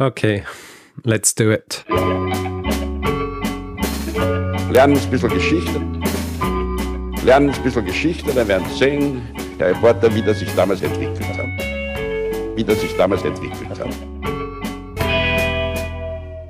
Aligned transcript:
Okay, 0.00 0.42
let's 1.04 1.34
do 1.34 1.50
it. 1.50 1.84
Lernen 4.70 4.96
ein 4.96 5.10
bisschen 5.10 5.28
Geschichte. 5.28 5.78
Lernen 7.22 7.50
ein 7.50 7.62
bisschen 7.62 7.84
Geschichte, 7.84 8.32
dann 8.32 8.48
werden 8.48 8.66
Sie 8.70 8.78
sehen, 8.78 9.20
der 9.58 9.72
Reporter, 9.72 10.14
wie 10.14 10.22
das 10.22 10.38
sich 10.38 10.48
damals 10.54 10.80
entwickelt 10.80 11.28
hat. 11.36 11.44
Wie 12.56 12.64
das 12.64 12.80
sich 12.80 12.96
damals 12.96 13.22
entwickelt 13.24 13.78
hat. 13.78 13.94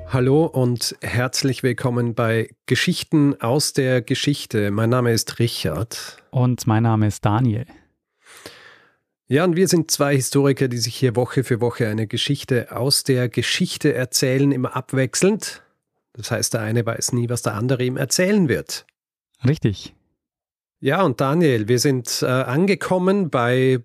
Hallo 0.07 0.45
und 0.45 0.95
herzlich 1.01 1.61
willkommen 1.61 2.15
bei 2.15 2.51
Geschichten 2.67 3.35
aus 3.41 3.73
der 3.73 4.01
Geschichte. 4.01 4.71
Mein 4.71 4.91
Name 4.91 5.11
ist 5.11 5.39
Richard. 5.39 6.23
Und 6.29 6.67
mein 6.67 6.83
Name 6.83 7.07
ist 7.07 7.25
Daniel. 7.25 7.65
Ja, 9.31 9.45
und 9.45 9.55
wir 9.55 9.69
sind 9.69 9.89
zwei 9.89 10.17
Historiker, 10.17 10.67
die 10.67 10.77
sich 10.77 10.93
hier 10.93 11.15
Woche 11.15 11.45
für 11.45 11.61
Woche 11.61 11.87
eine 11.87 12.05
Geschichte 12.05 12.75
aus 12.75 13.05
der 13.05 13.29
Geschichte 13.29 13.93
erzählen, 13.93 14.51
immer 14.51 14.75
abwechselnd. 14.75 15.63
Das 16.11 16.31
heißt, 16.31 16.53
der 16.53 16.59
eine 16.59 16.85
weiß 16.85 17.13
nie, 17.13 17.29
was 17.29 17.41
der 17.41 17.53
andere 17.53 17.85
ihm 17.85 17.95
erzählen 17.95 18.49
wird. 18.49 18.85
Richtig. 19.47 19.95
Ja, 20.81 21.03
und 21.03 21.21
Daniel, 21.21 21.69
wir 21.69 21.79
sind 21.79 22.21
äh, 22.21 22.25
angekommen 22.25 23.29
bei 23.29 23.79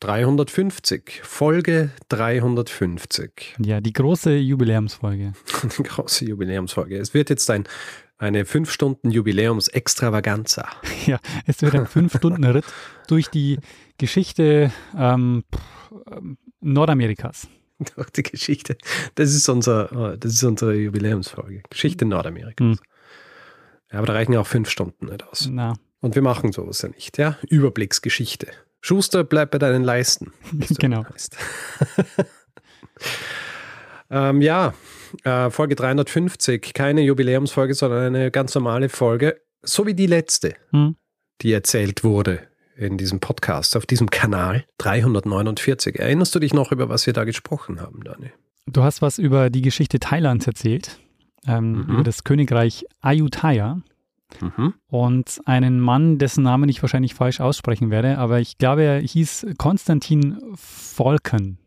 350, 0.00 1.20
Folge 1.22 1.90
350. 2.08 3.56
Ja, 3.58 3.82
die 3.82 3.92
große 3.92 4.34
Jubiläumsfolge. 4.34 5.34
die 5.78 5.82
große 5.82 6.24
Jubiläumsfolge. 6.24 6.96
Es 6.96 7.12
wird 7.12 7.28
jetzt 7.28 7.50
ein, 7.50 7.64
eine 8.16 8.44
5-Stunden-Jubiläums-Extravaganza. 8.44 10.66
Ja, 11.04 11.20
es 11.44 11.60
wird 11.60 11.74
ein 11.74 11.86
5-Stunden-Ritt 11.86 12.64
durch 13.08 13.28
die 13.28 13.58
Geschichte 13.98 14.72
ähm, 14.96 15.44
Nordamerikas. 16.60 17.48
Durch 17.94 18.10
die 18.16 18.22
Geschichte. 18.22 18.76
Das 19.14 19.34
ist, 19.34 19.48
unser, 19.48 19.90
oh, 19.92 20.16
das 20.16 20.32
ist 20.32 20.44
unsere 20.44 20.74
Jubiläumsfolge. 20.74 21.62
Geschichte 21.68 22.04
Nordamerikas. 22.04 22.66
Hm. 22.66 22.78
Ja, 23.92 23.98
aber 23.98 24.06
da 24.06 24.12
reichen 24.14 24.32
ja 24.32 24.40
auch 24.40 24.46
fünf 24.46 24.70
Stunden 24.70 25.06
nicht 25.06 25.22
aus. 25.24 25.48
Na. 25.50 25.74
Und 26.00 26.14
wir 26.14 26.22
machen 26.22 26.52
sowas 26.52 26.82
ja 26.82 26.88
nicht, 26.88 27.18
ja? 27.18 27.38
Überblicksgeschichte. 27.48 28.48
Schuster, 28.80 29.24
bleib 29.24 29.50
bei 29.50 29.58
deinen 29.58 29.84
Leisten. 29.84 30.32
genau. 30.78 31.04
ähm, 34.10 34.40
ja, 34.40 34.74
äh, 35.24 35.50
Folge 35.50 35.74
350. 35.74 36.72
Keine 36.74 37.02
Jubiläumsfolge, 37.02 37.74
sondern 37.74 38.14
eine 38.14 38.30
ganz 38.30 38.54
normale 38.54 38.88
Folge. 38.88 39.40
So 39.62 39.86
wie 39.86 39.94
die 39.94 40.06
letzte, 40.06 40.54
hm. 40.70 40.96
die 41.42 41.52
erzählt 41.52 42.04
wurde 42.04 42.48
in 42.76 42.98
diesem 42.98 43.20
Podcast, 43.20 43.76
auf 43.76 43.86
diesem 43.86 44.10
Kanal 44.10 44.64
349. 44.78 45.98
Erinnerst 45.98 46.34
du 46.34 46.38
dich 46.38 46.52
noch, 46.52 46.72
über 46.72 46.88
was 46.88 47.06
wir 47.06 47.12
da 47.12 47.24
gesprochen 47.24 47.80
haben, 47.80 48.04
Dani? 48.04 48.30
Du 48.66 48.82
hast 48.82 49.02
was 49.02 49.18
über 49.18 49.50
die 49.50 49.62
Geschichte 49.62 49.98
Thailands 49.98 50.46
erzählt, 50.46 50.98
ähm, 51.46 51.72
mhm. 51.72 51.94
über 51.94 52.02
das 52.02 52.24
Königreich 52.24 52.84
Ayutthaya. 53.00 53.80
Mhm. 54.40 54.74
Und 54.88 55.40
einen 55.44 55.80
Mann, 55.80 56.18
dessen 56.18 56.42
Namen 56.42 56.68
ich 56.68 56.82
wahrscheinlich 56.82 57.14
falsch 57.14 57.40
aussprechen 57.40 57.90
werde, 57.90 58.18
aber 58.18 58.40
ich 58.40 58.58
glaube, 58.58 58.82
er 58.82 58.98
hieß 58.98 59.46
Konstantin 59.56 60.38
Volken. 60.54 61.58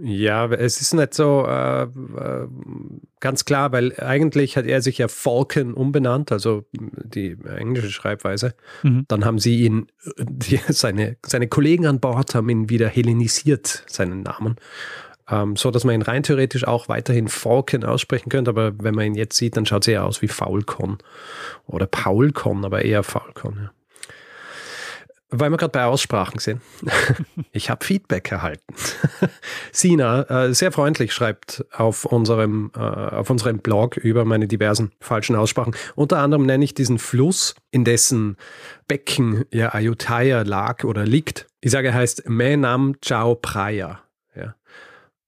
Ja, 0.00 0.46
es 0.46 0.80
ist 0.80 0.94
nicht 0.94 1.12
so 1.12 1.44
äh, 1.44 1.82
äh, 1.82 2.48
ganz 3.18 3.44
klar, 3.44 3.72
weil 3.72 3.98
eigentlich 3.98 4.56
hat 4.56 4.64
er 4.64 4.80
sich 4.80 4.98
ja 4.98 5.08
Falcon 5.08 5.74
umbenannt, 5.74 6.30
also 6.30 6.64
die 6.72 7.36
englische 7.56 7.90
Schreibweise. 7.90 8.54
Mhm. 8.84 9.06
Dann 9.08 9.24
haben 9.24 9.40
sie 9.40 9.64
ihn, 9.64 9.88
die, 10.18 10.60
seine, 10.68 11.16
seine 11.26 11.48
Kollegen 11.48 11.86
an 11.86 11.98
Bord 11.98 12.36
haben 12.36 12.48
ihn 12.48 12.70
wieder 12.70 12.86
hellenisiert, 12.86 13.84
seinen 13.88 14.22
Namen. 14.22 14.56
Ähm, 15.28 15.56
so 15.56 15.72
dass 15.72 15.82
man 15.82 15.96
ihn 15.96 16.02
rein 16.02 16.22
theoretisch 16.22 16.64
auch 16.64 16.88
weiterhin 16.88 17.26
Falcon 17.26 17.82
aussprechen 17.82 18.30
könnte, 18.30 18.50
aber 18.50 18.72
wenn 18.78 18.94
man 18.94 19.06
ihn 19.06 19.14
jetzt 19.14 19.36
sieht, 19.36 19.56
dann 19.56 19.66
schaut 19.66 19.82
es 19.82 19.88
eher 19.88 20.04
aus 20.04 20.22
wie 20.22 20.28
Faulcon 20.28 20.98
oder 21.66 21.86
Paulcon, 21.86 22.64
aber 22.64 22.84
eher 22.84 23.02
Faulcon. 23.02 23.56
Ja. 23.64 23.70
Weil 25.30 25.50
wir 25.50 25.58
gerade 25.58 25.72
bei 25.72 25.84
Aussprachen 25.84 26.38
sind. 26.38 26.62
Ich 27.52 27.70
habe 27.70 27.84
Feedback 27.84 28.30
erhalten. 28.30 28.74
Sina, 29.72 30.22
äh, 30.22 30.54
sehr 30.54 30.70
freundlich, 30.70 31.12
schreibt 31.12 31.64
auf 31.72 32.04
unserem, 32.04 32.70
äh, 32.76 32.78
auf 32.78 33.30
unserem 33.30 33.58
Blog 33.58 33.96
über 33.96 34.24
meine 34.24 34.46
diversen 34.46 34.92
falschen 35.00 35.34
Aussprachen. 35.34 35.74
Unter 35.96 36.18
anderem 36.18 36.46
nenne 36.46 36.64
ich 36.64 36.74
diesen 36.74 36.98
Fluss, 36.98 37.54
in 37.70 37.84
dessen 37.84 38.36
Becken 38.86 39.44
ja 39.50 39.74
Ayutthaya 39.74 40.42
lag 40.42 40.84
oder 40.84 41.04
liegt. 41.04 41.46
Ich 41.60 41.72
sage, 41.72 41.88
er 41.88 41.94
heißt 41.94 42.28
Menam 42.28 42.94
Chao 43.00 43.34
Praya. 43.34 44.00
Ja. 44.36 44.54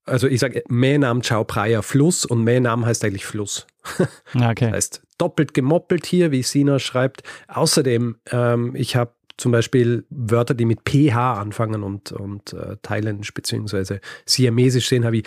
Also 0.05 0.29
ich 0.29 0.41
sage 0.41 0.63
Menam 0.69 1.23
Chao 1.23 1.45
Praya 1.45 1.83
Fluss 1.83 2.25
und 2.25 2.45
Menam 2.45 2.87
heißt 2.87 3.05
eigentlich 3.05 3.27
Fluss. 3.27 3.67
Okay. 4.35 4.67
Das 4.67 4.73
heißt 4.73 5.03
doppelt 5.19 5.53
gemoppelt 5.55 6.07
hier, 6.07 6.31
wie 6.31 6.43
Sina 6.43 6.79
schreibt. 6.79 7.23
Außerdem, 7.49 8.17
ähm, 8.31 8.75
ich 8.75 8.97
habe 8.97 9.13
zum 9.41 9.53
Beispiel 9.53 10.05
Wörter, 10.11 10.55
die 10.55 10.65
mit 10.65 10.81
PH 10.89 11.41
anfangen 11.41 11.83
und, 11.83 12.13
und 12.13 12.53
äh, 12.53 12.77
thailändisch 12.83 13.33
bzw. 13.33 13.99
siamesisch 14.27 14.89
sehen, 14.89 15.05
habe 15.05 15.19
ich 15.19 15.25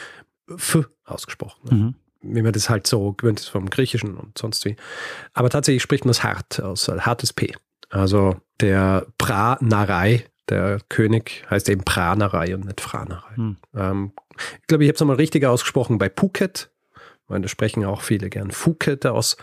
F 0.50 0.88
ausgesprochen. 1.06 1.60
Ne? 1.70 1.76
Mhm. 1.76 1.96
Wie 2.36 2.42
man 2.42 2.54
das 2.54 2.70
halt 2.70 2.88
so 2.88 3.14
gewöhnt 3.14 3.42
ist 3.42 3.50
vom 3.50 3.70
Griechischen 3.70 4.16
und 4.16 4.38
sonst 4.38 4.64
wie. 4.66 4.78
Aber 5.34 5.50
tatsächlich 5.50 5.84
spricht 5.84 6.06
man 6.06 6.12
es 6.12 6.24
hart 6.24 6.62
aus, 6.62 6.88
äh, 6.88 7.00
hartes 7.00 7.34
P. 7.34 7.54
Also 7.90 8.38
der 8.62 9.08
Pra-Narei, 9.18 10.26
der 10.50 10.80
König, 10.90 11.44
heißt 11.50 11.68
eben 11.70 11.84
Pra-Narei 11.84 12.56
und 12.56 12.66
nicht 12.66 12.82
Fra-Narei. 12.82 13.36
Mhm. 13.36 13.58
Ähm, 13.76 14.12
ich 14.62 14.68
glaube, 14.68 14.84
ich 14.84 14.90
habe 14.90 14.96
es 14.96 15.02
einmal 15.02 15.18
richtig 15.18 15.46
ausgesprochen 15.46 15.98
bei 15.98 16.10
Phuket. 16.10 16.70
Weil 17.28 17.42
da 17.42 17.48
sprechen 17.48 17.86
auch 17.86 18.02
viele 18.02 18.30
gern 18.30 18.52
Phuket 18.52 19.06
aus. 19.06 19.38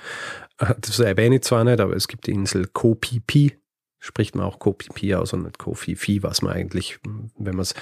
Äh, 0.59 0.75
das 0.81 0.99
erwähne 1.01 1.37
ich 1.37 1.43
zwar 1.43 1.65
nicht, 1.65 1.81
aber 1.81 1.97
es 1.97 2.09
gibt 2.09 2.27
die 2.27 2.33
Insel 2.33 2.67
Koh 2.73 2.97
Phi 3.01 3.23
Phi 3.27 3.59
spricht 4.01 4.35
man 4.35 4.47
auch 4.47 4.59
Kopipi 4.59 5.15
aus 5.15 5.33
und 5.33 5.45
nicht 5.45 5.59
Kofifi, 5.59 6.23
was 6.23 6.43
man 6.43 6.53
eigentlich, 6.53 6.99
wenn 7.39 7.55
man 7.55 7.63
es 7.63 7.75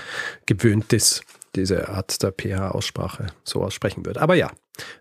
gewöhnt 0.47 0.93
ist, 0.93 1.23
diese 1.55 1.89
Art 1.89 2.23
der 2.23 2.33
pH-Aussprache 2.33 3.29
so 3.45 3.62
aussprechen 3.62 4.05
würde. 4.05 4.21
Aber 4.21 4.34
ja, 4.34 4.51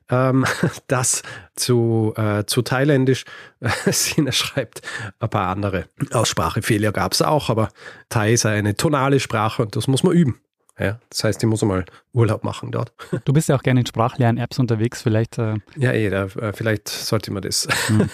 ähm, 0.09 0.45
das 0.87 1.23
zu, 1.55 2.13
äh, 2.15 2.45
zu 2.45 2.61
thailändisch. 2.61 3.25
Sina 3.85 4.31
schreibt, 4.31 4.81
ein 5.19 5.29
paar 5.29 5.49
andere 5.49 5.85
Aussprachefehler 6.11 6.91
gab 6.91 7.13
es 7.13 7.21
auch, 7.21 7.49
aber 7.49 7.69
Thai 8.09 8.33
ist 8.33 8.45
eine 8.45 8.75
tonale 8.75 9.19
Sprache 9.19 9.63
und 9.63 9.75
das 9.75 9.87
muss 9.87 10.03
man 10.03 10.13
üben. 10.13 10.39
Ja, 10.79 10.99
das 11.09 11.23
heißt, 11.23 11.41
ich 11.41 11.49
muss 11.49 11.63
mal 11.63 11.85
Urlaub 12.13 12.43
machen 12.43 12.71
dort. 12.71 12.91
Du 13.25 13.33
bist 13.33 13.49
ja 13.49 13.55
auch 13.55 13.63
gerne 13.63 13.79
in 13.79 13.85
Sprachlern-Apps 13.85 14.59
unterwegs, 14.59 15.01
vielleicht. 15.01 15.37
Äh 15.37 15.55
ja, 15.75 15.91
eh, 15.91 16.09
da, 16.09 16.25
äh, 16.25 16.53
vielleicht 16.53 16.87
sollte 16.87 17.31
man 17.31 17.41
das 17.41 17.67
mhm. 17.89 18.09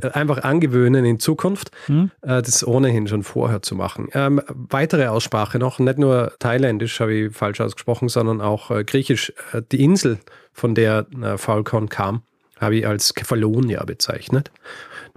einfach 0.12 0.38
angewöhnen 0.44 1.04
in 1.04 1.18
Zukunft, 1.18 1.70
mhm. 1.88 2.10
äh, 2.22 2.40
das 2.40 2.66
ohnehin 2.66 3.08
schon 3.08 3.24
vorher 3.24 3.62
zu 3.62 3.74
machen. 3.74 4.08
Ähm, 4.12 4.40
weitere 4.48 5.06
Aussprache 5.06 5.58
noch, 5.58 5.78
nicht 5.78 5.98
nur 5.98 6.32
thailändisch 6.38 7.00
habe 7.00 7.14
ich 7.14 7.36
falsch 7.36 7.60
ausgesprochen, 7.60 8.08
sondern 8.08 8.40
auch 8.40 8.70
äh, 8.70 8.84
griechisch. 8.84 9.32
Äh, 9.52 9.62
die 9.70 9.82
Insel, 9.82 10.18
von 10.54 10.74
der 10.74 11.06
äh, 11.20 11.36
Falcon 11.36 11.88
kam, 11.88 12.22
habe 12.58 12.76
ich 12.76 12.86
als 12.86 13.14
Kefalonia 13.14 13.84
bezeichnet. 13.84 14.52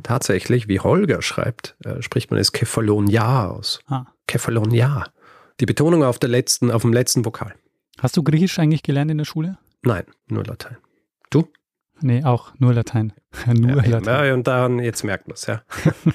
Tatsächlich, 0.03 0.67
wie 0.67 0.79
Holger 0.79 1.21
schreibt, 1.21 1.75
äh, 1.85 2.01
spricht 2.01 2.31
man 2.31 2.39
es 2.39 2.51
Kefalonia 2.51 3.47
aus. 3.47 3.79
Ah. 3.87 4.05
Kefalonia. 4.27 5.05
Die 5.59 5.65
Betonung 5.65 6.03
auf, 6.03 6.19
der 6.19 6.29
letzten, 6.29 6.71
auf 6.71 6.83
dem 6.83 6.93
letzten 6.93 7.25
Vokal. 7.25 7.53
Hast 7.99 8.15
du 8.15 8.23
Griechisch 8.23 8.59
eigentlich 8.59 8.83
gelernt 8.83 9.09
in 9.09 9.17
der 9.17 9.25
Schule? 9.25 9.57
Nein, 9.81 10.03
nur 10.27 10.43
Latein. 10.43 10.77
Du? 11.31 11.47
Nee, 11.99 12.23
auch 12.23 12.51
nur 12.59 12.75
Latein. 12.75 13.11
nur 13.47 13.83
ja, 13.83 13.89
Latein. 13.89 14.25
Ja, 14.25 14.33
und 14.35 14.45
dann, 14.45 14.77
jetzt 14.77 15.03
merkt 15.03 15.27
man 15.27 15.33
es, 15.33 15.47
ja. 15.47 15.63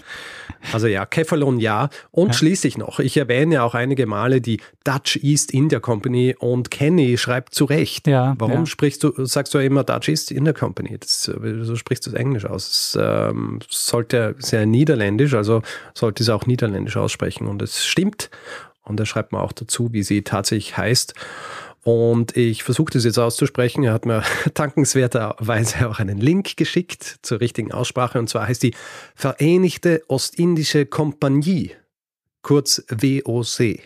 also 0.73 0.87
ja, 0.87 1.07
Kephalon 1.07 1.59
ja. 1.59 1.89
Und 2.13 2.29
ja. 2.29 2.33
schließlich 2.35 2.79
noch, 2.79 3.01
ich 3.01 3.17
erwähne 3.17 3.57
ja 3.57 3.65
auch 3.65 3.75
einige 3.75 4.07
Male 4.07 4.41
die 4.41 4.61
Dutch 4.85 5.17
East 5.23 5.53
India 5.53 5.81
Company 5.81 6.37
und 6.39 6.71
Kenny 6.71 7.19
schreibt 7.19 7.55
zu 7.55 7.65
Recht. 7.65 8.07
Ja, 8.07 8.37
Warum 8.39 8.61
ja. 8.61 8.67
sprichst 8.67 9.03
du, 9.03 9.25
sagst 9.25 9.55
du 9.55 9.59
immer 9.59 9.83
Dutch 9.83 10.09
East 10.09 10.31
India 10.31 10.53
Company? 10.53 10.99
Das, 10.99 11.25
so 11.25 11.75
sprichst 11.75 12.07
du 12.07 12.11
es 12.11 12.15
Englisch 12.15 12.45
aus. 12.45 12.69
Es 12.69 12.99
ähm, 13.01 13.59
sollte 13.69 14.37
sehr 14.39 14.67
niederländisch, 14.67 15.35
also 15.35 15.63
sollte 15.95 16.23
es 16.23 16.29
auch 16.29 16.47
niederländisch 16.47 16.97
aussprechen. 16.97 17.49
Und 17.49 17.61
es 17.61 17.85
stimmt. 17.85 18.31
Und 18.85 18.99
er 18.99 19.07
schreibt 19.07 19.33
mir 19.33 19.41
auch 19.41 19.53
dazu, 19.53 19.93
wie 19.93 20.03
sie 20.03 20.23
tatsächlich 20.23 20.77
heißt. 20.77 21.15
Und 21.85 22.37
ich 22.37 22.63
versuche 22.63 22.93
das 22.93 23.05
jetzt 23.05 23.19
auszusprechen. 23.19 23.83
Er 23.83 23.93
hat 23.93 24.07
mir 24.07 24.23
dankenswerterweise 24.55 25.89
auch 25.89 25.99
einen 25.99 26.19
Link 26.19 26.57
geschickt 26.57 27.19
zur 27.23 27.41
richtigen 27.41 27.73
Aussprache. 27.73 28.19
Und 28.19 28.29
zwar 28.29 28.47
heißt 28.47 28.63
die 28.63 28.75
Vereinigte 29.15 30.03
Ostindische 30.09 30.87
Kompanie, 30.87 31.73
kurz 32.43 32.85
WOC. 32.89 33.81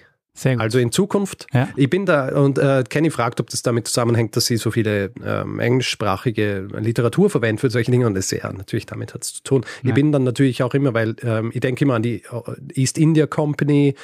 Also 0.45 0.79
in 0.79 0.93
Zukunft, 0.93 1.47
ja. 1.55 1.71
ich 1.77 1.89
bin 1.89 2.05
da 2.05 2.29
und 2.39 2.59
äh, 2.59 2.85
Kenny 2.87 3.11
fragt, 3.11 3.41
ob 3.41 3.49
das 3.49 3.63
damit 3.63 3.89
zusammenhängt, 3.89 4.37
dass 4.37 4.45
sie 4.45 4.59
so 4.59 4.71
viele 4.71 5.11
ähm, 5.25 5.59
englischsprachige 5.61 6.69
Literatur 6.79 7.31
verwendet 7.31 7.63
für 7.63 7.71
solche 7.71 7.91
Dinge 7.91 8.07
und 8.07 8.15
das 8.15 8.31
ja 8.31 8.53
natürlich 8.53 8.85
damit 8.85 9.15
hat 9.15 9.25
es 9.25 9.33
zu 9.33 9.43
tun. 9.43 9.65
Ja. 9.83 9.89
Ich 9.89 9.95
bin 9.95 10.13
dann 10.13 10.25
natürlich 10.25 10.63
auch 10.63 10.75
immer, 10.75 10.93
weil 10.93 11.17
ähm, 11.23 11.53
ich 11.55 11.61
denke 11.61 11.87
immer 11.87 11.95
an 11.95 12.03
die 12.03 12.17
äh, 12.17 12.53
East 12.75 12.99
India 12.99 13.27
Company 13.27 13.95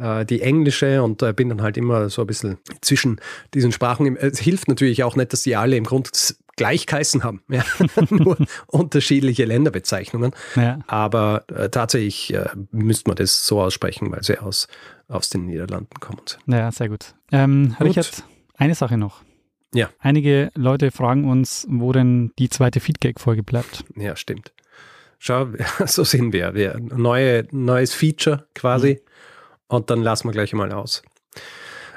äh, 0.00 0.24
die 0.24 0.42
englische 0.42 1.02
und 1.02 1.22
äh, 1.22 1.32
bin 1.32 1.48
dann 1.48 1.62
halt 1.62 1.76
immer 1.76 2.08
so 2.08 2.22
ein 2.22 2.26
bisschen 2.26 2.58
zwischen 2.80 3.20
diesen 3.54 3.72
Sprachen. 3.72 4.16
Es 4.16 4.38
hilft 4.38 4.68
natürlich 4.68 5.02
auch 5.04 5.16
nicht, 5.16 5.32
dass 5.32 5.42
die 5.42 5.56
alle 5.56 5.76
im 5.76 5.84
Grunde 5.84 6.10
gleich 6.56 6.86
geheißen 6.86 7.24
haben, 7.24 7.42
ja. 7.48 7.64
nur 8.10 8.36
unterschiedliche 8.66 9.44
Länderbezeichnungen. 9.44 10.32
Ja. 10.56 10.80
Aber 10.86 11.44
äh, 11.48 11.70
tatsächlich 11.70 12.34
äh, 12.34 12.48
müsste 12.70 13.08
man 13.08 13.16
das 13.16 13.46
so 13.46 13.62
aussprechen, 13.62 14.12
weil 14.12 14.22
sie 14.22 14.38
aus, 14.38 14.68
aus 15.08 15.30
den 15.30 15.46
Niederlanden 15.46 15.94
kommen. 16.00 16.20
Ja, 16.46 16.70
sehr 16.70 16.88
gut. 16.88 17.14
Ähm, 17.32 17.74
gut. 17.78 17.88
Richard, 17.88 18.24
eine 18.56 18.74
Sache 18.74 18.98
noch. 18.98 19.22
Ja. 19.72 19.88
Einige 20.00 20.50
Leute 20.54 20.90
fragen 20.90 21.24
uns, 21.30 21.66
wo 21.70 21.92
denn 21.92 22.32
die 22.38 22.50
zweite 22.50 22.80
Feedback-Folge 22.80 23.42
bleibt. 23.42 23.84
Ja, 23.96 24.16
stimmt. 24.16 24.52
Schau, 25.18 25.48
so 25.86 26.04
sind 26.04 26.32
wir. 26.32 26.54
wir 26.54 26.78
neue, 26.78 27.46
neues 27.52 27.94
Feature 27.94 28.46
quasi. 28.54 28.94
Mhm. 28.94 29.10
Und 29.70 29.88
dann 29.88 30.02
lassen 30.02 30.28
wir 30.28 30.32
gleich 30.32 30.52
mal 30.52 30.72
aus. 30.72 31.02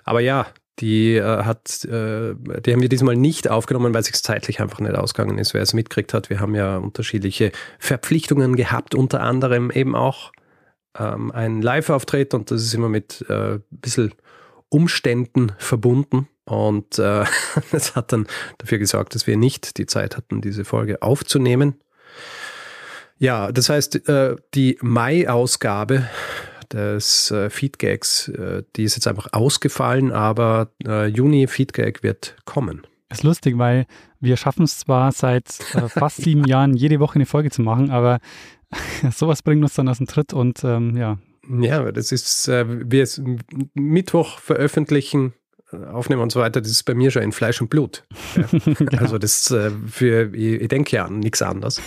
Aber 0.03 0.19
ja, 0.19 0.45
die 0.79 1.15
äh, 1.15 1.43
hat, 1.43 1.83
äh, 1.85 2.35
die 2.35 2.71
haben 2.71 2.81
wir 2.81 2.89
diesmal 2.89 3.15
nicht 3.15 3.49
aufgenommen, 3.49 3.93
weil 3.93 4.01
es 4.01 4.11
zeitlich 4.21 4.61
einfach 4.61 4.79
nicht 4.79 4.95
ausgegangen 4.95 5.39
ist. 5.39 5.55
Wer 5.55 5.61
es 5.63 5.73
mitgekriegt 5.73 6.13
hat, 6.13 6.29
wir 6.29 6.39
haben 6.39 6.53
ja 6.53 6.77
unterschiedliche 6.77 7.51
Verpflichtungen 7.79 8.55
gehabt, 8.55 8.93
unter 8.93 9.21
anderem 9.21 9.71
eben 9.71 9.95
auch 9.95 10.31
ähm, 10.97 11.31
einen 11.31 11.63
Live-Auftritt 11.63 12.35
und 12.35 12.51
das 12.51 12.61
ist 12.61 12.75
immer 12.75 12.89
mit 12.89 13.25
äh, 13.27 13.55
ein 13.55 13.63
bisschen 13.69 14.13
Umständen 14.69 15.53
verbunden. 15.57 16.27
Und 16.45 16.99
äh, 16.99 17.25
das 17.71 17.95
hat 17.95 18.11
dann 18.13 18.27
dafür 18.59 18.77
gesorgt, 18.77 19.15
dass 19.15 19.25
wir 19.25 19.37
nicht 19.37 19.79
die 19.79 19.87
Zeit 19.87 20.15
hatten, 20.15 20.41
diese 20.41 20.63
Folge 20.63 21.01
aufzunehmen. 21.01 21.79
Ja, 23.17 23.51
das 23.51 23.69
heißt, 23.69 24.07
äh, 24.09 24.35
die 24.53 24.77
Mai-Ausgabe 24.81 26.07
des 26.63 27.31
äh, 27.31 27.49
Feedgags, 27.49 28.29
äh, 28.29 28.63
die 28.75 28.83
ist 28.83 28.95
jetzt 28.95 29.07
einfach 29.07 29.27
ausgefallen, 29.31 30.11
aber 30.11 30.71
äh, 30.85 31.07
Juni 31.07 31.47
Feedgag 31.47 32.03
wird 32.03 32.35
kommen. 32.45 32.81
Das 33.09 33.19
ist 33.19 33.23
lustig, 33.23 33.57
weil 33.57 33.85
wir 34.19 34.37
schaffen 34.37 34.63
es 34.63 34.79
zwar 34.79 35.11
seit 35.11 35.59
äh, 35.75 35.89
fast 35.89 36.17
sieben 36.17 36.45
Jahren, 36.47 36.75
jede 36.75 36.99
Woche 36.99 37.15
eine 37.15 37.25
Folge 37.25 37.51
zu 37.51 37.61
machen, 37.61 37.91
aber 37.91 38.19
sowas 39.11 39.41
bringt 39.41 39.63
uns 39.63 39.73
dann 39.73 39.89
aus 39.89 39.97
dem 39.97 40.07
Tritt 40.07 40.33
und 40.33 40.63
ähm, 40.63 40.95
ja. 40.97 41.17
Ja, 41.59 41.91
das 41.91 42.11
ist, 42.11 42.47
äh, 42.47 42.65
wir 42.67 43.07
Mittwoch 43.73 44.39
veröffentlichen 44.39 45.33
aufnehmen 45.91 46.21
und 46.21 46.31
so 46.31 46.39
weiter, 46.39 46.61
das 46.61 46.71
ist 46.71 46.83
bei 46.83 46.93
mir 46.93 47.11
schon 47.11 47.23
in 47.23 47.31
Fleisch 47.31 47.61
und 47.61 47.69
Blut. 47.69 48.03
Ja. 48.35 48.43
genau. 48.75 48.97
Also 49.03 49.17
das 49.17 49.51
äh, 49.51 49.71
für, 49.87 50.33
ich, 50.33 50.61
ich 50.61 50.67
denke 50.67 50.95
ja 50.95 51.05
an 51.05 51.19
nichts 51.19 51.41
anderes, 51.41 51.81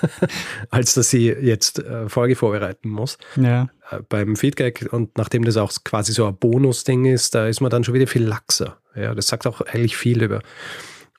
als 0.70 0.94
dass 0.94 1.12
ich 1.12 1.36
jetzt 1.40 1.78
äh, 1.78 2.08
Folge 2.08 2.36
vorbereiten 2.36 2.88
muss. 2.88 3.18
Ja. 3.36 3.68
Äh, 3.90 4.00
beim 4.08 4.36
Feedback 4.36 4.88
und 4.90 5.16
nachdem 5.16 5.44
das 5.44 5.56
auch 5.56 5.72
quasi 5.84 6.12
so 6.12 6.26
ein 6.26 6.36
Bonus-Ding 6.36 7.04
ist, 7.04 7.34
da 7.34 7.46
ist 7.46 7.60
man 7.60 7.70
dann 7.70 7.84
schon 7.84 7.94
wieder 7.94 8.06
viel 8.06 8.24
laxer. 8.24 8.78
Ja, 8.94 9.14
das 9.14 9.28
sagt 9.28 9.46
auch 9.46 9.60
eigentlich 9.60 9.96
viel 9.96 10.22
über, 10.22 10.40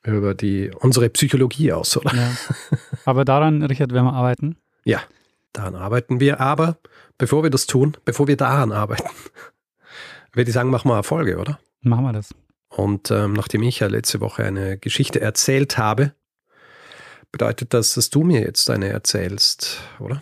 über 0.04 0.34
die, 0.34 0.72
unsere 0.80 1.10
Psychologie 1.10 1.72
aus, 1.72 1.98
oder? 1.98 2.14
Ja. 2.14 2.32
Aber 3.06 3.26
daran, 3.26 3.64
Richard, 3.64 3.94
werden 3.94 4.06
wir 4.06 4.14
arbeiten? 4.14 4.58
Ja, 4.84 5.02
daran 5.54 5.76
arbeiten 5.76 6.20
wir. 6.20 6.40
Aber 6.40 6.78
bevor 7.18 7.44
wir 7.44 7.50
das 7.50 7.68
tun, 7.68 7.98
bevor 8.06 8.28
wir 8.28 8.38
daran 8.38 8.72
arbeiten, 8.72 9.10
würde 10.34 10.50
ich 10.50 10.54
sagen, 10.54 10.70
machen 10.70 10.90
wir 10.90 10.96
eine 10.96 11.04
Folge, 11.04 11.38
oder? 11.38 11.60
Machen 11.82 12.06
wir 12.06 12.14
das. 12.14 12.34
Und 12.70 13.12
ähm, 13.12 13.34
nachdem 13.34 13.64
ich 13.64 13.80
ja 13.80 13.88
letzte 13.88 14.22
Woche 14.22 14.44
eine 14.44 14.78
Geschichte 14.78 15.20
erzählt 15.20 15.78
habe, 15.78 16.14
bedeutet 17.32 17.74
das, 17.74 17.94
dass 17.94 18.10
du 18.10 18.24
mir 18.24 18.42
jetzt 18.42 18.70
eine 18.70 18.88
erzählst, 18.88 19.80
oder? 20.00 20.22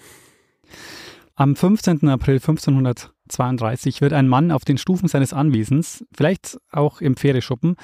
Am 1.35 1.55
15. 1.55 2.07
April 2.09 2.35
1532 2.35 4.01
wird 4.01 4.13
ein 4.13 4.27
Mann 4.27 4.51
auf 4.51 4.65
den 4.65 4.77
Stufen 4.77 5.07
seines 5.07 5.31
Anwesens, 5.31 6.03
vielleicht 6.15 6.59
auch 6.71 7.01
im 7.01 7.15
Pferdeschuppen, 7.15 7.75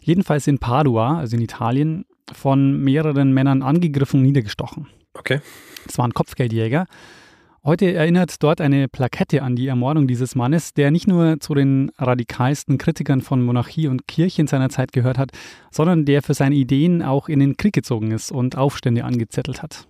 jedenfalls 0.00 0.46
in 0.46 0.58
Padua, 0.58 1.18
also 1.18 1.36
in 1.36 1.42
Italien, 1.42 2.06
von 2.32 2.80
mehreren 2.80 3.32
Männern 3.32 3.62
angegriffen 3.62 4.20
und 4.20 4.26
niedergestochen. 4.26 4.88
Okay. 5.12 5.40
Es 5.86 5.98
waren 5.98 6.14
Kopfgeldjäger 6.14 6.86
Heute 7.66 7.94
erinnert 7.94 8.42
dort 8.42 8.60
eine 8.60 8.88
Plakette 8.88 9.42
an 9.42 9.56
die 9.56 9.68
Ermordung 9.68 10.06
dieses 10.06 10.34
Mannes, 10.34 10.74
der 10.74 10.90
nicht 10.90 11.06
nur 11.06 11.40
zu 11.40 11.54
den 11.54 11.90
radikalsten 11.96 12.76
Kritikern 12.76 13.22
von 13.22 13.42
Monarchie 13.42 13.88
und 13.88 14.06
Kirche 14.06 14.42
in 14.42 14.46
seiner 14.46 14.68
Zeit 14.68 14.92
gehört 14.92 15.16
hat, 15.16 15.30
sondern 15.70 16.04
der 16.04 16.20
für 16.20 16.34
seine 16.34 16.56
Ideen 16.56 17.02
auch 17.02 17.26
in 17.30 17.40
den 17.40 17.56
Krieg 17.56 17.72
gezogen 17.72 18.10
ist 18.10 18.30
und 18.30 18.58
Aufstände 18.58 19.02
angezettelt 19.04 19.62
hat. 19.62 19.88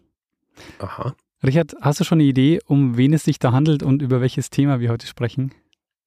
Aha. 0.79 1.17
Richard, 1.45 1.75
hast 1.81 1.99
du 1.99 2.05
schon 2.05 2.21
eine 2.21 2.29
Idee, 2.29 2.61
um 2.65 2.97
wen 2.97 3.13
es 3.13 3.25
sich 3.25 3.41
da 3.41 3.51
handelt 3.51 3.83
und 3.83 4.03
über 4.03 4.21
welches 4.21 4.51
Thema 4.51 4.79
wir 4.79 4.91
heute 4.91 5.09
sprechen? 5.09 5.51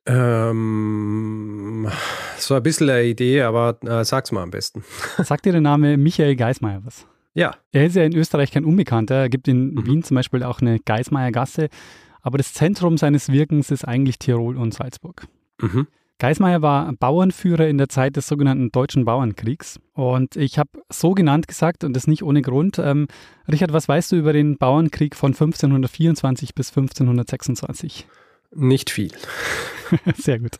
Ähm, 0.05 1.89
so 2.37 2.55
ein 2.55 2.63
bisschen 2.63 2.89
eine 2.89 3.03
Idee, 3.03 3.41
aber 3.41 3.77
äh, 3.83 4.05
sag's 4.05 4.31
mal 4.31 4.43
am 4.43 4.51
besten. 4.51 4.85
Sagt 5.17 5.43
dir 5.43 5.51
der 5.51 5.59
Name 5.59 5.97
Michael 5.97 6.37
Geismeier 6.37 6.79
was? 6.85 7.05
Ja. 7.37 7.55
Er 7.71 7.85
ist 7.85 7.95
ja 7.95 8.03
in 8.03 8.15
Österreich 8.15 8.51
kein 8.51 8.65
Unbekannter. 8.65 9.15
Er 9.15 9.29
gibt 9.29 9.47
in 9.47 9.75
mhm. 9.75 9.85
Wien 9.85 10.03
zum 10.03 10.15
Beispiel 10.15 10.41
auch 10.41 10.59
eine 10.59 10.79
Geismeier 10.79 11.31
Gasse. 11.31 11.69
Aber 12.23 12.39
das 12.39 12.53
Zentrum 12.53 12.97
seines 12.97 13.31
Wirkens 13.31 13.69
ist 13.69 13.87
eigentlich 13.87 14.17
Tirol 14.17 14.57
und 14.57 14.73
Salzburg. 14.73 15.27
Mhm. 15.61 15.85
Geismeier 16.17 16.63
war 16.63 16.91
Bauernführer 16.93 17.67
in 17.67 17.77
der 17.77 17.89
Zeit 17.89 18.15
des 18.15 18.27
sogenannten 18.27 18.71
Deutschen 18.71 19.05
Bauernkriegs. 19.05 19.79
Und 19.93 20.35
ich 20.35 20.57
habe 20.57 20.71
so 20.89 21.11
genannt 21.11 21.47
gesagt, 21.47 21.83
und 21.83 21.95
das 21.95 22.07
nicht 22.07 22.23
ohne 22.23 22.41
Grund. 22.41 22.79
Ähm, 22.79 23.07
Richard, 23.47 23.71
was 23.71 23.87
weißt 23.87 24.13
du 24.13 24.15
über 24.15 24.33
den 24.33 24.57
Bauernkrieg 24.57 25.15
von 25.15 25.33
1524 25.33 26.55
bis 26.55 26.69
1526? 26.69 28.07
Nicht 28.55 28.89
viel. 28.89 29.11
Sehr 30.15 30.39
gut. 30.39 30.57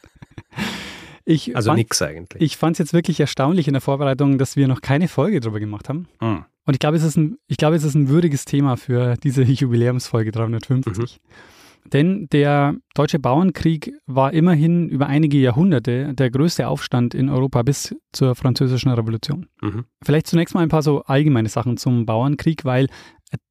Ich 1.26 1.56
also 1.56 1.74
nichts 1.74 2.04
eigentlich. 2.04 2.44
Ich 2.44 2.56
fand 2.56 2.76
es 2.76 2.78
jetzt 2.78 2.94
wirklich 2.94 3.20
erstaunlich 3.20 3.68
in 3.68 3.74
der 3.74 3.82
Vorbereitung, 3.82 4.38
dass 4.38 4.56
wir 4.56 4.68
noch 4.68 4.82
keine 4.82 5.08
Folge 5.08 5.40
darüber 5.40 5.60
gemacht 5.60 5.90
haben. 5.90 6.08
Mhm. 6.22 6.46
Und 6.68 6.74
ich 6.74 6.80
glaube, 6.80 6.98
es, 6.98 7.04
ist 7.04 7.16
ein, 7.16 7.38
ich 7.48 7.56
glaube, 7.56 7.78
es 7.78 7.86
ist 7.86 7.96
ein 7.96 8.10
würdiges 8.10 8.44
Thema 8.44 8.76
für 8.76 9.16
diese 9.24 9.42
Jubiläumsfolge 9.44 10.32
350. 10.32 11.22
Mhm. 11.22 11.90
Denn 11.94 12.28
der 12.34 12.76
Deutsche 12.94 13.20
Bauernkrieg 13.20 13.94
war 14.06 14.34
immerhin 14.34 14.90
über 14.90 15.08
einige 15.08 15.38
Jahrhunderte 15.38 16.14
der 16.14 16.30
größte 16.30 16.68
Aufstand 16.68 17.14
in 17.14 17.30
Europa 17.30 17.64
bis 17.64 17.96
zur 18.12 18.36
Französischen 18.36 18.92
Revolution. 18.92 19.48
Mhm. 19.62 19.86
Vielleicht 20.04 20.28
zunächst 20.28 20.54
mal 20.54 20.62
ein 20.62 20.68
paar 20.68 20.82
so 20.82 21.04
allgemeine 21.04 21.48
Sachen 21.48 21.78
zum 21.78 22.06
Bauernkrieg, 22.06 22.66
weil 22.66 22.88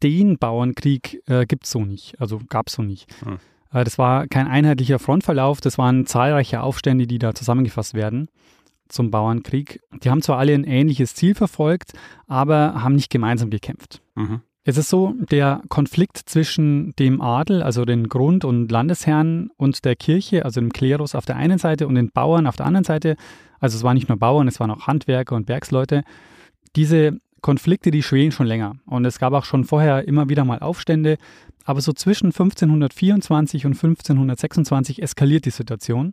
den 0.02 0.36
Bauernkrieg 0.36 1.22
äh, 1.26 1.46
gibt 1.46 1.64
es 1.64 1.70
so 1.70 1.86
nicht, 1.86 2.20
also 2.20 2.40
gab 2.50 2.68
es 2.68 2.74
so 2.74 2.82
nicht. 2.82 3.06
Mhm. 3.24 3.38
Das 3.72 3.96
war 3.96 4.26
kein 4.26 4.46
einheitlicher 4.46 4.98
Frontverlauf, 4.98 5.62
das 5.62 5.78
waren 5.78 6.04
zahlreiche 6.04 6.60
Aufstände, 6.60 7.06
die 7.06 7.18
da 7.18 7.34
zusammengefasst 7.34 7.94
werden 7.94 8.28
zum 8.88 9.10
Bauernkrieg. 9.10 9.80
Die 10.02 10.10
haben 10.10 10.22
zwar 10.22 10.38
alle 10.38 10.54
ein 10.54 10.64
ähnliches 10.64 11.14
Ziel 11.14 11.34
verfolgt, 11.34 11.92
aber 12.26 12.82
haben 12.82 12.94
nicht 12.94 13.10
gemeinsam 13.10 13.50
gekämpft. 13.50 14.00
Mhm. 14.14 14.40
Es 14.68 14.76
ist 14.76 14.88
so, 14.88 15.14
der 15.30 15.62
Konflikt 15.68 16.18
zwischen 16.18 16.92
dem 16.96 17.20
Adel, 17.20 17.62
also 17.62 17.84
den 17.84 18.08
Grund- 18.08 18.44
und 18.44 18.70
Landesherren 18.72 19.50
und 19.56 19.84
der 19.84 19.94
Kirche, 19.94 20.44
also 20.44 20.60
dem 20.60 20.72
Klerus 20.72 21.14
auf 21.14 21.24
der 21.24 21.36
einen 21.36 21.58
Seite 21.58 21.86
und 21.86 21.94
den 21.94 22.10
Bauern 22.10 22.48
auf 22.48 22.56
der 22.56 22.66
anderen 22.66 22.82
Seite, 22.82 23.14
also 23.60 23.76
es 23.76 23.84
waren 23.84 23.94
nicht 23.94 24.08
nur 24.08 24.18
Bauern, 24.18 24.48
es 24.48 24.58
waren 24.58 24.72
auch 24.72 24.88
Handwerker 24.88 25.36
und 25.36 25.46
Bergsleute, 25.46 26.02
diese 26.74 27.20
Konflikte, 27.42 27.92
die 27.92 28.02
schwelen 28.02 28.32
schon 28.32 28.48
länger. 28.48 28.74
Und 28.86 29.04
es 29.04 29.20
gab 29.20 29.32
auch 29.34 29.44
schon 29.44 29.62
vorher 29.62 30.08
immer 30.08 30.28
wieder 30.28 30.44
mal 30.44 30.58
Aufstände, 30.58 31.16
aber 31.64 31.80
so 31.80 31.92
zwischen 31.92 32.26
1524 32.26 33.66
und 33.66 33.74
1526 33.74 35.00
eskaliert 35.00 35.44
die 35.44 35.50
Situation. 35.50 36.12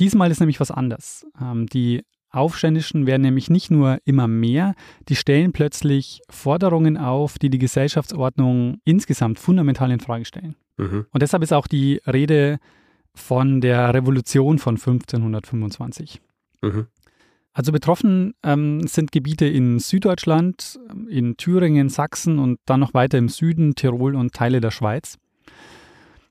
Diesmal 0.00 0.30
ist 0.30 0.40
nämlich 0.40 0.60
was 0.60 0.70
anders. 0.70 1.26
Ähm, 1.40 1.66
die 1.66 2.02
Aufständischen 2.30 3.06
werden 3.06 3.22
nämlich 3.22 3.48
nicht 3.48 3.70
nur 3.70 3.98
immer 4.04 4.28
mehr, 4.28 4.74
die 5.08 5.16
stellen 5.16 5.52
plötzlich 5.52 6.20
Forderungen 6.28 6.96
auf, 6.98 7.38
die 7.38 7.48
die 7.48 7.58
Gesellschaftsordnung 7.58 8.80
insgesamt 8.84 9.38
fundamental 9.38 9.90
in 9.90 10.00
Frage 10.00 10.24
stellen. 10.24 10.54
Mhm. 10.76 11.06
Und 11.10 11.22
deshalb 11.22 11.42
ist 11.42 11.52
auch 11.52 11.66
die 11.66 12.00
Rede 12.06 12.58
von 13.14 13.60
der 13.60 13.94
Revolution 13.94 14.58
von 14.58 14.74
1525. 14.76 16.20
Mhm. 16.62 16.86
Also 17.54 17.72
betroffen 17.72 18.34
ähm, 18.44 18.86
sind 18.86 19.10
Gebiete 19.10 19.46
in 19.46 19.80
Süddeutschland, 19.80 20.78
in 21.08 21.36
Thüringen, 21.36 21.88
Sachsen 21.88 22.38
und 22.38 22.60
dann 22.66 22.78
noch 22.78 22.94
weiter 22.94 23.18
im 23.18 23.28
Süden, 23.28 23.74
Tirol 23.74 24.14
und 24.14 24.32
Teile 24.32 24.60
der 24.60 24.70
Schweiz. 24.70 25.18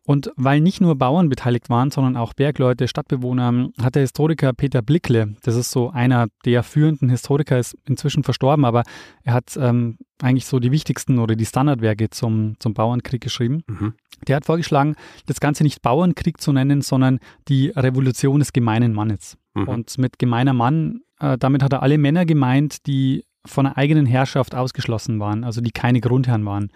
Und 0.08 0.32
weil 0.38 0.62
nicht 0.62 0.80
nur 0.80 0.96
Bauern 0.96 1.28
beteiligt 1.28 1.70
waren, 1.70 1.92
sondern 1.92 2.16
auch 2.16 2.34
Bergleute, 2.34 2.88
Stadtbewohner, 2.88 3.72
hat 3.82 3.96
der 3.96 4.04
Historiker 4.04 4.54
Peter 4.54 4.82
Blickle, 4.82 5.36
das 5.44 5.58
ist 5.58 5.70
so 5.70 5.90
einer 5.90 6.28
der 6.46 6.64
führenden 6.64 7.10
Historiker, 7.10 7.60
ist 7.60 7.76
inzwischen 7.86 8.24
verstorben, 8.24 8.64
aber 8.64 8.84
er 9.24 9.34
hat 9.34 9.58
ähm, 9.60 9.98
eigentlich 10.22 10.46
so 10.46 10.60
die 10.60 10.72
wichtigsten 10.72 11.20
oder 11.20 11.36
die 11.36 11.46
Standardwerke 11.46 12.10
zum, 12.10 12.56
zum 12.60 12.74
Bauernkrieg 12.74 13.20
geschrieben. 13.20 13.64
Mhm. 13.68 13.96
Der 14.26 14.38
hat 14.38 14.46
vorgeschlagen, 14.46 14.96
das 15.26 15.42
Ganze 15.42 15.64
nicht 15.64 15.82
Bauernkrieg 15.82 16.40
zu 16.40 16.54
nennen, 16.54 16.82
sondern 16.82 17.20
die 17.50 17.72
Revolution 17.76 18.40
des 18.40 18.54
gemeinen 18.54 18.94
Mannes. 18.94 19.38
Mhm. 19.56 19.68
Und 19.68 19.98
mit 19.98 20.20
gemeiner 20.20 20.54
Mann, 20.54 21.02
äh, 21.20 21.38
damit 21.38 21.62
hat 21.64 21.74
er 21.74 21.84
alle 21.84 21.98
Männer 21.98 22.26
gemeint, 22.26 22.88
die 22.88 23.26
von 23.46 23.66
der 23.66 23.78
eigenen 23.78 24.06
Herrschaft 24.06 24.56
ausgeschlossen 24.56 25.20
waren, 25.20 25.44
also 25.44 25.60
die 25.60 25.72
keine 25.72 26.00
Grundherren 26.00 26.46
waren. 26.46 26.70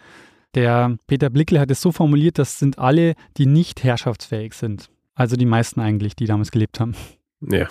Der 0.56 0.98
Peter 1.08 1.30
Blickle 1.30 1.60
hat 1.60 1.72
es 1.72 1.82
so 1.82 1.92
formuliert, 1.92 2.38
das 2.38 2.60
sind 2.60 2.78
alle, 2.78 3.16
die 3.38 3.46
nicht 3.46 3.84
herrschaftsfähig 3.84 4.54
sind. 4.54 4.90
Also 5.16 5.36
die 5.36 5.46
meisten 5.46 5.80
eigentlich, 5.80 6.16
die 6.16 6.26
damals 6.26 6.52
gelebt 6.52 6.80
haben. 6.80 6.96
Ja. 7.42 7.68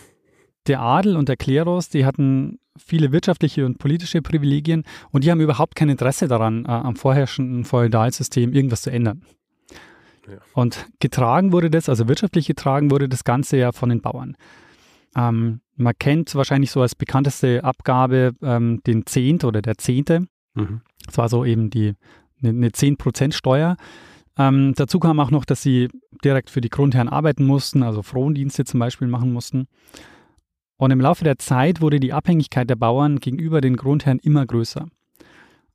Der 0.66 0.80
Adel 0.80 1.16
und 1.16 1.28
der 1.28 1.36
Klerus, 1.36 1.88
die 1.88 2.04
hatten 2.04 2.58
viele 2.76 3.12
wirtschaftliche 3.12 3.66
und 3.66 3.78
politische 3.78 4.22
Privilegien 4.22 4.84
und 5.10 5.24
die 5.24 5.30
haben 5.30 5.40
überhaupt 5.40 5.74
kein 5.74 5.88
Interesse 5.88 6.28
daran, 6.28 6.64
äh, 6.64 6.68
am 6.68 6.96
vorherrschenden 6.96 7.64
Feudalsystem 7.64 8.52
irgendwas 8.52 8.82
zu 8.82 8.90
ändern. 8.90 9.22
Ja. 10.28 10.38
Und 10.54 10.86
getragen 11.00 11.52
wurde 11.52 11.70
das, 11.70 11.88
also 11.88 12.08
wirtschaftlich 12.08 12.46
getragen 12.46 12.90
wurde 12.90 13.08
das 13.08 13.24
Ganze 13.24 13.56
ja 13.56 13.72
von 13.72 13.88
den 13.88 14.00
Bauern. 14.00 14.36
Ähm, 15.16 15.60
man 15.76 15.94
kennt 15.98 16.34
wahrscheinlich 16.34 16.70
so 16.70 16.82
als 16.82 16.94
bekannteste 16.94 17.64
Abgabe 17.64 18.32
ähm, 18.42 18.80
den 18.86 19.06
Zehnt 19.06 19.44
oder 19.44 19.60
der 19.60 19.76
Zehnte. 19.78 20.26
Mhm. 20.54 20.82
Das 21.06 21.18
war 21.18 21.28
so 21.28 21.44
eben 21.44 21.70
die 21.70 21.94
eine, 22.42 22.50
eine 22.50 22.68
10% 22.68 23.32
Steuer. 23.32 23.76
Ähm, 24.38 24.74
dazu 24.76 24.98
kam 24.98 25.20
auch 25.20 25.30
noch, 25.30 25.44
dass 25.44 25.62
sie 25.62 25.88
direkt 26.24 26.50
für 26.50 26.60
die 26.60 26.70
Grundherren 26.70 27.08
arbeiten 27.08 27.44
mussten, 27.44 27.82
also 27.82 28.02
Frondienste 28.02 28.64
zum 28.64 28.80
Beispiel 28.80 29.08
machen 29.08 29.32
mussten. 29.32 29.66
Und 30.76 30.92
im 30.92 31.00
Laufe 31.00 31.24
der 31.24 31.38
Zeit 31.38 31.82
wurde 31.82 32.00
die 32.00 32.12
Abhängigkeit 32.12 32.70
der 32.70 32.76
Bauern 32.76 33.20
gegenüber 33.20 33.60
den 33.60 33.76
Grundherren 33.76 34.18
immer 34.18 34.46
größer. 34.46 34.86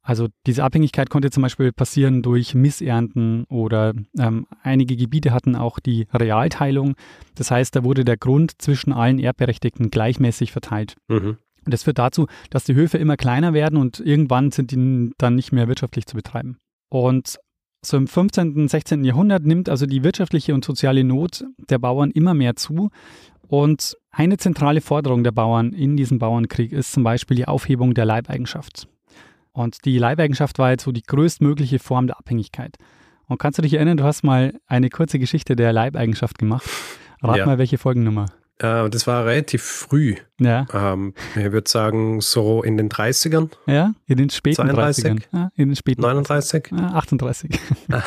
Also 0.01 0.27
diese 0.45 0.63
Abhängigkeit 0.63 1.10
konnte 1.10 1.31
zum 1.31 1.41
Beispiel 1.41 1.72
passieren 1.72 2.22
durch 2.22 2.53
Missernten 2.53 3.45
oder 3.45 3.93
ähm, 4.19 4.45
einige 4.62 4.95
Gebiete 4.95 5.31
hatten 5.31 5.55
auch 5.55 5.79
die 5.79 6.07
Realteilung. 6.13 6.95
Das 7.34 7.50
heißt, 7.50 7.75
da 7.75 7.84
wurde 7.84 8.05
der 8.05 8.15
Grund 8.15 8.62
zwischen 8.62 8.93
allen 8.93 9.17
Erbberechtigten 9.17 9.89
gleichmäßig 9.89 10.51
verteilt. 10.51 10.95
Mhm. 11.07 11.38
Und 11.65 11.74
das 11.74 11.84
führt 11.84 11.98
dazu, 11.98 12.27
dass 12.50 12.63
die 12.63 12.75
Höfe 12.75 12.98
immer 12.98 13.17
kleiner 13.17 13.53
werden 13.53 13.77
und 13.77 14.00
irgendwann 14.00 14.51
sind 14.51 14.72
die 14.72 15.12
dann 15.17 15.36
nicht 15.36 15.51
mehr 15.51 15.67
wirtschaftlich 15.67 16.05
zu 16.05 16.15
betreiben. 16.15 16.57
Und 16.89 17.38
so 17.84 17.98
im 17.98 18.07
15., 18.07 18.55
und 18.55 18.67
16. 18.69 19.03
Jahrhundert 19.03 19.43
nimmt 19.43 19.69
also 19.69 19.86
die 19.86 20.03
wirtschaftliche 20.03 20.53
und 20.53 20.65
soziale 20.65 21.03
Not 21.03 21.43
der 21.69 21.77
Bauern 21.77 22.12
immer 22.12 22.34
mehr 22.34 22.55
zu. 22.55 22.89
Und 23.48 23.95
eine 24.12 24.38
zentrale 24.38 24.81
Forderung 24.81 25.24
der 25.24 25.31
Bauern 25.31 25.72
in 25.72 25.95
diesem 25.95 26.17
Bauernkrieg 26.17 26.72
ist 26.72 26.93
zum 26.93 27.03
Beispiel 27.03 27.38
die 27.38 27.48
Aufhebung 27.48 27.93
der 27.93 28.05
Leibeigenschaft. 28.05 28.88
Und 29.51 29.86
die 29.86 30.00
Leibeigenschaft 30.00 30.57
war 30.57 30.72
jetzt 30.72 30.84
so 30.84 30.91
die 30.91 31.03
größtmögliche 31.03 31.79
Form 31.79 32.07
der 32.07 32.17
Abhängigkeit. 32.17 32.75
Und 33.27 33.38
kannst 33.38 33.57
du 33.57 33.62
dich 33.62 33.74
erinnern, 33.75 33.98
du 33.98 34.03
hast 34.03 34.24
mal 34.24 34.60
eine 34.67 34.89
kurze 34.89 35.19
Geschichte 35.19 35.55
der 35.55 35.72
Leibeigenschaft 35.72 36.38
gemacht. 36.38 36.67
Rat 37.22 37.38
ja. 37.38 37.45
mal, 37.45 37.57
welche 37.57 37.77
Folgennummer. 37.77 38.27
Äh, 38.59 38.89
das 38.89 39.05
war 39.07 39.25
relativ 39.25 39.63
früh. 39.63 40.15
Ja. 40.39 40.65
Ähm, 40.74 41.13
ich 41.35 41.51
würde 41.51 41.69
sagen, 41.69 42.21
so 42.21 42.63
in 42.63 42.77
den 42.77 42.89
30ern. 42.89 43.50
Ja, 43.65 43.93
in 44.07 44.17
den 44.17 44.29
späten 44.29 44.55
32, 44.55 45.05
30ern. 45.05 45.21
Ja, 45.31 45.50
in 45.55 45.69
den 45.69 45.75
späten 45.75 46.01
39? 46.01 46.71
Ja, 46.71 46.88
38. 46.93 47.59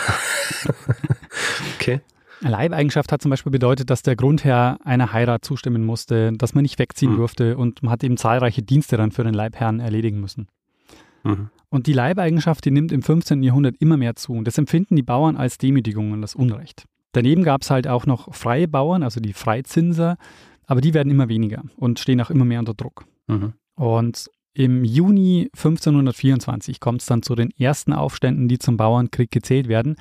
okay. 1.77 2.01
Leibeigenschaft 2.41 3.11
hat 3.11 3.21
zum 3.21 3.31
Beispiel 3.31 3.51
bedeutet, 3.51 3.91
dass 3.91 4.03
der 4.03 4.15
Grundherr 4.15 4.79
einer 4.85 5.13
Heirat 5.13 5.45
zustimmen 5.45 5.85
musste, 5.85 6.33
dass 6.33 6.55
man 6.55 6.63
nicht 6.63 6.79
wegziehen 6.79 7.13
mhm. 7.13 7.17
durfte 7.17 7.57
und 7.57 7.83
man 7.83 7.91
hat 7.91 8.05
eben 8.05 8.17
zahlreiche 8.17 8.63
Dienste 8.63 8.97
dann 8.97 9.11
für 9.11 9.25
den 9.25 9.35
Leibherrn 9.35 9.81
erledigen 9.81 10.21
müssen. 10.21 10.49
Mhm. 11.25 11.51
Und 11.69 11.87
die 11.87 11.93
Leibeigenschaft, 11.93 12.65
die 12.65 12.71
nimmt 12.71 12.93
im 12.93 13.03
15. 13.03 13.43
Jahrhundert 13.43 13.77
immer 13.81 13.97
mehr 13.97 14.17
zu. 14.17 14.33
Und 14.33 14.47
das 14.47 14.57
empfinden 14.57 14.97
die 14.97 15.03
Bauern 15.03 15.37
als 15.37 15.59
Demütigung 15.59 16.13
und 16.13 16.23
das 16.23 16.35
Unrecht. 16.35 16.87
Daneben 17.19 17.43
gab 17.43 17.63
es 17.63 17.71
halt 17.71 17.89
auch 17.89 18.07
noch 18.07 18.33
freie 18.33 18.69
Bauern, 18.69 19.03
also 19.03 19.19
die 19.21 19.33
Freizinser, 19.33 20.17
aber 20.67 20.81
die 20.81 20.95
werden 20.95 21.11
immer 21.11 21.29
weniger 21.29 21.65
und 21.77 21.99
stehen 21.99 22.21
auch 22.21 22.31
immer 22.31 22.45
mehr 22.45 22.61
unter 22.61 22.75
Druck. 22.75 23.07
Mhm. 23.27 23.55
Und 23.75 24.31
im 24.55 24.85
Juni 24.85 25.51
1524 25.57 26.79
kommt 26.79 27.01
es 27.01 27.07
dann 27.07 27.23
zu 27.23 27.35
den 27.35 27.51
ersten 27.59 27.93
Aufständen, 27.93 28.47
die 28.47 28.59
zum 28.59 28.77
Bauernkrieg 28.77 29.33
gezählt 29.33 29.67
werden. 29.67 29.97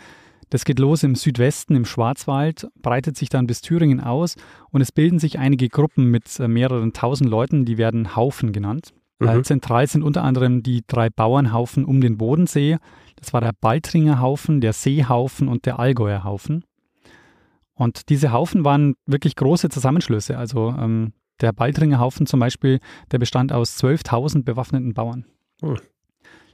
Das 0.52 0.64
geht 0.64 0.78
los 0.78 1.02
im 1.02 1.16
Südwesten, 1.16 1.76
im 1.76 1.86
Schwarzwald, 1.86 2.68
breitet 2.82 3.18
sich 3.18 3.30
dann 3.30 3.48
bis 3.48 3.62
Thüringen 3.62 4.00
aus 4.00 4.36
und 4.70 4.82
es 4.82 4.92
bilden 4.92 5.18
sich 5.18 5.40
einige 5.40 5.70
Gruppen 5.70 6.12
mit 6.12 6.40
äh, 6.40 6.48
mehreren 6.48 6.94
tausend 6.94 7.32
Leuten, 7.32 7.66
die 7.66 7.80
werden 7.80 8.16
Haufen 8.16 8.52
genannt. 8.52 8.94
Mhm. 9.18 9.44
Zentral 9.44 9.88
sind 9.88 10.04
unter 10.04 10.24
anderem 10.24 10.62
die 10.62 10.84
drei 10.86 11.10
Bauernhaufen 11.10 11.84
um 11.84 12.00
den 12.00 12.18
Bodensee. 12.18 12.78
Das 13.16 13.34
war 13.34 13.42
der 13.42 13.54
Baltringer 13.60 14.22
Haufen, 14.22 14.62
der 14.62 14.74
Seehaufen 14.74 15.48
und 15.48 15.66
der 15.66 15.80
Allgäuer 15.80 16.24
Haufen. 16.24 16.64
Und 17.78 18.10
diese 18.10 18.32
Haufen 18.32 18.66
waren 18.66 18.96
wirklich 19.06 19.36
große 19.36 19.70
Zusammenschlüsse. 19.70 20.38
Also 20.38 20.76
ähm, 20.78 21.14
der 21.40 21.54
Baltringer 21.54 22.00
Haufen 22.00 22.26
zum 22.26 22.40
Beispiel, 22.40 22.80
der 23.12 23.20
bestand 23.20 23.54
aus 23.54 23.78
12.000 23.78 24.44
bewaffneten 24.44 24.94
Bauern. 24.94 25.26
Mhm. 25.62 25.78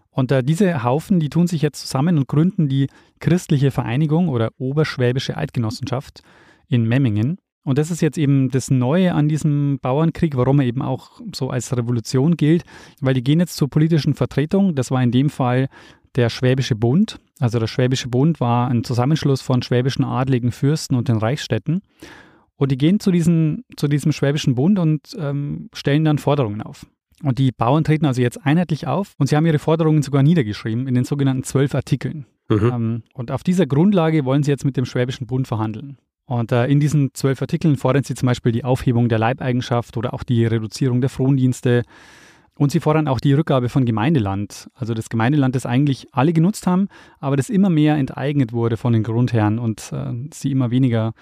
Und 0.09 0.31
äh, 0.31 0.43
diese 0.43 0.83
Haufen, 0.83 1.19
die 1.19 1.29
tun 1.29 1.47
sich 1.47 1.61
jetzt 1.61 1.81
zusammen 1.81 2.17
und 2.17 2.27
gründen 2.27 2.67
die 2.67 2.87
Christliche 3.19 3.71
Vereinigung 3.71 4.27
oder 4.27 4.51
Oberschwäbische 4.57 5.37
Eidgenossenschaft 5.37 6.21
in 6.67 6.87
Memmingen. 6.87 7.37
Und 7.63 7.77
das 7.77 7.89
ist 7.89 8.01
jetzt 8.01 8.17
eben 8.17 8.49
das 8.49 8.69
Neue 8.69 9.13
an 9.13 9.29
diesem 9.29 9.79
Bauernkrieg, 9.81 10.35
warum 10.35 10.59
er 10.59 10.65
eben 10.65 10.81
auch 10.81 11.21
so 11.33 11.49
als 11.49 11.75
Revolution 11.75 12.35
gilt, 12.35 12.65
weil 12.99 13.13
die 13.13 13.23
gehen 13.23 13.39
jetzt 13.39 13.55
zur 13.55 13.69
politischen 13.69 14.13
Vertretung. 14.13 14.75
Das 14.75 14.91
war 14.91 15.01
in 15.01 15.11
dem 15.11 15.29
Fall 15.29 15.69
der 16.15 16.29
Schwäbische 16.29 16.75
Bund. 16.75 17.19
Also 17.39 17.59
der 17.59 17.67
Schwäbische 17.67 18.07
Bund 18.07 18.39
war 18.39 18.69
ein 18.69 18.83
Zusammenschluss 18.83 19.41
von 19.41 19.61
schwäbischen 19.61 20.05
Adligen 20.05 20.51
Fürsten 20.51 20.95
und 20.95 21.07
den 21.07 21.17
Reichsstädten. 21.17 21.81
Und 22.55 22.71
die 22.71 22.77
gehen 22.77 22.99
zu, 22.99 23.11
diesen, 23.11 23.65
zu 23.75 23.87
diesem 23.87 24.11
Schwäbischen 24.11 24.55
Bund 24.55 24.79
und 24.79 25.15
ähm, 25.19 25.69
stellen 25.73 26.05
dann 26.05 26.19
Forderungen 26.19 26.61
auf. 26.61 26.85
Und 27.23 27.39
die 27.39 27.51
Bauern 27.51 27.83
treten 27.83 28.05
also 28.05 28.21
jetzt 28.21 28.45
einheitlich 28.45 28.87
auf 28.87 29.13
und 29.17 29.27
sie 29.27 29.35
haben 29.35 29.45
ihre 29.45 29.59
Forderungen 29.59 30.01
sogar 30.01 30.23
niedergeschrieben 30.23 30.87
in 30.87 30.93
den 30.93 31.05
sogenannten 31.05 31.43
zwölf 31.43 31.73
Artikeln. 31.73 32.25
Mhm. 32.49 32.71
Ähm, 32.73 33.03
und 33.13 33.31
auf 33.31 33.43
dieser 33.43 33.65
Grundlage 33.65 34.25
wollen 34.25 34.43
sie 34.43 34.51
jetzt 34.51 34.65
mit 34.65 34.77
dem 34.77 34.85
Schwäbischen 34.85 35.27
Bund 35.27 35.47
verhandeln. 35.47 35.97
Und 36.25 36.51
äh, 36.51 36.67
in 36.67 36.79
diesen 36.79 37.13
zwölf 37.13 37.41
Artikeln 37.41 37.75
fordern 37.77 38.03
sie 38.03 38.15
zum 38.15 38.27
Beispiel 38.27 38.51
die 38.51 38.63
Aufhebung 38.63 39.09
der 39.09 39.19
Leibeigenschaft 39.19 39.97
oder 39.97 40.13
auch 40.13 40.23
die 40.23 40.45
Reduzierung 40.45 41.01
der 41.01 41.09
Frondienste. 41.09 41.83
Und 42.55 42.71
sie 42.71 42.79
fordern 42.79 43.07
auch 43.07 43.19
die 43.19 43.33
Rückgabe 43.33 43.69
von 43.69 43.85
Gemeindeland. 43.85 44.69
Also 44.75 44.93
das 44.93 45.09
Gemeindeland, 45.09 45.55
das 45.55 45.65
eigentlich 45.65 46.07
alle 46.11 46.33
genutzt 46.33 46.67
haben, 46.67 46.87
aber 47.19 47.35
das 47.35 47.49
immer 47.49 47.69
mehr 47.69 47.95
enteignet 47.95 48.53
wurde 48.53 48.77
von 48.77 48.93
den 48.93 49.03
Grundherren 49.03 49.57
und 49.57 49.91
äh, 49.91 50.13
sie 50.31 50.51
immer 50.51 50.69
weniger, 50.69 51.13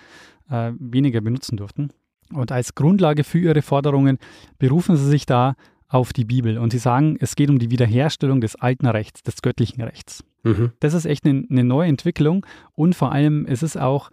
äh, 0.50 0.72
weniger 0.78 1.22
benutzen 1.22 1.58
durften. 1.58 1.92
Und 2.34 2.52
als 2.52 2.76
Grundlage 2.76 3.24
für 3.24 3.40
ihre 3.40 3.62
Forderungen 3.62 4.18
berufen 4.60 4.98
sie 4.98 5.08
sich 5.08 5.26
da 5.26 5.56
auf 5.88 6.14
die 6.14 6.26
Bibel. 6.26 6.58
Und 6.58 6.72
sie 6.72 6.80
sagen, 6.80 7.18
es 7.20 7.36
geht 7.36 7.50
um 7.50 7.60
die 7.60 7.72
Wiederherstellung 7.72 8.42
des 8.42 8.56
alten 8.56 8.88
Rechts, 8.88 9.24
des 9.24 9.42
göttlichen 9.42 9.82
Rechts. 9.82 10.24
Mhm. 10.44 10.72
Das 10.80 10.94
ist 10.94 11.06
echt 11.06 11.26
eine, 11.26 11.46
eine 11.50 11.64
neue 11.64 11.88
Entwicklung. 11.88 12.46
Und 12.74 12.96
vor 12.96 13.12
allem 13.12 13.46
ist 13.46 13.64
es 13.64 13.78
auch 13.78 14.10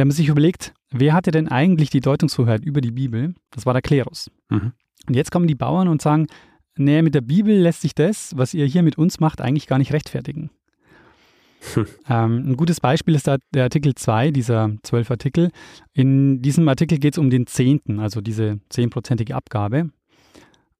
wenn 0.00 0.08
man 0.08 0.16
sich 0.16 0.28
überlegt, 0.28 0.72
wer 0.90 1.12
hatte 1.12 1.30
denn 1.30 1.48
eigentlich 1.48 1.90
die 1.90 2.00
Deutungshoheit 2.00 2.64
über 2.64 2.80
die 2.80 2.90
Bibel? 2.90 3.34
Das 3.50 3.66
war 3.66 3.74
der 3.74 3.82
Klerus. 3.82 4.30
Mhm. 4.48 4.72
Und 5.08 5.14
jetzt 5.14 5.30
kommen 5.30 5.46
die 5.46 5.54
Bauern 5.54 5.88
und 5.88 6.02
sagen, 6.02 6.26
nee, 6.76 7.02
mit 7.02 7.14
der 7.14 7.20
Bibel 7.20 7.54
lässt 7.54 7.82
sich 7.82 7.94
das, 7.94 8.32
was 8.36 8.54
ihr 8.54 8.66
hier 8.66 8.82
mit 8.82 8.98
uns 8.98 9.20
macht, 9.20 9.40
eigentlich 9.40 9.66
gar 9.66 9.78
nicht 9.78 9.92
rechtfertigen. 9.92 10.50
Hm. 11.74 11.86
Ähm, 12.08 12.50
ein 12.50 12.56
gutes 12.56 12.80
Beispiel 12.80 13.14
ist 13.14 13.26
da 13.26 13.36
der 13.54 13.64
Artikel 13.64 13.94
2, 13.94 14.30
dieser 14.30 14.72
zwölf 14.82 15.10
Artikel. 15.10 15.50
In 15.92 16.42
diesem 16.42 16.66
Artikel 16.68 16.98
geht 16.98 17.14
es 17.14 17.18
um 17.18 17.30
den 17.30 17.46
Zehnten, 17.46 18.00
also 18.00 18.20
diese 18.20 18.60
zehnprozentige 18.70 19.36
Abgabe, 19.36 19.90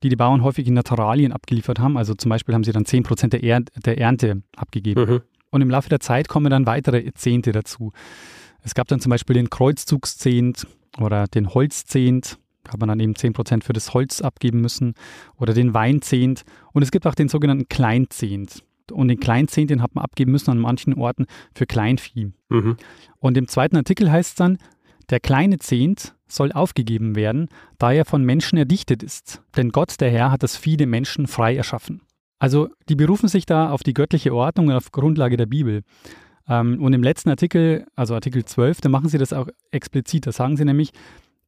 die 0.02 0.08
die 0.08 0.16
Bauern 0.16 0.42
häufig 0.42 0.66
in 0.66 0.74
Naturalien 0.74 1.32
abgeliefert 1.32 1.78
haben. 1.78 1.96
Also 1.96 2.14
zum 2.14 2.30
Beispiel 2.30 2.54
haben 2.54 2.64
sie 2.64 2.72
dann 2.72 2.86
zehn 2.86 3.02
Prozent 3.02 3.34
der, 3.34 3.42
er 3.42 3.60
der 3.60 3.98
Ernte 3.98 4.42
abgegeben. 4.56 5.04
Mhm. 5.04 5.20
Und 5.50 5.60
im 5.60 5.70
Laufe 5.70 5.88
der 5.88 6.00
Zeit 6.00 6.28
kommen 6.28 6.50
dann 6.50 6.66
weitere 6.66 7.12
Zehnte 7.12 7.52
dazu. 7.52 7.92
Es 8.62 8.74
gab 8.74 8.88
dann 8.88 9.00
zum 9.00 9.10
Beispiel 9.10 9.34
den 9.34 9.50
Kreuzzugszehnt 9.50 10.66
oder 10.98 11.26
den 11.26 11.52
Holzzehnt. 11.54 12.38
Da 12.64 12.72
hat 12.72 12.80
man 12.80 12.88
dann 12.88 13.00
eben 13.00 13.14
10% 13.14 13.64
für 13.64 13.72
das 13.72 13.94
Holz 13.94 14.20
abgeben 14.20 14.60
müssen. 14.60 14.94
Oder 15.36 15.54
den 15.54 15.74
Weinzehnt. 15.74 16.42
Und 16.72 16.82
es 16.82 16.90
gibt 16.90 17.06
auch 17.06 17.14
den 17.14 17.28
sogenannten 17.28 17.68
Kleinzehnt. 17.68 18.62
Und 18.92 19.08
den 19.08 19.20
Kleinzehnt, 19.20 19.70
den 19.70 19.82
hat 19.82 19.94
man 19.94 20.04
abgeben 20.04 20.32
müssen 20.32 20.50
an 20.50 20.58
manchen 20.58 20.94
Orten 20.94 21.26
für 21.54 21.66
Kleinvieh. 21.66 22.32
Mhm. 22.48 22.76
Und 23.18 23.36
im 23.36 23.48
zweiten 23.48 23.76
Artikel 23.76 24.10
heißt 24.10 24.30
es 24.30 24.34
dann, 24.34 24.58
der 25.10 25.20
kleine 25.20 25.58
Zehnt 25.58 26.14
soll 26.28 26.52
aufgegeben 26.52 27.16
werden, 27.16 27.48
da 27.78 27.92
er 27.92 28.04
von 28.04 28.24
Menschen 28.24 28.56
erdichtet 28.56 29.02
ist. 29.02 29.42
Denn 29.56 29.70
Gott, 29.70 30.00
der 30.00 30.10
Herr, 30.10 30.30
hat 30.30 30.42
das 30.42 30.56
Vieh 30.56 30.76
den 30.76 30.90
Menschen 30.90 31.26
frei 31.26 31.56
erschaffen. 31.56 32.02
Also 32.38 32.68
die 32.88 32.96
berufen 32.96 33.28
sich 33.28 33.44
da 33.44 33.70
auf 33.70 33.82
die 33.82 33.94
göttliche 33.94 34.34
Ordnung 34.34 34.68
und 34.68 34.74
auf 34.74 34.92
Grundlage 34.92 35.36
der 35.36 35.46
Bibel. 35.46 35.82
Ähm, 36.48 36.80
und 36.80 36.92
im 36.92 37.02
letzten 37.02 37.28
Artikel, 37.28 37.86
also 37.96 38.14
Artikel 38.14 38.44
12, 38.44 38.80
da 38.80 38.88
machen 38.88 39.08
sie 39.08 39.18
das 39.18 39.32
auch 39.32 39.48
explizit. 39.72 40.26
Da 40.26 40.32
sagen 40.32 40.56
sie 40.56 40.64
nämlich, 40.64 40.90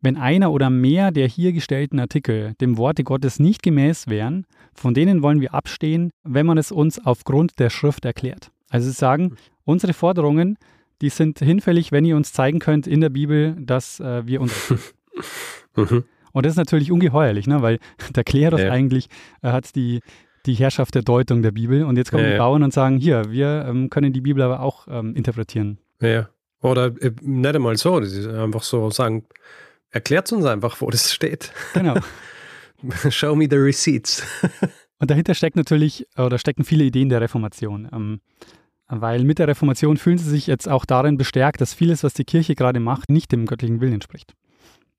wenn 0.02 0.16
einer 0.16 0.52
oder 0.52 0.68
mehr 0.68 1.11
der 1.12 1.28
hier 1.28 1.52
gestellten 1.52 1.99
Artikel 1.99 2.54
dem 2.61 2.76
Worte 2.76 3.04
Gottes 3.04 3.38
nicht 3.38 3.62
gemäß 3.62 4.09
wären, 4.09 4.47
von 4.75 4.94
denen 4.94 5.23
wollen 5.23 5.40
wir 5.40 5.54
abstehen, 5.54 6.11
wenn 6.25 6.44
man 6.44 6.59
es 6.59 6.73
uns 6.73 7.04
aufgrund 7.04 7.59
der 7.59 7.71
Schrift 7.71 8.04
erklärt. 8.04 8.50
Also 8.68 8.88
sie 8.88 8.94
sagen, 8.94 9.37
unsere 9.64 9.92
Forderungen, 9.92 10.59
die 11.00 11.09
sind 11.09 11.38
hinfällig, 11.38 11.92
wenn 11.92 12.04
ihr 12.04 12.16
uns 12.16 12.32
zeigen 12.32 12.59
könnt 12.59 12.87
in 12.87 13.00
der 13.00 13.11
Bibel, 13.11 13.56
dass 13.59 14.00
äh, 14.00 14.26
wir 14.26 14.40
uns. 14.40 14.75
Mhm. 15.75 16.04
Und 16.32 16.44
das 16.44 16.52
ist 16.52 16.59
natürlich 16.59 16.92
ungeheuerlich, 16.92 17.47
ne? 17.47 17.62
weil 17.62 17.78
der 18.14 18.25
Klerus 18.25 18.61
ja. 18.61 18.71
eigentlich 18.71 19.09
äh, 19.40 19.52
hat 19.52 19.75
die, 19.75 20.00
die 20.44 20.54
Herrschaft 20.54 20.94
der 20.94 21.00
Deutung 21.00 21.42
der 21.42 21.52
Bibel. 21.52 21.85
Und 21.85 21.97
jetzt 21.97 22.11
kommen 22.11 22.25
ja, 22.25 22.32
die 22.32 22.38
Bauern 22.38 22.62
und 22.62 22.75
sagen, 22.75 22.99
hier, 22.99 23.30
wir 23.30 23.64
ähm, 23.66 23.88
können 23.88 24.12
die 24.12 24.21
Bibel 24.21 24.42
aber 24.42 24.61
auch 24.61 24.87
ähm, 24.90 25.14
interpretieren. 25.14 25.78
Ja, 26.00 26.28
Oder 26.61 26.87
äh, 27.00 27.12
nicht 27.23 27.54
einmal 27.54 27.76
so, 27.78 28.00
das 28.00 28.12
ist 28.12 28.28
einfach 28.28 28.62
so 28.62 28.90
sagen, 28.90 29.25
erklärt 29.92 30.32
uns 30.32 30.44
einfach, 30.44 30.80
wo 30.80 30.90
das 30.90 31.12
steht. 31.12 31.52
Genau. 31.75 31.96
Show 33.11 33.37
me 33.37 33.46
the 33.49 33.56
receipts. 33.56 34.25
Und 34.99 35.11
dahinter 35.11 35.34
steckt 35.34 35.56
natürlich, 35.56 36.06
oder 36.16 36.38
stecken 36.38 36.64
viele 36.64 36.84
Ideen 36.84 37.08
der 37.08 37.20
Reformation. 37.20 37.88
Ähm, 37.92 38.20
weil 38.88 39.25
mit 39.25 39.38
der 39.38 39.49
Reformation 39.49 39.96
fühlen 39.96 40.18
sie 40.18 40.28
sich 40.28 40.46
jetzt 40.46 40.68
auch 40.68 40.84
darin 40.84 41.16
bestärkt, 41.16 41.61
dass 41.61 41.72
vieles, 41.72 42.04
was 42.04 42.14
die 42.14 42.25
Kirche 42.25 42.54
gerade 42.54 42.80
macht, 42.80 43.08
nicht 43.08 43.32
dem 43.32 43.46
göttlichen 43.46 43.80
Willen 43.80 43.94
entspricht. 43.94 44.34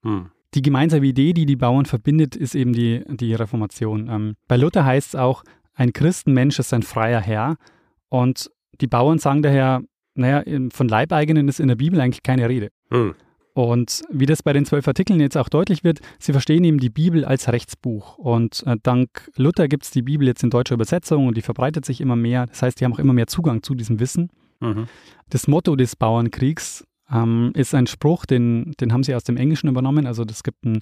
Hm. 0.03 0.31
Die 0.55 0.61
gemeinsame 0.61 1.05
Idee, 1.05 1.33
die 1.33 1.45
die 1.45 1.55
Bauern 1.55 1.85
verbindet, 1.85 2.35
ist 2.35 2.55
eben 2.55 2.73
die, 2.73 3.03
die 3.07 3.33
Reformation. 3.33 4.09
Ähm, 4.09 4.35
bei 4.47 4.57
Luther 4.57 4.85
heißt 4.85 5.09
es 5.09 5.15
auch, 5.15 5.43
ein 5.73 5.93
Christenmensch 5.93 6.59
ist 6.59 6.73
ein 6.73 6.83
freier 6.83 7.21
Herr. 7.21 7.57
Und 8.09 8.51
die 8.81 8.87
Bauern 8.87 9.19
sagen 9.19 9.41
daher, 9.41 9.81
naja, 10.15 10.43
von 10.71 10.87
Leibeigenen 10.87 11.47
ist 11.47 11.59
in 11.59 11.67
der 11.67 11.75
Bibel 11.75 11.99
eigentlich 11.99 12.23
keine 12.23 12.47
Rede. 12.49 12.69
Hm. 12.89 13.15
Und 13.53 14.03
wie 14.09 14.25
das 14.25 14.41
bei 14.41 14.51
den 14.51 14.65
zwölf 14.65 14.87
Artikeln 14.87 15.19
jetzt 15.19 15.37
auch 15.37 15.47
deutlich 15.47 15.83
wird, 15.83 15.99
sie 16.19 16.31
verstehen 16.31 16.63
eben 16.63 16.79
die 16.79 16.89
Bibel 16.89 17.23
als 17.23 17.51
Rechtsbuch. 17.51 18.17
Und 18.17 18.63
äh, 18.65 18.77
dank 18.81 19.29
Luther 19.35 19.67
gibt 19.67 19.83
es 19.83 19.91
die 19.91 20.01
Bibel 20.01 20.27
jetzt 20.27 20.43
in 20.43 20.49
deutscher 20.49 20.73
Übersetzung 20.73 21.27
und 21.27 21.37
die 21.37 21.41
verbreitet 21.41 21.85
sich 21.85 22.01
immer 22.01 22.15
mehr. 22.15 22.47
Das 22.47 22.63
heißt, 22.63 22.79
die 22.79 22.85
haben 22.85 22.93
auch 22.93 22.99
immer 22.99 23.13
mehr 23.13 23.27
Zugang 23.27 23.61
zu 23.61 23.75
diesem 23.75 23.99
Wissen. 23.99 24.29
Mhm. 24.59 24.87
Das 25.29 25.47
Motto 25.47 25.75
des 25.75 25.95
Bauernkriegs 25.95 26.85
ähm, 27.11 27.51
ist 27.55 27.75
ein 27.75 27.85
Spruch, 27.85 28.25
den, 28.25 28.73
den 28.79 28.91
haben 28.91 29.03
sie 29.03 29.13
aus 29.13 29.23
dem 29.23 29.37
Englischen 29.37 29.69
übernommen. 29.69 30.07
Also 30.07 30.23
es 30.27 30.41
gibt 30.41 30.65
einen, 30.65 30.81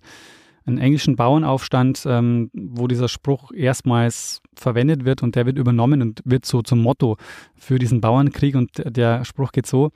einen 0.66 0.78
englischen 0.78 1.18
Bauernaufstand, 1.18 2.04
ähm, 2.06 2.52
wo 2.54 2.88
dieser 2.88 3.10
Spruch 3.10 3.52
erstmals 3.52 4.42
verwendet 4.56 5.04
wird 5.04 5.24
und 5.24 5.36
der 5.36 5.46
wird 5.46 5.58
übernommen 5.58 6.02
und 6.02 6.22
wird 6.24 6.46
so 6.46 6.62
zum 6.62 6.80
Motto 6.80 7.18
für 7.56 7.80
diesen 7.80 8.00
Bauernkrieg. 8.00 8.56
Und 8.56 8.72
der 8.86 9.26
Spruch 9.26 9.52
geht 9.52 9.66
so, 9.66 9.92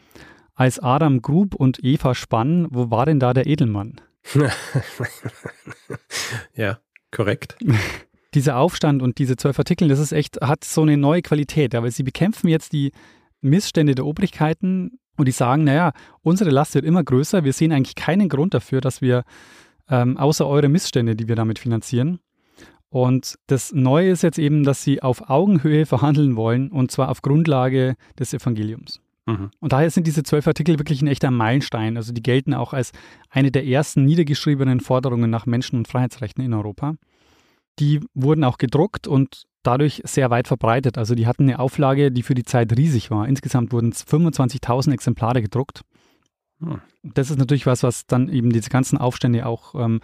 als 0.56 0.80
Adam 0.80 1.22
grub 1.22 1.54
und 1.54 1.84
Eva 1.84 2.16
spann, 2.16 2.68
wo 2.72 2.90
war 2.90 3.06
denn 3.06 3.20
da 3.20 3.34
der 3.34 3.46
Edelmann? 3.46 4.02
ja, 6.56 6.80
korrekt. 7.12 7.58
Dieser 8.34 8.58
Aufstand 8.58 9.02
und 9.02 9.18
diese 9.18 9.38
zwölf 9.38 9.58
Artikel, 9.60 9.88
das 9.88 10.00
ist 10.00 10.12
echt, 10.12 10.42
hat 10.42 10.66
so 10.66 10.82
eine 10.82 10.98
neue 10.98 11.22
Qualität, 11.22 11.74
weil 11.74 11.92
sie 11.92 12.04
bekämpfen 12.04 12.50
jetzt 12.50 12.74
die 12.74 12.92
Missstände 13.40 13.96
der 13.96 14.06
Obrigkeiten 14.06 15.00
und 15.16 15.30
die 15.30 15.32
sagen, 15.32 15.64
naja, 15.64 15.94
unsere 16.22 16.50
Last 16.50 16.76
wird 16.76 16.84
immer 16.84 17.02
größer, 17.02 17.46
wir 17.46 17.54
sehen 17.54 17.72
eigentlich 17.72 17.96
keinen 17.96 18.28
Grund 18.28 18.54
dafür, 18.54 18.82
dass 18.82 19.02
wir, 19.02 19.24
ähm, 19.90 20.18
außer 20.18 20.46
eure 20.46 20.68
Missstände, 20.68 21.16
die 21.16 21.30
wir 21.30 21.38
damit 21.38 21.60
finanzieren. 21.60 22.20
Und 22.90 23.36
das 23.48 23.72
Neue 23.72 24.10
ist 24.10 24.24
jetzt 24.24 24.40
eben, 24.40 24.64
dass 24.64 24.84
sie 24.84 25.02
auf 25.02 25.30
Augenhöhe 25.30 25.86
verhandeln 25.86 26.36
wollen 26.36 26.72
und 26.72 26.92
zwar 26.92 27.10
auf 27.10 27.22
Grundlage 27.22 27.96
des 28.20 28.34
Evangeliums. 28.34 29.00
Mhm. 29.26 29.52
Und 29.60 29.74
daher 29.74 29.90
sind 29.90 30.08
diese 30.08 30.24
zwölf 30.24 30.48
Artikel 30.48 30.78
wirklich 30.80 31.02
ein 31.02 31.08
echter 31.08 31.32
Meilenstein. 31.32 31.98
Also 31.98 32.14
die 32.14 32.22
gelten 32.22 32.54
auch 32.54 32.74
als 32.74 32.92
eine 33.30 33.52
der 33.52 33.66
ersten 33.66 34.06
niedergeschriebenen 34.06 34.80
Forderungen 34.80 35.30
nach 35.30 35.46
Menschen- 35.46 35.78
und 35.78 35.88
Freiheitsrechten 35.88 36.44
in 36.44 36.54
Europa. 36.54 36.96
Die 37.80 38.02
wurden 38.14 38.44
auch 38.44 38.58
gedruckt 38.58 39.08
und 39.08 39.46
dadurch 39.64 40.02
sehr 40.06 40.30
weit 40.30 40.48
verbreitet. 40.48 40.98
Also 40.98 41.16
die 41.16 41.28
hatten 41.28 41.44
eine 41.44 41.60
Auflage, 41.60 42.12
die 42.12 42.24
für 42.24 42.36
die 42.36 42.44
Zeit 42.44 42.78
riesig 42.78 43.10
war. 43.12 43.28
Insgesamt 43.28 43.72
wurden 43.74 43.92
25.000 43.92 44.94
Exemplare 44.94 45.42
gedruckt. 45.42 45.82
Mhm. 46.60 46.82
Das 47.04 47.32
ist 47.32 47.38
natürlich 47.38 47.66
was, 47.66 47.84
was 47.84 48.06
dann 48.06 48.30
eben 48.30 48.52
diese 48.52 48.70
ganzen 48.70 48.98
Aufstände 48.98 49.46
auch 49.46 49.76
ähm, 49.76 50.02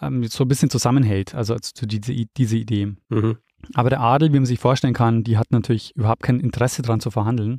ähm, 0.00 0.24
so 0.24 0.44
ein 0.44 0.48
bisschen 0.48 0.70
zusammenhält, 0.70 1.34
also 1.34 1.56
zu 1.58 1.86
diese, 1.86 2.14
diese 2.36 2.56
Idee. 2.56 2.94
Mhm. 3.08 3.38
Aber 3.74 3.90
der 3.90 4.00
Adel, 4.00 4.32
wie 4.32 4.38
man 4.38 4.46
sich 4.46 4.58
vorstellen 4.58 4.94
kann, 4.94 5.22
die 5.22 5.36
hat 5.36 5.50
natürlich 5.50 5.94
überhaupt 5.96 6.22
kein 6.22 6.40
Interesse 6.40 6.80
daran 6.80 7.00
zu 7.00 7.10
verhandeln. 7.10 7.58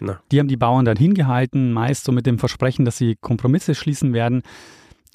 Na. 0.00 0.20
Die 0.32 0.38
haben 0.38 0.48
die 0.48 0.56
Bauern 0.56 0.84
dann 0.84 0.96
hingehalten, 0.96 1.72
meist 1.72 2.04
so 2.04 2.12
mit 2.12 2.26
dem 2.26 2.38
Versprechen, 2.38 2.84
dass 2.84 2.96
sie 2.96 3.16
Kompromisse 3.20 3.74
schließen 3.74 4.12
werden. 4.12 4.42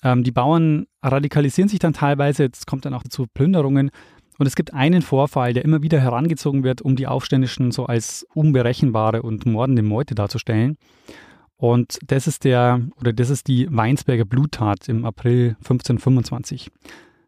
Ähm, 0.04 0.24
die 0.24 0.32
Bauern 0.32 0.86
radikalisieren 1.04 1.70
sich 1.70 1.80
dann 1.80 1.94
teilweise, 1.94 2.50
es 2.52 2.66
kommt 2.66 2.86
dann 2.86 2.94
auch 2.94 3.04
zu 3.04 3.26
Plünderungen. 3.34 3.92
Und 4.38 4.48
es 4.48 4.56
gibt 4.56 4.74
einen 4.74 5.02
Vorfall, 5.02 5.54
der 5.54 5.64
immer 5.64 5.82
wieder 5.82 6.00
herangezogen 6.00 6.64
wird, 6.64 6.82
um 6.82 6.96
die 6.96 7.08
Aufständischen 7.08 7.72
so 7.72 7.86
als 7.86 8.28
unberechenbare 8.34 9.22
und 9.22 9.46
mordende 9.46 9.82
Meute 9.82 10.14
darzustellen. 10.14 10.78
Und 11.58 12.00
das 12.06 12.28
ist 12.28 12.44
der, 12.44 12.82
oder 13.00 13.14
das 13.14 13.30
ist 13.30 13.48
die 13.48 13.68
Weinsberger 13.72 14.26
Bluttat 14.26 14.90
im 14.90 15.06
April 15.06 15.56
1525. 15.60 16.70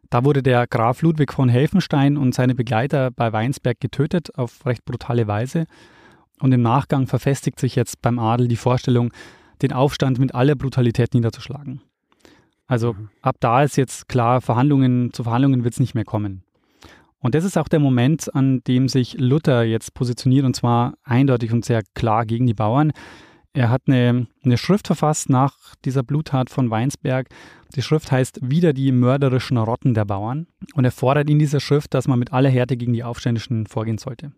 Da 0.09 0.23
wurde 0.23 0.43
der 0.43 0.67
Graf 0.67 1.01
Ludwig 1.01 1.33
von 1.33 1.49
Helfenstein 1.49 2.17
und 2.17 2.35
seine 2.35 2.55
Begleiter 2.55 3.11
bei 3.11 3.31
Weinsberg 3.31 3.79
getötet 3.79 4.37
auf 4.37 4.65
recht 4.65 4.85
brutale 4.85 5.27
Weise. 5.27 5.65
Und 6.39 6.51
im 6.51 6.61
Nachgang 6.61 7.07
verfestigt 7.07 7.59
sich 7.59 7.75
jetzt 7.75 8.01
beim 8.01 8.19
Adel 8.19 8.47
die 8.47 8.55
Vorstellung, 8.55 9.11
den 9.61 9.73
Aufstand 9.73 10.19
mit 10.19 10.35
aller 10.35 10.55
Brutalität 10.55 11.13
niederzuschlagen. 11.13 11.81
Also 12.67 12.93
mhm. 12.93 13.09
ab 13.21 13.37
da 13.39 13.63
ist 13.63 13.77
jetzt 13.77 14.07
klar, 14.07 14.41
Verhandlungen, 14.41 15.13
zu 15.13 15.23
Verhandlungen 15.23 15.63
wird 15.63 15.73
es 15.73 15.79
nicht 15.79 15.95
mehr 15.95 16.05
kommen. 16.05 16.43
Und 17.19 17.33
das 17.33 17.43
ist 17.43 17.57
auch 17.57 17.67
der 17.67 17.79
Moment, 17.79 18.33
an 18.35 18.61
dem 18.67 18.87
sich 18.87 19.17
Luther 19.17 19.63
jetzt 19.63 19.93
positioniert, 19.95 20.45
und 20.45 20.55
zwar 20.55 20.93
eindeutig 21.03 21.51
und 21.51 21.65
sehr 21.65 21.81
klar 21.95 22.25
gegen 22.25 22.45
die 22.45 22.53
Bauern. 22.53 22.91
Er 23.53 23.71
hat 23.71 23.83
eine, 23.87 24.27
eine 24.43 24.57
Schrift 24.57 24.85
verfasst 24.85 25.29
nach 25.29 25.75
dieser 25.83 26.03
Bluttat 26.03 26.51
von 26.51 26.69
Weinsberg. 26.69 27.27
Die 27.75 27.81
Schrift 27.81 28.11
heißt 28.11 28.39
Wieder 28.43 28.71
die 28.71 28.91
mörderischen 28.91 29.57
Rotten 29.57 29.95
der 29.95 30.05
Bauern. 30.05 30.45
Und 30.75 30.85
er 30.85 30.91
fordert 30.91 31.27
in 31.27 31.39
dieser 31.39 31.59
Schrift, 31.59 31.95
dass 31.95 32.07
man 32.07 32.19
mit 32.19 32.33
aller 32.33 32.49
Härte 32.49 32.77
gegen 32.77 32.93
die 32.93 33.03
Aufständischen 33.03 33.65
vorgehen 33.65 33.97
sollte. 33.97 34.31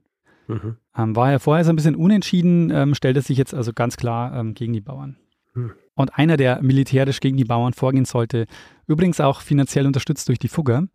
Mhm. 0.49 0.77
Ähm, 0.97 1.15
war 1.15 1.31
er 1.31 1.39
vorher 1.39 1.63
so 1.63 1.71
ein 1.71 1.75
bisschen 1.75 1.95
unentschieden, 1.95 2.71
ähm, 2.71 2.95
stellte 2.95 3.21
sich 3.21 3.37
jetzt 3.37 3.53
also 3.53 3.71
ganz 3.71 3.97
klar 3.97 4.35
ähm, 4.35 4.55
gegen 4.55 4.73
die 4.73 4.81
Bauern. 4.81 5.17
Mhm. 5.53 5.73
Und 5.93 6.17
einer, 6.17 6.37
der 6.37 6.61
militärisch 6.61 7.19
gegen 7.19 7.37
die 7.37 7.45
Bauern 7.45 7.73
vorgehen 7.73 8.05
sollte, 8.05 8.45
übrigens 8.87 9.19
auch 9.21 9.41
finanziell 9.41 9.85
unterstützt 9.85 10.27
durch 10.27 10.39
die 10.39 10.47
Fugger, 10.47 10.87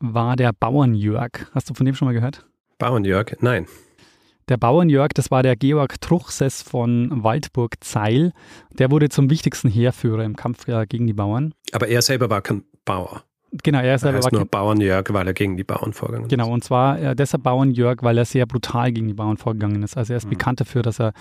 war 0.00 0.36
der 0.36 0.52
Bauernjörg. 0.52 1.50
Hast 1.54 1.70
du 1.70 1.74
von 1.74 1.86
dem 1.86 1.94
schon 1.94 2.06
mal 2.06 2.12
gehört? 2.12 2.46
Bauernjörg? 2.78 3.36
Nein. 3.40 3.66
Der 4.48 4.56
Bauernjörg, 4.56 5.14
das 5.14 5.30
war 5.30 5.42
der 5.42 5.56
Georg 5.56 6.00
Truchsess 6.00 6.62
von 6.62 7.22
Waldburg-Zeil. 7.22 8.32
Der 8.72 8.90
wurde 8.90 9.08
zum 9.08 9.30
wichtigsten 9.30 9.68
Heerführer 9.68 10.24
im 10.24 10.34
Kampf 10.34 10.66
äh, 10.68 10.86
gegen 10.86 11.06
die 11.06 11.12
Bauern. 11.12 11.54
Aber 11.72 11.88
er 11.88 12.02
selber 12.02 12.28
war 12.28 12.42
kein 12.42 12.64
Bauer. 12.84 13.22
Genau, 13.52 13.80
er 13.80 13.96
ist 13.96 14.04
er 14.04 14.12
heißt 14.12 14.30
nur 14.32 14.44
Bauernjörg, 14.44 15.12
weil 15.12 15.26
er 15.26 15.34
gegen 15.34 15.56
die 15.56 15.64
Bauern 15.64 15.92
vorgegangen 15.92 16.26
ist. 16.26 16.30
Genau, 16.30 16.52
und 16.52 16.62
zwar 16.62 17.00
äh, 17.00 17.16
deshalb 17.16 17.42
Bauernjörg, 17.42 18.02
weil 18.02 18.16
er 18.16 18.24
sehr 18.24 18.46
brutal 18.46 18.92
gegen 18.92 19.08
die 19.08 19.14
Bauern 19.14 19.38
vorgegangen 19.38 19.82
ist. 19.82 19.96
Also 19.96 20.12
er 20.12 20.18
ist 20.18 20.26
mhm. 20.26 20.30
bekannt 20.30 20.60
dafür, 20.60 20.82
dass 20.82 21.00
er 21.00 21.12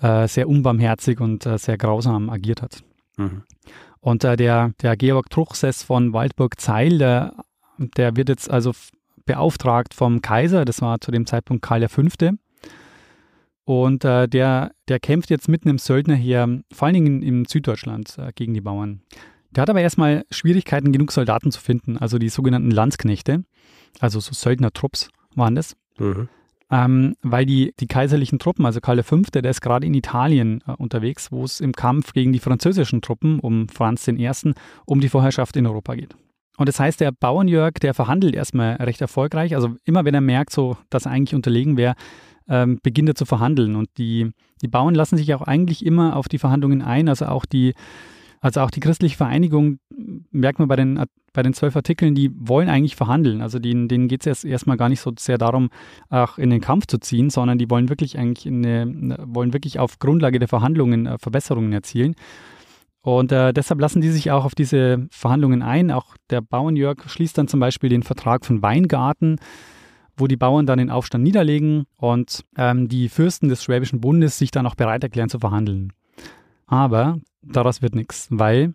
äh, 0.00 0.28
sehr 0.28 0.48
unbarmherzig 0.48 1.20
und 1.20 1.44
äh, 1.46 1.58
sehr 1.58 1.76
grausam 1.76 2.30
agiert 2.30 2.62
hat. 2.62 2.84
Mhm. 3.16 3.42
Und 4.00 4.22
äh, 4.22 4.36
der, 4.36 4.72
der 4.82 4.96
Georg 4.96 5.30
Truchsess 5.30 5.82
von 5.82 6.12
Waldburg-Zeil, 6.12 6.98
der, 6.98 7.34
der 7.78 8.16
wird 8.16 8.28
jetzt 8.28 8.50
also 8.50 8.72
beauftragt 9.26 9.94
vom 9.94 10.22
Kaiser, 10.22 10.64
das 10.64 10.80
war 10.80 11.00
zu 11.00 11.10
dem 11.10 11.26
Zeitpunkt 11.26 11.64
Karl 11.64 11.88
V. 11.88 12.02
Und 13.64 14.04
äh, 14.04 14.28
der, 14.28 14.72
der 14.88 15.00
kämpft 15.00 15.30
jetzt 15.30 15.48
mitten 15.48 15.70
im 15.70 15.78
Söldnerheer, 15.78 16.60
vor 16.70 16.86
allen 16.86 16.94
Dingen 16.94 17.22
in, 17.22 17.40
in 17.40 17.44
Süddeutschland, 17.46 18.18
äh, 18.18 18.30
gegen 18.34 18.52
die 18.52 18.60
Bauern. 18.60 19.00
Der 19.54 19.62
hat 19.62 19.70
aber 19.70 19.80
erstmal 19.80 20.24
Schwierigkeiten, 20.30 20.92
genug 20.92 21.12
Soldaten 21.12 21.52
zu 21.52 21.60
finden, 21.60 21.96
also 21.96 22.18
die 22.18 22.28
sogenannten 22.28 22.70
Landsknechte, 22.70 23.44
also 24.00 24.20
so 24.20 24.32
Söldnertrupps 24.32 25.10
waren 25.34 25.54
das. 25.54 25.76
Mhm. 25.98 26.28
Ähm, 26.70 27.14
weil 27.22 27.46
die, 27.46 27.74
die 27.78 27.86
kaiserlichen 27.86 28.38
Truppen, 28.38 28.64
also 28.66 28.80
Karl 28.80 29.02
V., 29.02 29.20
der 29.34 29.44
ist 29.44 29.60
gerade 29.60 29.86
in 29.86 29.94
Italien 29.94 30.62
äh, 30.66 30.72
unterwegs, 30.72 31.30
wo 31.30 31.44
es 31.44 31.60
im 31.60 31.72
Kampf 31.72 32.14
gegen 32.14 32.32
die 32.32 32.38
französischen 32.38 33.02
Truppen 33.02 33.38
um 33.38 33.68
Franz 33.68 34.08
I. 34.08 34.30
um 34.86 35.00
die 35.00 35.08
Vorherrschaft 35.08 35.56
in 35.56 35.66
Europa 35.66 35.94
geht. 35.94 36.16
Und 36.56 36.68
das 36.68 36.80
heißt, 36.80 37.00
der 37.00 37.12
Bauernjörg, 37.12 37.80
der 37.80 37.94
verhandelt 37.94 38.34
erstmal 38.34 38.74
recht 38.76 39.00
erfolgreich. 39.00 39.54
Also 39.54 39.76
immer 39.84 40.04
wenn 40.04 40.14
er 40.14 40.20
merkt, 40.20 40.52
so, 40.52 40.76
dass 40.88 41.04
er 41.04 41.12
eigentlich 41.12 41.34
unterlegen 41.34 41.76
wäre, 41.76 41.94
ähm, 42.48 42.78
beginnt 42.82 43.08
er 43.08 43.14
zu 43.14 43.26
verhandeln. 43.26 43.76
Und 43.76 43.88
die, 43.98 44.30
die 44.62 44.68
Bauern 44.68 44.94
lassen 44.94 45.16
sich 45.16 45.34
auch 45.34 45.42
eigentlich 45.42 45.84
immer 45.84 46.16
auf 46.16 46.28
die 46.28 46.38
Verhandlungen 46.38 46.80
ein. 46.80 47.08
Also 47.08 47.26
auch 47.26 47.44
die 47.44 47.74
also 48.44 48.60
auch 48.60 48.70
die 48.70 48.80
christliche 48.80 49.16
Vereinigung, 49.16 49.78
merkt 50.30 50.58
man 50.58 50.68
bei 50.68 50.76
den, 50.76 51.02
bei 51.32 51.42
den 51.42 51.54
zwölf 51.54 51.76
Artikeln, 51.76 52.14
die 52.14 52.30
wollen 52.34 52.68
eigentlich 52.68 52.94
verhandeln. 52.94 53.40
Also 53.40 53.58
denen, 53.58 53.88
denen 53.88 54.06
geht 54.06 54.20
es 54.20 54.26
erst 54.26 54.44
erstmal 54.44 54.76
gar 54.76 54.90
nicht 54.90 55.00
so 55.00 55.12
sehr 55.18 55.38
darum, 55.38 55.70
auch 56.10 56.36
in 56.36 56.50
den 56.50 56.60
Kampf 56.60 56.86
zu 56.86 56.98
ziehen, 56.98 57.30
sondern 57.30 57.56
die 57.56 57.70
wollen 57.70 57.88
wirklich 57.88 58.18
eigentlich 58.18 58.46
eine, 58.46 59.16
wollen 59.26 59.54
wirklich 59.54 59.78
auf 59.78 59.98
Grundlage 59.98 60.38
der 60.38 60.48
Verhandlungen 60.48 61.06
äh, 61.06 61.16
Verbesserungen 61.18 61.72
erzielen. 61.72 62.16
Und 63.00 63.32
äh, 63.32 63.54
deshalb 63.54 63.80
lassen 63.80 64.02
die 64.02 64.10
sich 64.10 64.30
auch 64.30 64.44
auf 64.44 64.54
diese 64.54 65.06
Verhandlungen 65.10 65.62
ein. 65.62 65.90
Auch 65.90 66.14
der 66.28 66.42
Bauernjörg 66.42 67.08
schließt 67.08 67.38
dann 67.38 67.48
zum 67.48 67.60
Beispiel 67.60 67.88
den 67.88 68.02
Vertrag 68.02 68.44
von 68.44 68.60
Weingarten, 68.60 69.36
wo 70.18 70.26
die 70.26 70.36
Bauern 70.36 70.66
dann 70.66 70.76
den 70.76 70.90
Aufstand 70.90 71.24
niederlegen 71.24 71.84
und 71.96 72.44
ähm, 72.58 72.88
die 72.88 73.08
Fürsten 73.08 73.48
des 73.48 73.64
Schwäbischen 73.64 74.02
Bundes 74.02 74.36
sich 74.36 74.50
dann 74.50 74.66
auch 74.66 74.74
bereit 74.74 75.02
erklären 75.02 75.30
zu 75.30 75.38
verhandeln. 75.38 75.94
Aber 76.66 77.18
daraus 77.42 77.82
wird 77.82 77.94
nichts, 77.94 78.28
weil 78.30 78.74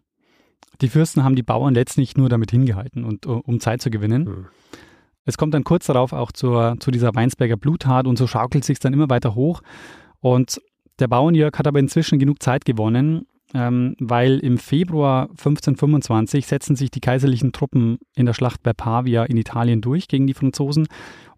die 0.81 0.89
Fürsten 0.89 1.23
haben 1.23 1.35
die 1.35 1.43
Bauern 1.43 1.73
letztlich 1.73 2.15
nur 2.15 2.29
damit 2.29 2.51
hingehalten 2.51 3.03
und 3.03 3.25
um 3.25 3.59
Zeit 3.59 3.81
zu 3.81 3.89
gewinnen. 3.89 4.23
Mhm. 4.23 4.45
Es 5.25 5.37
kommt 5.37 5.53
dann 5.53 5.63
kurz 5.63 5.85
darauf 5.85 6.13
auch 6.13 6.31
zur, 6.31 6.77
zu 6.79 6.91
dieser 6.91 7.13
Weinsberger 7.13 7.57
Bluttat 7.57 8.07
und 8.07 8.17
so 8.17 8.25
schaukelt 8.25 8.63
sich 8.63 8.79
dann 8.79 8.93
immer 8.93 9.09
weiter 9.09 9.35
hoch. 9.35 9.61
Und 10.21 10.61
Der 10.99 11.07
Bauernjörg 11.07 11.57
hat 11.57 11.67
aber 11.67 11.79
inzwischen 11.79 12.19
genug 12.19 12.41
Zeit 12.41 12.65
gewonnen, 12.65 13.25
ähm, 13.53 13.95
weil 13.99 14.39
im 14.39 14.57
Februar 14.57 15.29
1525 15.29 16.45
setzen 16.45 16.75
sich 16.75 16.91
die 16.91 16.99
kaiserlichen 16.99 17.51
Truppen 17.51 17.99
in 18.15 18.25
der 18.25 18.33
Schlacht 18.33 18.63
bei 18.63 18.73
Pavia 18.73 19.23
in 19.23 19.37
Italien 19.37 19.81
durch 19.81 20.07
gegen 20.07 20.27
die 20.27 20.33
Franzosen 20.33 20.87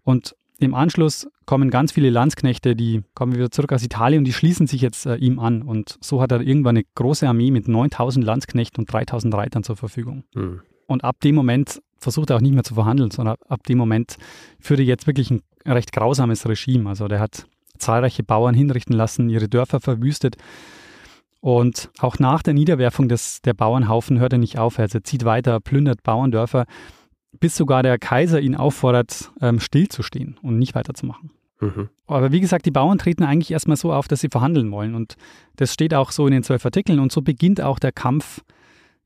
und 0.02 0.34
im 0.62 0.74
Anschluss 0.74 1.28
kommen 1.46 1.70
ganz 1.70 1.92
viele 1.92 2.10
Landsknechte, 2.10 2.76
die 2.76 3.02
kommen 3.14 3.34
wieder 3.34 3.50
zurück 3.50 3.72
aus 3.72 3.82
Italien 3.82 4.20
und 4.20 4.24
die 4.24 4.32
schließen 4.32 4.66
sich 4.66 4.80
jetzt 4.80 5.06
äh, 5.06 5.16
ihm 5.16 5.38
an. 5.38 5.62
Und 5.62 5.98
so 6.00 6.20
hat 6.20 6.32
er 6.32 6.40
irgendwann 6.40 6.76
eine 6.76 6.84
große 6.94 7.28
Armee 7.28 7.50
mit 7.50 7.68
9000 7.68 8.24
Landsknechten 8.24 8.82
und 8.82 8.92
3000 8.92 9.34
Reitern 9.34 9.64
zur 9.64 9.76
Verfügung. 9.76 10.24
Mhm. 10.34 10.60
Und 10.86 11.04
ab 11.04 11.20
dem 11.20 11.34
Moment 11.34 11.80
versucht 11.98 12.30
er 12.30 12.36
auch 12.36 12.40
nicht 12.40 12.54
mehr 12.54 12.64
zu 12.64 12.74
verhandeln, 12.74 13.10
sondern 13.10 13.36
ab 13.48 13.64
dem 13.64 13.78
Moment 13.78 14.16
führt 14.60 14.80
er 14.80 14.86
jetzt 14.86 15.06
wirklich 15.06 15.30
ein 15.30 15.42
recht 15.66 15.92
grausames 15.92 16.46
Regime. 16.48 16.88
Also 16.88 17.08
der 17.08 17.20
hat 17.20 17.46
zahlreiche 17.78 18.22
Bauern 18.22 18.54
hinrichten 18.54 18.94
lassen, 18.94 19.28
ihre 19.28 19.48
Dörfer 19.48 19.80
verwüstet. 19.80 20.36
Und 21.40 21.90
auch 21.98 22.18
nach 22.18 22.42
der 22.42 22.54
Niederwerfung 22.54 23.08
des, 23.08 23.42
der 23.42 23.54
Bauernhaufen 23.54 24.20
hört 24.20 24.32
er 24.32 24.38
nicht 24.38 24.58
auf. 24.58 24.78
Also 24.78 24.98
er 24.98 25.04
zieht 25.04 25.24
weiter, 25.24 25.58
plündert 25.60 26.02
Bauerndörfer 26.02 26.66
bis 27.42 27.56
sogar 27.56 27.82
der 27.82 27.98
Kaiser 27.98 28.40
ihn 28.40 28.54
auffordert, 28.54 29.32
ähm, 29.40 29.58
stillzustehen 29.58 30.38
und 30.42 30.60
nicht 30.60 30.76
weiterzumachen. 30.76 31.32
Mhm. 31.60 31.88
Aber 32.06 32.30
wie 32.30 32.40
gesagt, 32.40 32.66
die 32.66 32.70
Bauern 32.70 32.98
treten 32.98 33.24
eigentlich 33.24 33.50
erstmal 33.50 33.76
so 33.76 33.92
auf, 33.92 34.06
dass 34.06 34.20
sie 34.20 34.28
verhandeln 34.28 34.70
wollen. 34.70 34.94
Und 34.94 35.16
das 35.56 35.74
steht 35.74 35.92
auch 35.92 36.12
so 36.12 36.26
in 36.26 36.32
den 36.32 36.44
zwölf 36.44 36.64
Artikeln. 36.64 37.00
Und 37.00 37.10
so 37.10 37.20
beginnt 37.20 37.60
auch 37.60 37.80
der 37.80 37.90
Kampf 37.90 38.42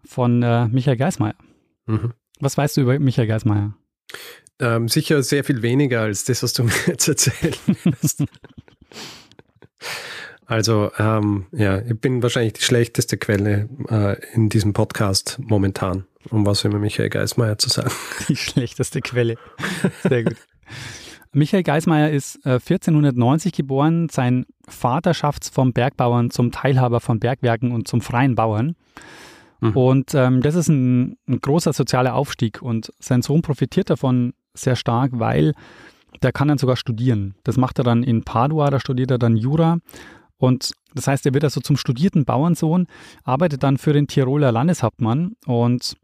von 0.05 0.43
äh, 0.43 0.69
Michael 0.69 0.99
Geismeier. 0.99 1.35
Mhm. 1.87 2.13
Was 2.39 2.59
weißt 2.59 2.77
du 2.77 2.83
über 2.83 2.99
Michael 2.99 3.27
Geismeier? 3.27 3.73
Ähm, 4.59 4.89
sicher 4.89 5.23
sehr 5.23 5.45
viel 5.45 5.63
weniger 5.63 6.03
als 6.03 6.25
das, 6.25 6.43
was 6.43 6.53
du 6.53 6.65
mir 6.65 6.73
jetzt 6.87 7.09
erzählen 7.09 7.55
wirst. 7.85 8.23
Also 10.45 10.91
ähm, 10.99 11.47
ja, 11.53 11.81
ich 11.81 11.99
bin 11.99 12.23
wahrscheinlich 12.23 12.53
die 12.53 12.63
schlechteste 12.63 13.17
Quelle 13.17 13.71
äh, 13.89 14.35
in 14.35 14.51
diesem 14.51 14.75
Podcast 14.75 15.39
momentan, 15.41 16.05
um 16.31 16.47
was 16.47 16.65
über 16.65 16.79
Michael 16.79 17.09
Geismeier 17.09 17.59
zu 17.59 17.69
sagen. 17.69 17.91
Die 18.29 18.37
schlechteste 18.37 19.01
Quelle. 19.01 19.37
Sehr 20.03 20.25
gut. 20.25 20.37
Michael 21.33 21.63
Geismeier 21.63 22.11
ist 22.11 22.37
äh, 22.47 22.55
1490 22.55 23.53
geboren. 23.53 24.09
Sein 24.09 24.47
Vater 24.69 25.13
schafft 25.13 25.45
es 25.45 25.49
vom 25.51 25.73
Bergbauern 25.73 26.31
zum 26.31 26.51
Teilhaber 26.51 27.01
von 27.01 27.21
Bergwerken 27.21 27.73
und 27.73 27.89
zum 27.89 28.01
freien 28.01 28.35
Bauern. 28.35 28.75
Mhm. 29.61 29.77
Und 29.77 30.15
ähm, 30.15 30.41
das 30.41 30.55
ist 30.55 30.69
ein, 30.69 31.19
ein 31.29 31.41
großer 31.41 31.73
sozialer 31.73 32.15
Aufstieg. 32.15 32.63
Und 32.63 32.93
sein 32.99 33.23
Sohn 33.23 33.43
profitiert 33.43 33.91
davon 33.91 34.33
sehr 34.55 34.77
stark, 34.77 35.13
weil 35.15 35.53
der 36.23 36.33
kann 36.33 36.49
dann 36.49 36.59
sogar 36.59 36.77
studieren. 36.77 37.35
Das 37.45 37.57
macht 37.57 37.79
er 37.79 37.85
dann 37.85 38.03
in 38.03 38.23
Padua, 38.25 38.71
da 38.71 38.81
studiert 38.81 39.11
er 39.11 39.19
dann 39.19 39.37
Jura 39.37 39.79
und 40.39 40.73
das 40.95 41.07
heißt, 41.07 41.27
er 41.27 41.35
wird 41.35 41.45
also 41.45 41.61
zum 41.61 41.77
studierten 41.77 42.25
Bauernsohn, 42.25 42.87
arbeitet 43.25 43.63
dann 43.63 43.79
für 43.79 43.93
den 43.93 44.07
Tiroler 44.07 44.53
Landeshauptmann 44.53 45.37
und 45.47 45.97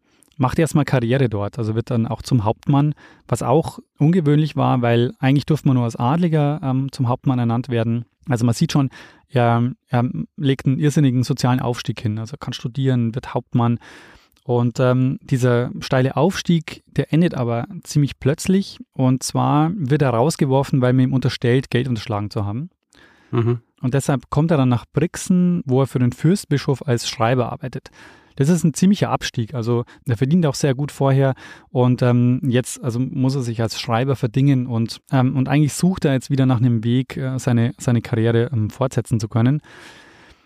macht 0.43 0.59
erstmal 0.59 0.85
Karriere 0.85 1.31
dort. 1.31 1.59
Also 1.59 1.75
wird 1.75 1.91
dann 1.91 2.07
auch 2.07 2.21
zum 2.21 2.45
Hauptmann, 2.45 2.95
was 3.29 3.43
auch 3.43 3.79
ungewöhnlich 3.99 4.57
war, 4.57 4.83
weil 4.83 5.15
eigentlich 5.21 5.47
durfte 5.47 5.69
man 5.69 5.77
nur 5.77 5.85
als 5.85 5.97
Adliger 5.97 6.61
ähm, 6.63 6.93
zum 6.93 7.09
Hauptmann 7.09 7.39
ernannt 7.39 7.71
werden. 7.71 8.05
Also 8.29 8.45
man 8.45 8.55
sieht 8.55 8.73
schon, 8.73 8.91
er, 9.29 9.73
er, 9.89 10.09
legt 10.37 10.67
einen 10.67 10.79
irrsinnigen 10.79 11.23
sozialen 11.23 11.61
Aufstieg 11.61 12.01
hin. 12.01 12.19
Also 12.19 12.37
kann 12.37 12.53
studieren, 12.53 13.15
wird 13.15 13.35
Hauptmann. 13.35 13.79
Und 14.45 14.81
ähm, 14.81 15.19
dieser 15.23 15.71
steile 15.79 16.17
Aufstieg, 16.17 16.83
der 16.87 17.13
endet 17.13 17.35
aber 17.35 17.67
ziemlich 17.85 18.19
plötzlich. 18.19 18.81
Und 18.93 19.23
zwar 19.23 19.71
wird 19.77 20.03
er 20.03 20.11
rausgeworfen, 20.11 20.83
weil 20.83 20.93
man 20.93 21.05
ihm 21.05 21.15
unterstellt, 21.15 21.71
Geld 21.71 21.87
unterschlagen 21.87 22.31
zu 22.31 22.45
haben. 22.45 22.71
Mhm. 23.31 23.61
Und 23.81 23.95
deshalb 23.95 24.29
kommt 24.31 24.51
er 24.51 24.57
dann 24.57 24.69
nach 24.69 24.87
Brixen, 24.93 25.63
wo 25.65 25.83
er 25.83 25.87
für 25.87 26.01
den 26.01 26.13
Fürstbischof 26.13 26.87
als 26.87 27.09
Schreiber 27.09 27.53
arbeitet. 27.53 27.91
Das 28.37 28.49
ist 28.49 28.65
ein 28.65 28.75
ziemlicher 28.75 29.11
Abstieg. 29.11 29.55
Also 29.55 29.85
er 30.07 30.17
verdient 30.17 30.47
auch 30.47 30.55
sehr 30.55 30.75
gut 30.75 30.93
vorher 30.93 31.35
und 31.71 32.03
ähm, 32.03 32.41
jetzt 32.45 32.83
also 32.83 32.99
muss 32.99 33.35
er 33.35 33.43
sich 33.43 33.61
als 33.61 33.81
Schreiber 33.81 34.17
verdingen 34.17 34.67
und, 34.67 35.01
ähm, 35.11 35.37
und 35.37 35.49
eigentlich 35.49 35.75
sucht 35.75 36.05
er 36.05 36.13
jetzt 36.13 36.31
wieder 36.31 36.47
nach 36.47 36.59
einem 36.59 36.85
Weg, 36.85 37.17
äh, 37.17 37.39
seine, 37.39 37.75
seine 37.79 38.03
Karriere 38.03 38.51
ähm, 38.53 38.71
fortsetzen 38.71 39.21
zu 39.21 39.29
können. 39.29 39.61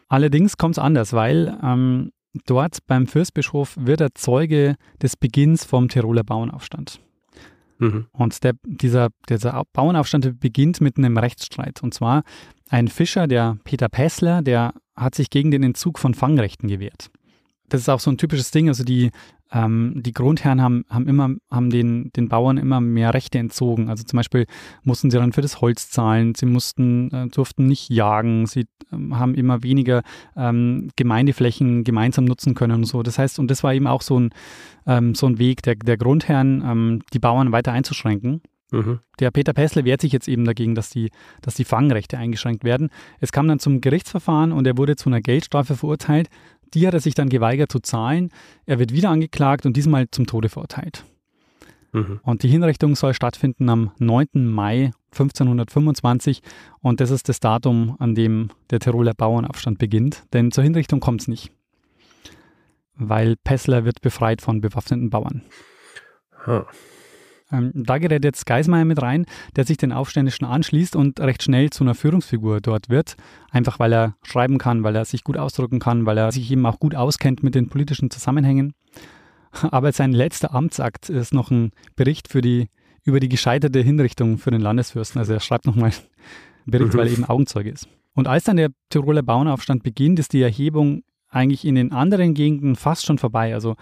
Allerdings 0.08 0.56
kommt 0.56 0.76
es 0.76 0.78
anders, 0.78 1.12
weil 1.12 1.58
ähm, 1.62 2.12
dort 2.46 2.78
beim 2.86 3.06
Fürstbischof 3.06 3.76
wird 3.78 4.00
er 4.00 4.14
Zeuge 4.14 4.76
des 5.02 5.16
Beginns 5.16 5.64
vom 5.64 5.88
Tiroler 5.88 6.24
Bauernaufstand. 6.24 7.00
Mhm. 7.78 8.06
Und 8.12 8.42
der, 8.44 8.54
dieser, 8.64 9.08
dieser 9.28 9.62
Bauernaufstand 9.72 10.40
beginnt 10.40 10.80
mit 10.80 10.96
einem 10.96 11.16
Rechtsstreit. 11.16 11.82
Und 11.82 11.94
zwar 11.94 12.22
ein 12.68 12.88
Fischer, 12.88 13.26
der 13.26 13.58
Peter 13.64 13.88
Pessler, 13.88 14.42
der 14.42 14.72
hat 14.96 15.14
sich 15.14 15.30
gegen 15.30 15.50
den 15.50 15.62
Entzug 15.62 15.98
von 15.98 16.14
Fangrechten 16.14 16.68
gewehrt. 16.68 17.10
Das 17.68 17.80
ist 17.80 17.88
auch 17.88 18.00
so 18.00 18.10
ein 18.10 18.18
typisches 18.18 18.50
Ding. 18.50 18.68
Also 18.68 18.84
die, 18.84 19.10
ähm, 19.52 19.94
die 19.96 20.12
Grundherren 20.12 20.60
haben, 20.60 20.84
haben 20.88 21.06
immer, 21.08 21.30
haben 21.50 21.70
den, 21.70 22.10
den 22.14 22.28
Bauern 22.28 22.58
immer 22.58 22.80
mehr 22.80 23.14
Rechte 23.14 23.38
entzogen. 23.38 23.88
Also 23.88 24.04
zum 24.04 24.16
Beispiel 24.16 24.46
mussten 24.82 25.10
sie 25.10 25.18
dann 25.18 25.32
für 25.32 25.42
das 25.42 25.60
Holz 25.60 25.90
zahlen, 25.90 26.34
sie 26.34 26.46
mussten, 26.46 27.10
äh, 27.12 27.28
durften 27.28 27.66
nicht 27.66 27.90
jagen, 27.90 28.46
sie 28.46 28.66
ähm, 28.92 29.18
haben 29.18 29.34
immer 29.34 29.62
weniger 29.62 30.02
ähm, 30.36 30.90
Gemeindeflächen 30.96 31.84
gemeinsam 31.84 32.24
nutzen 32.24 32.54
können 32.54 32.76
und 32.76 32.84
so. 32.84 33.02
Das 33.02 33.18
heißt, 33.18 33.38
und 33.38 33.50
das 33.50 33.62
war 33.62 33.74
eben 33.74 33.86
auch 33.86 34.02
so 34.02 34.18
ein, 34.18 34.30
ähm, 34.86 35.14
so 35.14 35.26
ein 35.26 35.38
Weg 35.38 35.62
der, 35.62 35.76
der 35.76 35.96
Grundherren, 35.96 36.62
ähm, 36.64 37.02
die 37.12 37.18
Bauern 37.18 37.52
weiter 37.52 37.72
einzuschränken. 37.72 38.42
Mhm. 38.72 38.98
Der 39.20 39.30
Peter 39.30 39.52
Pessler 39.52 39.84
wehrt 39.84 40.00
sich 40.00 40.12
jetzt 40.12 40.28
eben 40.28 40.44
dagegen, 40.44 40.74
dass 40.74 40.90
die, 40.90 41.10
dass 41.40 41.54
die 41.54 41.64
Fangrechte 41.64 42.18
eingeschränkt 42.18 42.64
werden. 42.64 42.90
Es 43.20 43.32
kam 43.32 43.46
dann 43.46 43.58
zum 43.58 43.80
Gerichtsverfahren 43.80 44.52
und 44.52 44.66
er 44.66 44.76
wurde 44.76 44.96
zu 44.96 45.08
einer 45.08 45.20
Geldstrafe 45.20 45.76
verurteilt. 45.76 46.28
Die 46.74 46.86
hat 46.86 46.94
er 46.94 47.00
sich 47.00 47.14
dann 47.14 47.28
geweigert 47.28 47.70
zu 47.70 47.80
zahlen. 47.80 48.30
Er 48.66 48.78
wird 48.78 48.92
wieder 48.92 49.10
angeklagt 49.10 49.66
und 49.66 49.76
diesmal 49.76 50.10
zum 50.10 50.26
Tode 50.26 50.48
verurteilt. 50.48 51.04
Mhm. 51.92 52.20
Und 52.22 52.42
die 52.42 52.48
Hinrichtung 52.48 52.94
soll 52.94 53.14
stattfinden 53.14 53.68
am 53.68 53.92
9. 53.98 54.28
Mai 54.34 54.92
1525 55.12 56.42
und 56.80 57.00
das 57.00 57.10
ist 57.10 57.28
das 57.28 57.40
Datum, 57.40 57.96
an 57.98 58.14
dem 58.14 58.50
der 58.70 58.80
Tiroler 58.80 59.14
Bauernaufstand 59.14 59.78
beginnt. 59.78 60.24
Denn 60.32 60.52
zur 60.52 60.64
Hinrichtung 60.64 61.00
kommt 61.00 61.22
es 61.22 61.28
nicht, 61.28 61.50
weil 62.94 63.36
Pessler 63.36 63.84
wird 63.84 64.02
befreit 64.02 64.42
von 64.42 64.60
bewaffneten 64.60 65.10
Bauern. 65.10 65.42
Huh. 66.46 66.64
Ähm, 67.52 67.70
da 67.74 67.98
gerät 67.98 68.24
jetzt 68.24 68.46
Geismeier 68.46 68.84
mit 68.84 69.00
rein, 69.00 69.26
der 69.54 69.64
sich 69.64 69.76
den 69.76 69.92
Aufständischen 69.92 70.46
anschließt 70.46 70.96
und 70.96 71.20
recht 71.20 71.42
schnell 71.42 71.70
zu 71.70 71.84
einer 71.84 71.94
Führungsfigur 71.94 72.60
dort 72.60 72.88
wird. 72.88 73.16
Einfach 73.50 73.78
weil 73.78 73.92
er 73.92 74.16
schreiben 74.22 74.58
kann, 74.58 74.82
weil 74.82 74.96
er 74.96 75.04
sich 75.04 75.22
gut 75.22 75.36
ausdrücken 75.36 75.78
kann, 75.78 76.06
weil 76.06 76.18
er 76.18 76.32
sich 76.32 76.50
eben 76.50 76.66
auch 76.66 76.80
gut 76.80 76.94
auskennt 76.94 77.42
mit 77.42 77.54
den 77.54 77.68
politischen 77.68 78.10
Zusammenhängen. 78.10 78.74
Aber 79.62 79.92
sein 79.92 80.12
letzter 80.12 80.54
Amtsakt 80.54 81.08
ist 81.08 81.32
noch 81.32 81.50
ein 81.50 81.70
Bericht 81.94 82.28
für 82.28 82.40
die, 82.40 82.68
über 83.04 83.20
die 83.20 83.28
gescheiterte 83.28 83.80
Hinrichtung 83.80 84.38
für 84.38 84.50
den 84.50 84.60
Landesfürsten. 84.60 85.18
Also 85.18 85.32
er 85.32 85.40
schreibt 85.40 85.66
nochmal 85.66 85.90
einen 85.92 86.00
Bericht, 86.66 86.94
weil 86.94 87.06
er 87.06 87.12
eben 87.12 87.24
Augenzeuge 87.24 87.70
ist. 87.70 87.88
Und 88.14 88.28
als 88.28 88.44
dann 88.44 88.56
der 88.56 88.70
Tiroler 88.90 89.22
Bauernaufstand 89.22 89.82
beginnt, 89.82 90.18
ist 90.18 90.32
die 90.32 90.42
Erhebung 90.42 91.04
eigentlich 91.28 91.64
in 91.64 91.74
den 91.74 91.92
anderen 91.92 92.34
Gegenden 92.34 92.76
fast 92.76 93.04
schon 93.04 93.18
vorbei. 93.18 93.54
Also 93.54 93.76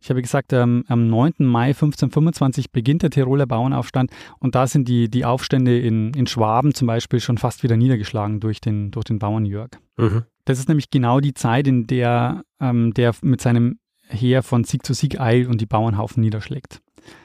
ich 0.00 0.10
habe 0.10 0.22
gesagt, 0.22 0.52
ähm, 0.52 0.84
am 0.88 1.08
9. 1.08 1.34
Mai 1.38 1.68
1525 1.68 2.72
beginnt 2.72 3.02
der 3.02 3.10
Tiroler 3.10 3.46
Bauernaufstand 3.46 4.10
und 4.38 4.54
da 4.54 4.66
sind 4.66 4.88
die, 4.88 5.10
die 5.10 5.24
Aufstände 5.24 5.78
in, 5.78 6.14
in 6.14 6.26
Schwaben 6.26 6.74
zum 6.74 6.86
Beispiel 6.86 7.20
schon 7.20 7.38
fast 7.38 7.62
wieder 7.62 7.76
niedergeschlagen 7.76 8.40
durch 8.40 8.60
den, 8.60 8.90
durch 8.90 9.04
den 9.04 9.18
Bauern 9.18 9.44
Jörg. 9.44 9.70
Mhm. 9.98 10.24
Das 10.46 10.58
ist 10.58 10.68
nämlich 10.68 10.90
genau 10.90 11.20
die 11.20 11.34
Zeit, 11.34 11.66
in 11.66 11.86
der 11.86 12.42
ähm, 12.60 12.94
der 12.94 13.14
mit 13.22 13.40
seinem 13.40 13.78
Heer 14.08 14.42
von 14.42 14.64
Sieg 14.64 14.84
zu 14.84 14.94
Sieg 14.94 15.20
eilt 15.20 15.48
und 15.48 15.60
die 15.60 15.66
Bauernhaufen 15.66 16.22
niederschlägt. 16.22 16.80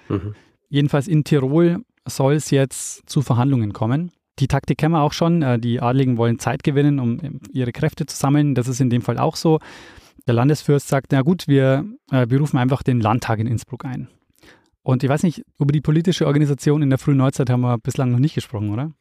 Mhm. 0.10 0.36
Jedenfalls 0.70 1.08
in 1.08 1.24
Tirol 1.24 1.84
soll 2.08 2.34
es 2.34 2.52
jetzt 2.52 3.10
zu 3.10 3.22
Verhandlungen 3.22 3.74
kommen. 3.74 4.12
Die 4.40 4.48
Taktik 4.48 4.78
kennen 4.78 4.94
wir 4.94 5.02
auch 5.02 5.14
schon. 5.14 5.42
Äh, 5.42 5.60
die 5.60 5.82
Adligen 5.82 6.18
wollen 6.18 6.40
Zeit 6.40 6.64
gewinnen, 6.64 7.00
um 7.00 7.40
ihre 7.52 7.72
Kräfte 7.72 8.06
zu 8.06 8.16
sammeln. 8.16 8.54
Das 8.54 8.68
ist 8.68 8.82
in 8.82 8.90
dem 8.90 9.02
Fall 9.02 9.18
auch 9.18 9.36
so. 9.36 9.60
Der 10.28 10.34
Landesfürst 10.34 10.88
sagt, 10.88 11.12
na 11.12 11.22
gut, 11.22 11.48
wir 11.48 11.86
äh, 12.12 12.26
berufen 12.26 12.58
einfach 12.58 12.82
den 12.82 13.00
Landtag 13.00 13.40
in 13.40 13.48
Innsbruck 13.48 13.86
ein. 13.86 14.08
Und 14.82 15.04
ich 15.04 15.10
weiß 15.10 15.24
nicht, 15.24 15.44
über 15.60 15.72
die 15.72 15.82
politische 15.82 16.28
Organisation 16.28 16.82
in 16.82 16.90
der 16.90 17.00
frühen 17.00 17.18
Neuzeit 17.18 17.50
haben 17.50 17.62
wir 17.62 17.78
bislang 17.78 18.12
noch 18.12 18.20
nicht 18.20 18.36
gesprochen, 18.36 18.72
oder? 18.72 18.92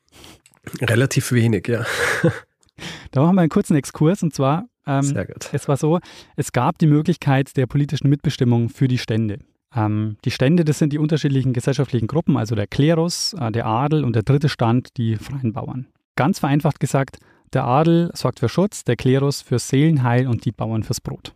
Relativ 0.80 1.32
wenig, 1.32 1.68
ja. 1.68 1.84
da 3.10 3.22
machen 3.22 3.36
wir 3.36 3.42
einen 3.42 3.50
kurzen 3.50 3.76
Exkurs 3.76 4.22
und 4.22 4.34
zwar, 4.34 4.64
ähm, 4.86 5.02
Sehr 5.02 5.26
gut. 5.26 5.50
es 5.52 5.68
war 5.68 5.76
so, 5.76 5.98
es 6.36 6.52
gab 6.52 6.78
die 6.78 6.86
Möglichkeit 6.86 7.56
der 7.56 7.66
politischen 7.66 8.08
Mitbestimmung 8.08 8.68
für 8.68 8.88
die 8.88 8.98
Stände. 8.98 9.40
Ähm, 9.74 10.16
die 10.24 10.30
Stände, 10.30 10.64
das 10.64 10.78
sind 10.78 10.92
die 10.92 10.98
unterschiedlichen 10.98 11.52
gesellschaftlichen 11.52 12.06
Gruppen, 12.06 12.36
also 12.36 12.54
der 12.54 12.66
Klerus, 12.66 13.34
äh, 13.38 13.50
der 13.50 13.66
Adel 13.66 14.04
und 14.04 14.14
der 14.14 14.22
dritte 14.22 14.48
Stand, 14.48 14.96
die 14.96 15.16
freien 15.16 15.52
Bauern. 15.52 15.86
Ganz 16.16 16.38
vereinfacht 16.38 16.80
gesagt, 16.80 17.18
der 17.54 17.64
Adel 17.64 18.10
sorgt 18.14 18.40
für 18.40 18.48
Schutz, 18.48 18.84
der 18.84 18.96
Klerus 18.96 19.42
für 19.42 19.58
Seelenheil 19.58 20.26
und 20.26 20.44
die 20.44 20.52
Bauern 20.52 20.82
fürs 20.82 21.00
Brot. 21.00 21.34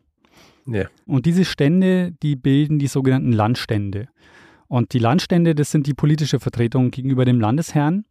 Ja. 0.67 0.87
Und 1.07 1.27
diese 1.27 1.45
Stände, 1.45 2.13
die 2.23 2.37
bilden 2.37 2.79
die 2.79 2.89
sogenannten 2.89 3.33
Landstände. 3.33 4.09
Und 4.67 4.93
die 4.93 4.99
Landstände, 4.99 5.55
das 5.55 5.71
sind 5.71 5.87
die 5.87 5.95
politische 5.95 6.41
Vertretung 6.41 6.91
gegenüber 6.91 7.25
dem 7.25 7.41
Landesherrn. 7.41 8.05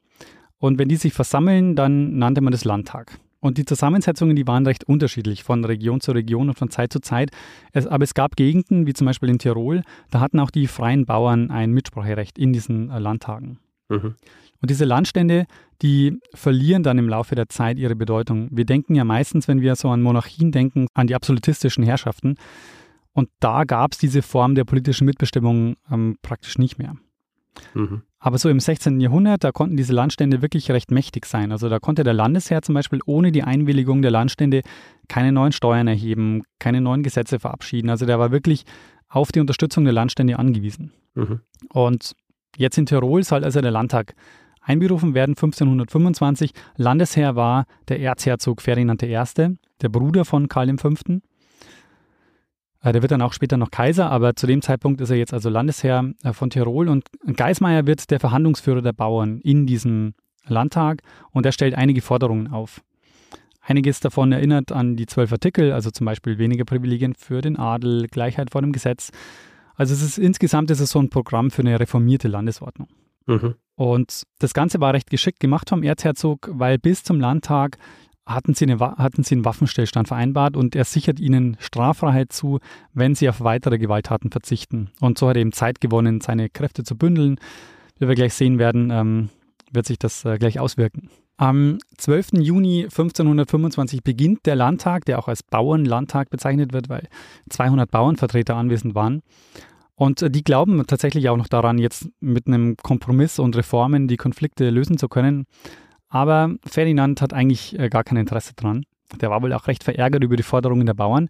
Und 0.58 0.80
wenn 0.80 0.90
die 0.90 0.96
sich 0.96 1.14
versammeln, 1.14 1.76
dann 1.76 2.18
nannte 2.18 2.42
man 2.42 2.52
das 2.52 2.66
Landtag. 2.66 3.20
Und 3.40 3.60
die 3.60 3.66
Zusammensetzungen, 3.66 4.36
die 4.36 4.48
waren 4.48 4.66
recht 4.66 4.84
unterschiedlich 4.86 5.44
von 5.44 5.64
Region 5.64 6.02
zu 6.02 6.12
Region 6.12 6.50
und 6.50 6.58
von 6.58 6.72
Zeit 6.72 6.92
zu 6.92 7.00
Zeit. 7.00 7.30
Es, 7.72 7.86
aber 7.86 8.04
es 8.04 8.16
gab 8.16 8.36
Gegenden, 8.36 8.88
wie 8.88 8.94
zum 8.94 9.06
Beispiel 9.06 9.30
in 9.30 9.38
Tirol, 9.38 9.84
da 10.10 10.20
hatten 10.20 10.40
auch 10.40 10.50
die 10.50 10.66
freien 10.66 11.06
Bauern 11.06 11.52
ein 11.52 11.72
Mitspracherecht 11.72 12.40
in 12.40 12.52
diesen 12.52 12.90
äh, 12.90 12.98
Landtagen. 12.98 13.60
Mhm. 13.90 14.16
Und 14.62 14.70
diese 14.70 14.86
Landstände, 14.86 15.46
die 15.82 16.20
verlieren 16.34 16.84
dann 16.84 16.98
im 16.98 17.10
Laufe 17.10 17.36
der 17.36 17.50
Zeit 17.50 17.78
ihre 17.78 17.96
Bedeutung. 17.96 18.50
Wir 18.52 18.66
denken 18.66 18.96
ja 18.96 19.04
meistens, 19.04 19.48
wenn 19.48 19.62
wir 19.62 19.76
so 19.76 19.90
an 19.90 20.02
Monarchien 20.02 20.52
denken, 20.52 20.88
an 20.94 21.08
die 21.08 21.16
absolutistischen 21.16 21.84
Herrschaften. 21.84 22.36
Und 23.14 23.30
da 23.40 23.64
gab 23.64 23.94
es 23.94 23.98
diese 23.98 24.22
Form 24.22 24.56
der 24.56 24.64
politischen 24.64 25.06
Mitbestimmung 25.06 25.76
ähm, 25.92 26.18
praktisch 26.22 26.58
nicht 26.58 26.78
mehr. 26.78 26.96
Mhm. 27.74 28.04
Aber 28.20 28.38
so 28.38 28.50
im 28.50 28.60
16. 28.60 29.00
Jahrhundert, 29.00 29.44
da 29.44 29.52
konnten 29.52 29.78
diese 29.78 29.94
Landstände 29.94 30.42
wirklich 30.42 30.72
recht 30.72 30.92
mächtig 30.92 31.26
sein. 31.26 31.52
Also 31.52 31.70
da 31.70 31.80
konnte 31.80 32.04
der 32.04 32.14
Landesherr 32.14 32.62
zum 32.62 32.76
Beispiel 32.76 33.00
ohne 33.06 33.32
die 33.32 33.44
Einwilligung 33.44 34.02
der 34.02 34.12
Landstände 34.12 34.62
keine 35.08 35.32
neuen 35.32 35.52
Steuern 35.52 35.88
erheben, 35.88 36.44
keine 36.60 36.82
neuen 36.82 37.04
Gesetze 37.04 37.40
verabschieden. 37.40 37.90
Also 37.90 38.06
der 38.06 38.20
war 38.20 38.32
wirklich 38.32 38.66
auf 39.08 39.32
die 39.32 39.40
Unterstützung 39.40 39.84
der 39.84 39.94
Landstände 39.94 40.38
angewiesen. 40.38 40.92
Mhm. 41.14 41.42
Und 41.70 42.14
jetzt 42.58 42.78
in 42.78 42.86
Tirol 42.86 43.24
soll 43.24 43.44
also 43.44 43.62
der 43.62 43.72
Landtag 43.72 44.16
einberufen 44.68 45.14
werden, 45.14 45.32
1525. 45.32 46.52
Landesherr 46.76 47.36
war 47.36 47.66
der 47.88 48.00
Erzherzog 48.00 48.62
Ferdinand 48.62 49.02
I., 49.02 49.18
der 49.82 49.90
Bruder 49.90 50.26
von 50.26 50.48
Karl 50.50 50.78
V. 50.78 50.90
Äh, 52.82 52.92
der 52.92 53.02
wird 53.02 53.12
dann 53.12 53.22
auch 53.22 53.34
später 53.34 53.58
noch 53.58 53.72
Kaiser, 53.72 54.12
aber 54.12 54.36
zu 54.36 54.48
dem 54.48 54.62
Zeitpunkt 54.62 55.02
ist 55.02 55.10
er 55.10 55.18
jetzt 55.18 55.34
also 55.34 55.50
Landesherr 55.50 56.12
äh, 56.24 56.34
von 56.34 56.50
Tirol 56.50 56.90
und 56.90 57.06
Geismeier 57.36 57.88
wird 57.88 58.12
der 58.12 58.20
Verhandlungsführer 58.20 58.82
der 58.82 58.94
Bauern 58.94 59.40
in 59.40 59.66
diesem 59.66 60.14
Landtag 60.46 61.02
und 61.32 61.46
er 61.46 61.52
stellt 61.52 61.76
einige 61.76 62.02
Forderungen 62.02 62.48
auf. 62.48 62.82
Einiges 63.62 64.00
davon 64.00 64.32
erinnert 64.32 64.72
an 64.72 64.96
die 64.96 65.08
zwölf 65.08 65.32
Artikel, 65.32 65.74
also 65.74 65.92
zum 65.92 66.06
Beispiel 66.06 66.38
weniger 66.38 66.64
Privilegien 66.64 67.16
für 67.16 67.42
den 67.42 67.58
Adel, 67.58 68.08
Gleichheit 68.08 68.52
vor 68.52 68.62
dem 68.62 68.72
Gesetz. 68.72 69.12
Also 69.76 69.94
es 69.94 70.02
ist 70.02 70.18
insgesamt 70.18 70.72
ist 70.72 70.80
es 70.80 70.90
so 70.90 71.00
ein 71.00 71.10
Programm 71.10 71.52
für 71.52 71.64
eine 71.64 71.78
reformierte 71.78 72.30
Landesordnung. 72.30 72.88
Mhm. 73.26 73.56
Und 73.78 74.24
das 74.40 74.56
Ganze 74.56 74.82
war 74.82 74.94
recht 74.94 75.10
geschickt 75.10 75.40
gemacht 75.40 75.70
vom 75.70 75.84
Erzherzog, 75.84 76.50
weil 76.52 76.80
bis 76.80 77.04
zum 77.04 77.22
Landtag 77.22 77.78
hatten 78.26 78.56
sie, 78.56 78.66
eine, 78.66 78.80
hatten 78.80 79.24
sie 79.24 79.36
einen 79.36 79.46
Waffenstillstand 79.46 80.08
vereinbart 80.08 80.58
und 80.58 80.76
er 80.76 80.84
sichert 80.84 81.20
ihnen 81.20 81.56
Straffreiheit 81.60 82.34
zu, 82.34 82.60
wenn 82.94 83.16
sie 83.16 83.30
auf 83.30 83.42
weitere 83.42 83.78
Gewalttaten 83.78 84.32
verzichten. 84.32 84.90
Und 85.00 85.18
so 85.20 85.30
hat 85.30 85.38
er 85.38 85.42
eben 85.42 85.54
Zeit 85.54 85.80
gewonnen, 85.80 86.22
seine 86.22 86.50
Kräfte 86.50 86.84
zu 86.84 86.98
bündeln. 86.98 87.40
Wie 88.00 88.08
wir 88.08 88.16
gleich 88.16 88.34
sehen 88.34 88.58
werden, 88.58 88.90
ähm, 88.92 89.30
wird 89.72 89.86
sich 89.86 90.00
das 90.00 90.26
äh, 90.26 90.38
gleich 90.40 90.60
auswirken. 90.60 91.10
Am 91.38 91.78
12. 91.98 92.30
Juni 92.40 92.86
1525 92.86 94.04
beginnt 94.04 94.48
der 94.48 94.56
Landtag, 94.56 95.06
der 95.06 95.20
auch 95.20 95.28
als 95.28 95.44
Bauernlandtag 95.44 96.32
bezeichnet 96.32 96.74
wird, 96.74 96.90
weil 96.90 97.08
200 97.52 97.92
Bauernvertreter 97.92 98.56
anwesend 98.56 98.96
waren. 98.96 99.22
Und 99.98 100.22
äh, 100.22 100.30
die 100.30 100.44
glauben 100.44 100.86
tatsächlich 100.86 101.28
auch 101.28 101.38
noch 101.38 101.48
daran, 101.48 101.80
jetzt 101.80 102.10
mit 102.22 102.48
einem 102.48 102.78
Kompromiss 102.78 103.40
und 103.40 103.58
Reformen 103.58 104.08
die 104.08 104.16
Konflikte 104.16 104.70
lösen 104.70 104.98
zu 104.98 105.10
können. 105.10 105.46
Aber 106.08 106.56
Ferdinand 106.66 107.22
hat 107.22 107.34
eigentlich 107.34 107.78
äh, 107.78 107.90
gar 107.90 108.04
kein 108.04 108.18
Interesse 108.18 108.54
dran. 108.54 108.84
Der 109.20 109.30
war 109.30 109.42
wohl 109.42 109.54
auch 109.54 109.68
recht 109.68 109.84
verärgert 109.84 110.24
über 110.24 110.36
die 110.36 110.44
Forderungen 110.44 110.86
der 110.86 110.94
Bauern. 110.94 111.30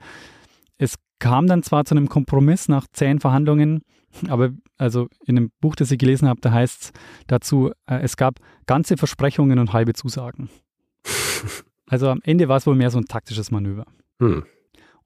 Es 0.78 0.96
kam 1.20 1.48
dann 1.48 1.64
zwar 1.64 1.86
zu 1.86 1.96
einem 1.96 2.10
Kompromiss 2.10 2.68
nach 2.68 2.86
zehn 2.92 3.20
Verhandlungen, 3.20 3.82
aber 4.28 4.52
also 4.78 5.08
in 5.26 5.36
dem 5.36 5.52
Buch, 5.62 5.76
das 5.76 5.90
ich 5.90 5.98
gelesen 5.98 6.28
habe, 6.28 6.42
da 6.42 6.52
heißt 6.52 6.82
es 6.82 6.92
dazu, 7.28 7.72
äh, 7.88 8.00
es 8.02 8.18
gab 8.18 8.36
ganze 8.66 8.98
Versprechungen 8.98 9.60
und 9.60 9.74
halbe 9.74 9.94
Zusagen. 9.94 10.50
Also 11.90 12.10
am 12.10 12.20
Ende 12.24 12.50
war 12.50 12.58
es 12.58 12.68
wohl 12.68 12.76
mehr 12.76 12.92
so 12.92 12.98
ein 12.98 13.06
taktisches 13.06 13.50
Manöver. 13.50 13.86
Hm. 14.20 14.44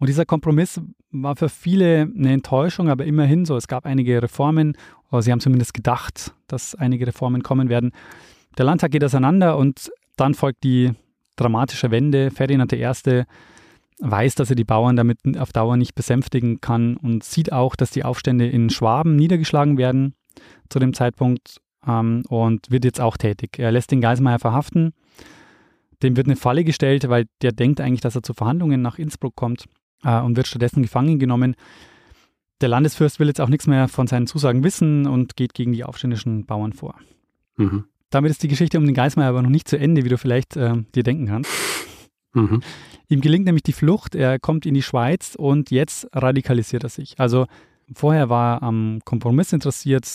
Und 0.02 0.08
dieser 0.08 0.26
Kompromiss 0.26 0.82
war 1.12 1.36
für 1.36 1.48
viele 1.48 2.12
eine 2.18 2.34
Enttäuschung, 2.34 2.90
aber 2.90 3.06
immerhin 3.06 3.46
so. 3.46 3.56
Es 3.56 3.68
gab 3.68 3.86
einige 3.86 4.24
Reformen, 4.24 4.76
oder 5.12 5.22
sie 5.22 5.32
haben 5.32 5.42
zumindest 5.42 5.76
gedacht, 5.76 6.34
dass 6.48 6.74
einige 6.74 7.06
Reformen 7.06 7.44
kommen 7.44 7.70
werden. 7.70 7.92
Der 8.58 8.66
Landtag 8.66 8.90
geht 8.90 9.04
auseinander 9.04 9.58
und 9.58 9.92
dann 10.16 10.34
folgt 10.34 10.64
die 10.64 10.94
dramatische 11.36 11.92
Wende. 11.92 12.32
Ferdinand 12.32 12.74
I. 12.74 13.26
weiß, 14.00 14.34
dass 14.34 14.50
er 14.50 14.56
die 14.56 14.64
Bauern 14.64 14.96
damit 14.96 15.20
auf 15.38 15.54
Dauer 15.54 15.78
nicht 15.78 15.94
besänftigen 15.94 16.62
kann 16.62 16.98
und 16.98 17.24
sieht 17.24 17.54
auch, 17.54 17.76
dass 17.76 17.92
die 17.92 18.04
Aufstände 18.04 18.48
in 18.48 18.72
Schwaben 18.72 19.16
niedergeschlagen 19.16 19.78
werden 19.78 20.16
zu 20.70 20.80
dem 20.80 20.96
Zeitpunkt 20.96 21.58
ähm, 21.86 22.24
und 22.28 22.72
wird 22.72 22.86
jetzt 22.86 23.02
auch 23.02 23.18
tätig. 23.18 23.60
Er 23.60 23.72
lässt 23.72 23.92
den 23.92 24.02
Geismeier 24.02 24.40
verhaften. 24.40 24.94
Dem 26.02 26.18
wird 26.18 26.26
eine 26.26 26.38
Falle 26.38 26.64
gestellt, 26.64 27.08
weil 27.08 27.28
der 27.44 27.52
denkt 27.52 27.80
eigentlich, 27.80 28.02
dass 28.02 28.16
er 28.16 28.24
zu 28.24 28.34
Verhandlungen 28.34 28.82
nach 28.82 28.98
Innsbruck 28.98 29.36
kommt 29.36 29.68
äh, 30.04 30.20
und 30.20 30.36
wird 30.38 30.48
stattdessen 30.48 30.82
gefangen 30.82 31.20
genommen. 31.20 31.56
Der 32.62 32.70
Landesfürst 32.70 33.20
will 33.20 33.28
jetzt 33.28 33.42
auch 33.42 33.50
nichts 33.50 33.68
mehr 33.68 33.88
von 33.88 34.08
seinen 34.08 34.28
Zusagen 34.28 34.64
wissen 34.64 35.08
und 35.08 35.36
geht 35.36 35.54
gegen 35.54 35.74
die 35.74 35.84
aufständischen 35.84 36.46
Bauern 36.46 36.74
vor. 36.74 36.96
Mhm. 37.58 37.86
Damit 38.12 38.32
ist 38.32 38.44
die 38.44 38.48
Geschichte 38.48 38.78
um 38.78 38.86
den 38.86 38.94
Geismeier 38.94 39.30
aber 39.30 39.42
noch 39.42 39.50
nicht 39.50 39.68
zu 39.68 39.80
Ende, 39.80 40.04
wie 40.04 40.10
du 40.10 40.18
vielleicht 40.18 40.56
äh, 40.58 40.76
dir 40.94 41.04
denken 41.04 41.28
kannst. 41.28 41.50
Mhm. 42.34 42.62
Ihm 43.08 43.22
gelingt 43.22 43.46
nämlich 43.46 43.64
die 43.64 43.74
Flucht, 43.74 44.16
er 44.16 44.40
kommt 44.40 44.66
in 44.66 44.74
die 44.74 44.82
Schweiz 44.82 45.36
und 45.38 45.72
jetzt 45.72 46.08
radikalisiert 46.14 46.84
er 46.84 46.90
sich. 46.90 47.20
Also 47.20 47.48
vorher 47.94 48.30
war 48.30 48.58
er 48.58 48.64
am 48.64 49.00
Kompromiss 49.04 49.54
interessiert, 49.54 50.08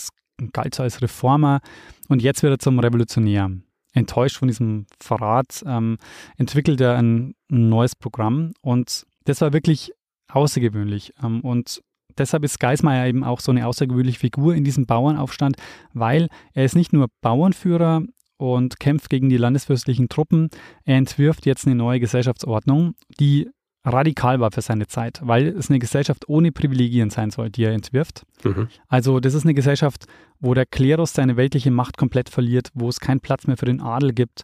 galt 0.53 0.75
so 0.75 0.83
als 0.83 1.01
Reformer 1.01 1.59
und 2.07 2.21
jetzt 2.21 2.43
wird 2.43 2.53
er 2.53 2.59
zum 2.59 2.79
Revolutionär. 2.79 3.51
Enttäuscht 3.93 4.37
von 4.37 4.47
diesem 4.47 4.85
Verrat 4.99 5.63
ähm, 5.65 5.97
entwickelt 6.37 6.79
er 6.81 6.97
ein, 6.97 7.33
ein 7.51 7.69
neues 7.69 7.95
Programm 7.95 8.53
und 8.61 9.05
das 9.27 9.41
war 9.41 9.53
wirklich 9.53 9.91
außergewöhnlich. 10.29 11.13
Ähm, 11.21 11.41
und 11.41 11.81
deshalb 12.17 12.43
ist 12.43 12.59
Geismeier 12.59 13.07
eben 13.07 13.23
auch 13.23 13.39
so 13.39 13.51
eine 13.51 13.67
außergewöhnliche 13.67 14.19
Figur 14.19 14.55
in 14.55 14.63
diesem 14.63 14.85
Bauernaufstand, 14.85 15.57
weil 15.93 16.29
er 16.53 16.65
ist 16.65 16.75
nicht 16.75 16.93
nur 16.93 17.07
Bauernführer 17.21 18.03
und 18.37 18.79
kämpft 18.79 19.09
gegen 19.09 19.29
die 19.29 19.37
landesfürstlichen 19.37 20.09
Truppen, 20.09 20.49
er 20.83 20.97
entwirft 20.97 21.45
jetzt 21.45 21.65
eine 21.65 21.75
neue 21.75 21.99
Gesellschaftsordnung, 21.99 22.93
die 23.19 23.49
radikal 23.83 24.39
war 24.39 24.51
für 24.51 24.61
seine 24.61 24.87
Zeit, 24.87 25.19
weil 25.23 25.47
es 25.47 25.69
eine 25.69 25.79
Gesellschaft 25.79 26.27
ohne 26.27 26.51
Privilegien 26.51 27.09
sein 27.09 27.31
soll, 27.31 27.49
die 27.49 27.63
er 27.63 27.71
entwirft. 27.71 28.23
Mhm. 28.43 28.67
Also 28.87 29.19
das 29.19 29.33
ist 29.33 29.43
eine 29.43 29.53
Gesellschaft, 29.53 30.05
wo 30.39 30.53
der 30.53 30.65
Klerus 30.65 31.13
seine 31.13 31.37
weltliche 31.37 31.71
Macht 31.71 31.97
komplett 31.97 32.29
verliert, 32.29 32.69
wo 32.73 32.89
es 32.89 32.99
keinen 32.99 33.21
Platz 33.21 33.47
mehr 33.47 33.57
für 33.57 33.65
den 33.65 33.81
Adel 33.81 34.13
gibt. 34.13 34.43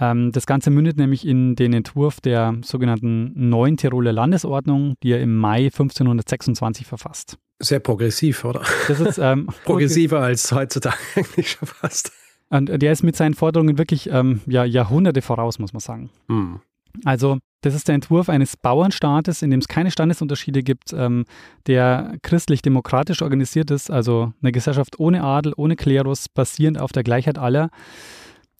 Ähm, 0.00 0.32
das 0.32 0.46
Ganze 0.46 0.70
mündet 0.70 0.96
nämlich 0.96 1.26
in 1.26 1.56
den 1.56 1.72
Entwurf 1.72 2.20
der 2.20 2.56
sogenannten 2.62 3.48
Neuen 3.48 3.76
Tiroler 3.76 4.12
Landesordnung, 4.12 4.94
die 5.02 5.12
er 5.12 5.20
im 5.20 5.36
Mai 5.36 5.66
1526 5.66 6.86
verfasst. 6.86 7.38
Sehr 7.60 7.80
progressiv, 7.80 8.44
oder? 8.44 8.62
Das 8.88 9.00
ist 9.00 9.18
ähm, 9.18 9.48
progressiver 9.64 10.20
als 10.20 10.50
heutzutage 10.52 10.96
eigentlich 11.14 11.52
schon 11.52 11.68
fast. 11.68 12.12
Und 12.50 12.70
der 12.82 12.92
ist 12.92 13.02
mit 13.02 13.16
seinen 13.16 13.34
Forderungen 13.34 13.78
wirklich 13.78 14.10
ähm, 14.10 14.40
ja, 14.46 14.64
Jahrhunderte 14.64 15.22
voraus, 15.22 15.58
muss 15.58 15.72
man 15.72 15.80
sagen. 15.80 16.10
Hm. 16.28 16.60
Also, 17.04 17.38
das 17.62 17.74
ist 17.74 17.88
der 17.88 17.94
Entwurf 17.94 18.28
eines 18.28 18.56
Bauernstaates, 18.56 19.42
in 19.42 19.50
dem 19.50 19.60
es 19.60 19.68
keine 19.68 19.90
Standesunterschiede 19.90 20.62
gibt, 20.62 20.92
ähm, 20.92 21.24
der 21.66 22.16
christlich-demokratisch 22.22 23.22
organisiert 23.22 23.70
ist, 23.70 23.90
also 23.90 24.32
eine 24.42 24.52
Gesellschaft 24.52 25.00
ohne 25.00 25.24
Adel, 25.24 25.54
ohne 25.56 25.74
Klerus, 25.74 26.28
basierend 26.28 26.78
auf 26.78 26.92
der 26.92 27.02
Gleichheit 27.02 27.38
aller. 27.38 27.70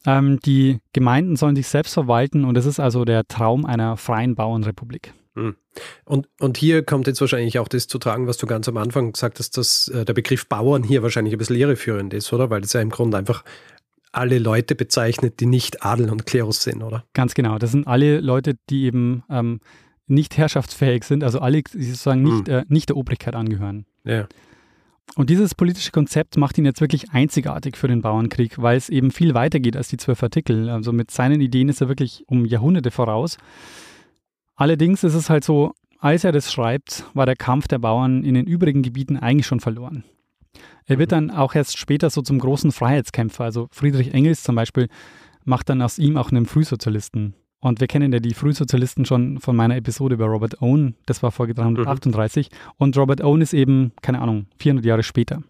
Ähm, 0.06 0.38
die 0.40 0.78
Gemeinden 0.92 1.36
sollen 1.36 1.56
sich 1.56 1.68
selbst 1.68 1.94
verwalten 1.94 2.44
und 2.44 2.54
das 2.54 2.66
ist 2.66 2.80
also 2.80 3.04
der 3.04 3.26
Traum 3.26 3.64
einer 3.64 3.96
freien 3.96 4.34
Bauernrepublik. 4.34 5.14
Hm. 5.34 5.56
Und, 6.04 6.28
und 6.38 6.56
hier 6.56 6.84
kommt 6.84 7.06
jetzt 7.06 7.20
wahrscheinlich 7.20 7.58
auch 7.58 7.68
das 7.68 7.88
zu 7.88 7.98
tragen, 7.98 8.26
was 8.26 8.36
du 8.36 8.46
ganz 8.46 8.68
am 8.68 8.76
Anfang 8.76 9.12
gesagt 9.12 9.38
hast, 9.38 9.56
dass 9.56 9.88
äh, 9.88 10.04
der 10.04 10.14
Begriff 10.14 10.46
Bauern 10.46 10.82
hier 10.84 11.02
wahrscheinlich 11.02 11.34
ein 11.34 11.38
bisschen 11.38 11.56
irreführend 11.56 12.14
ist, 12.14 12.32
oder? 12.32 12.50
Weil 12.50 12.60
das 12.60 12.72
ja 12.72 12.80
im 12.80 12.90
Grunde 12.90 13.16
einfach 13.16 13.44
alle 14.12 14.38
Leute 14.38 14.76
bezeichnet, 14.76 15.40
die 15.40 15.46
nicht 15.46 15.84
Adel 15.84 16.10
und 16.10 16.24
Klerus 16.26 16.62
sind, 16.62 16.82
oder? 16.82 17.04
Ganz 17.14 17.34
genau. 17.34 17.58
Das 17.58 17.72
sind 17.72 17.88
alle 17.88 18.20
Leute, 18.20 18.54
die 18.70 18.84
eben 18.84 19.24
ähm, 19.28 19.58
nicht 20.06 20.36
herrschaftsfähig 20.36 21.02
sind, 21.02 21.24
also 21.24 21.40
alle, 21.40 21.62
die 21.62 21.82
sozusagen 21.82 22.22
nicht, 22.22 22.46
hm. 22.46 22.54
äh, 22.54 22.64
nicht 22.68 22.90
der 22.90 22.96
Obrigkeit 22.96 23.34
angehören. 23.34 23.86
Ja. 24.04 24.28
Und 25.16 25.30
dieses 25.30 25.54
politische 25.54 25.92
Konzept 25.92 26.36
macht 26.36 26.58
ihn 26.58 26.64
jetzt 26.64 26.80
wirklich 26.80 27.10
einzigartig 27.12 27.76
für 27.76 27.86
den 27.86 28.02
Bauernkrieg, 28.02 28.60
weil 28.60 28.76
es 28.76 28.88
eben 28.88 29.10
viel 29.10 29.34
weiter 29.34 29.60
geht 29.60 29.76
als 29.76 29.88
die 29.88 29.96
zwölf 29.96 30.22
Artikel. 30.22 30.68
Also 30.68 30.92
mit 30.92 31.10
seinen 31.10 31.40
Ideen 31.40 31.68
ist 31.68 31.80
er 31.80 31.88
wirklich 31.88 32.24
um 32.26 32.44
Jahrhunderte 32.44 32.90
voraus. 32.90 33.36
Allerdings 34.56 35.04
ist 35.04 35.14
es 35.14 35.30
halt 35.30 35.44
so, 35.44 35.72
als 36.00 36.24
er 36.24 36.32
das 36.32 36.52
schreibt, 36.52 37.04
war 37.14 37.26
der 37.26 37.36
Kampf 37.36 37.68
der 37.68 37.78
Bauern 37.78 38.24
in 38.24 38.34
den 38.34 38.46
übrigen 38.46 38.82
Gebieten 38.82 39.16
eigentlich 39.16 39.46
schon 39.46 39.60
verloren. 39.60 40.04
Er 40.86 40.98
wird 40.98 41.12
dann 41.12 41.30
auch 41.30 41.54
erst 41.54 41.78
später 41.78 42.10
so 42.10 42.20
zum 42.20 42.38
großen 42.38 42.72
Freiheitskämpfer. 42.72 43.44
Also 43.44 43.68
Friedrich 43.70 44.12
Engels 44.12 44.42
zum 44.42 44.54
Beispiel 44.54 44.88
macht 45.44 45.68
dann 45.68 45.80
aus 45.80 45.98
ihm 45.98 46.16
auch 46.16 46.30
einen 46.30 46.46
Frühsozialisten. 46.46 47.34
Und 47.64 47.80
wir 47.80 47.86
kennen 47.86 48.12
ja 48.12 48.20
die 48.20 48.34
Frühsozialisten 48.34 49.06
schon 49.06 49.40
von 49.40 49.56
meiner 49.56 49.74
Episode 49.76 50.16
über 50.16 50.26
Robert 50.26 50.60
Owen. 50.60 50.96
Das 51.06 51.22
war 51.22 51.32
Folge 51.32 51.54
338. 51.54 52.50
Mhm. 52.50 52.56
Und 52.76 52.96
Robert 52.98 53.24
Owen 53.24 53.40
ist 53.40 53.54
eben, 53.54 53.92
keine 54.02 54.20
Ahnung, 54.20 54.48
400 54.58 54.84
Jahre 54.84 55.02
später 55.02 55.42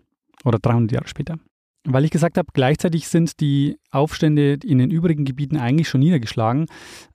oder 0.45 0.61
300 0.61 0.93
Jahre 0.93 1.09
später. 1.09 1.39
weil 1.87 2.05
ich 2.05 2.13
gesagt 2.13 2.39
habe, 2.39 2.47
gleichzeitig 2.55 3.09
sind 3.09 3.41
die 3.41 3.79
Aufstände 3.91 4.59
in 4.65 4.79
den 4.79 4.93
übrigen 4.93 5.25
Gebieten 5.25 5.57
eigentlich 5.57 5.89
schon 5.89 6.01
niedergeschlagen. 6.01 6.67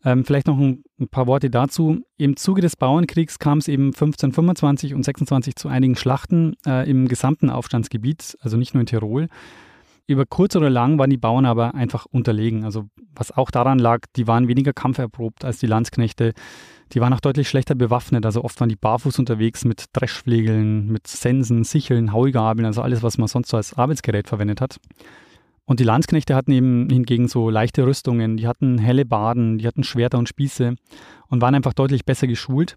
Ähm, 0.03 0.25
vielleicht 0.25 0.47
noch 0.47 0.59
ein, 0.59 0.83
ein, 0.99 1.07
paar 1.07 1.27
Worte 1.27 1.49
dazu. 1.49 2.01
Im 2.17 2.35
Zuge 2.35 2.61
des 2.61 2.75
Bauernkriegs 2.75 3.39
kam 3.39 3.59
es 3.59 3.69
eben 3.69 3.85
1525 3.85 4.93
und 4.93 5.03
26 5.03 5.55
zu 5.55 5.69
einigen 5.69 5.95
Schlachten 5.95 6.57
äh, 6.67 6.87
im 6.89 7.07
gesamten 7.07 7.49
Aufstandsgebiet, 7.49 8.37
also 8.41 8.57
nicht 8.57 8.73
nur 8.73 8.81
in 8.81 8.87
Tirol. 8.87 9.29
Über 10.09 10.25
kurz 10.25 10.55
oder 10.55 10.71
lang 10.71 10.97
waren 10.97 11.11
die 11.11 11.17
Bauern 11.17 11.45
aber 11.45 11.75
einfach 11.75 12.07
unterlegen. 12.09 12.63
Also 12.63 12.89
was 13.13 13.31
auch 13.31 13.51
daran 13.51 13.77
lag, 13.77 13.99
die 14.15 14.25
waren 14.25 14.47
weniger 14.47 14.73
kampferprobt 14.73 15.45
als 15.45 15.59
die 15.59 15.67
Landsknechte. 15.67 16.33
Die 16.93 16.99
waren 16.99 17.13
auch 17.13 17.19
deutlich 17.19 17.47
schlechter 17.47 17.75
bewaffnet, 17.75 18.25
also 18.25 18.43
oft 18.43 18.59
waren 18.59 18.69
die 18.69 18.75
barfuß 18.75 19.19
unterwegs 19.19 19.65
mit 19.65 19.85
Dreschflegeln, 19.93 20.87
mit 20.87 21.05
Sensen, 21.05 21.63
Sicheln, 21.63 22.11
Haulgabeln, 22.11 22.65
also 22.65 22.81
alles, 22.81 23.03
was 23.03 23.19
man 23.19 23.27
sonst 23.27 23.49
so 23.49 23.57
als 23.57 23.75
Arbeitsgerät 23.75 24.27
verwendet 24.27 24.61
hat. 24.61 24.77
Und 25.65 25.79
die 25.79 25.83
Landsknechte 25.83 26.33
hatten 26.33 26.53
eben 26.53 26.89
hingegen 26.89 27.27
so 27.27 27.51
leichte 27.51 27.85
Rüstungen, 27.85 28.35
die 28.35 28.47
hatten 28.47 28.79
helle 28.79 29.05
Baden, 29.05 29.59
die 29.59 29.67
hatten 29.67 29.83
Schwerter 29.83 30.17
und 30.17 30.27
Spieße 30.27 30.73
und 31.27 31.41
waren 31.41 31.53
einfach 31.53 31.75
deutlich 31.75 32.03
besser 32.03 32.25
geschult. 32.25 32.73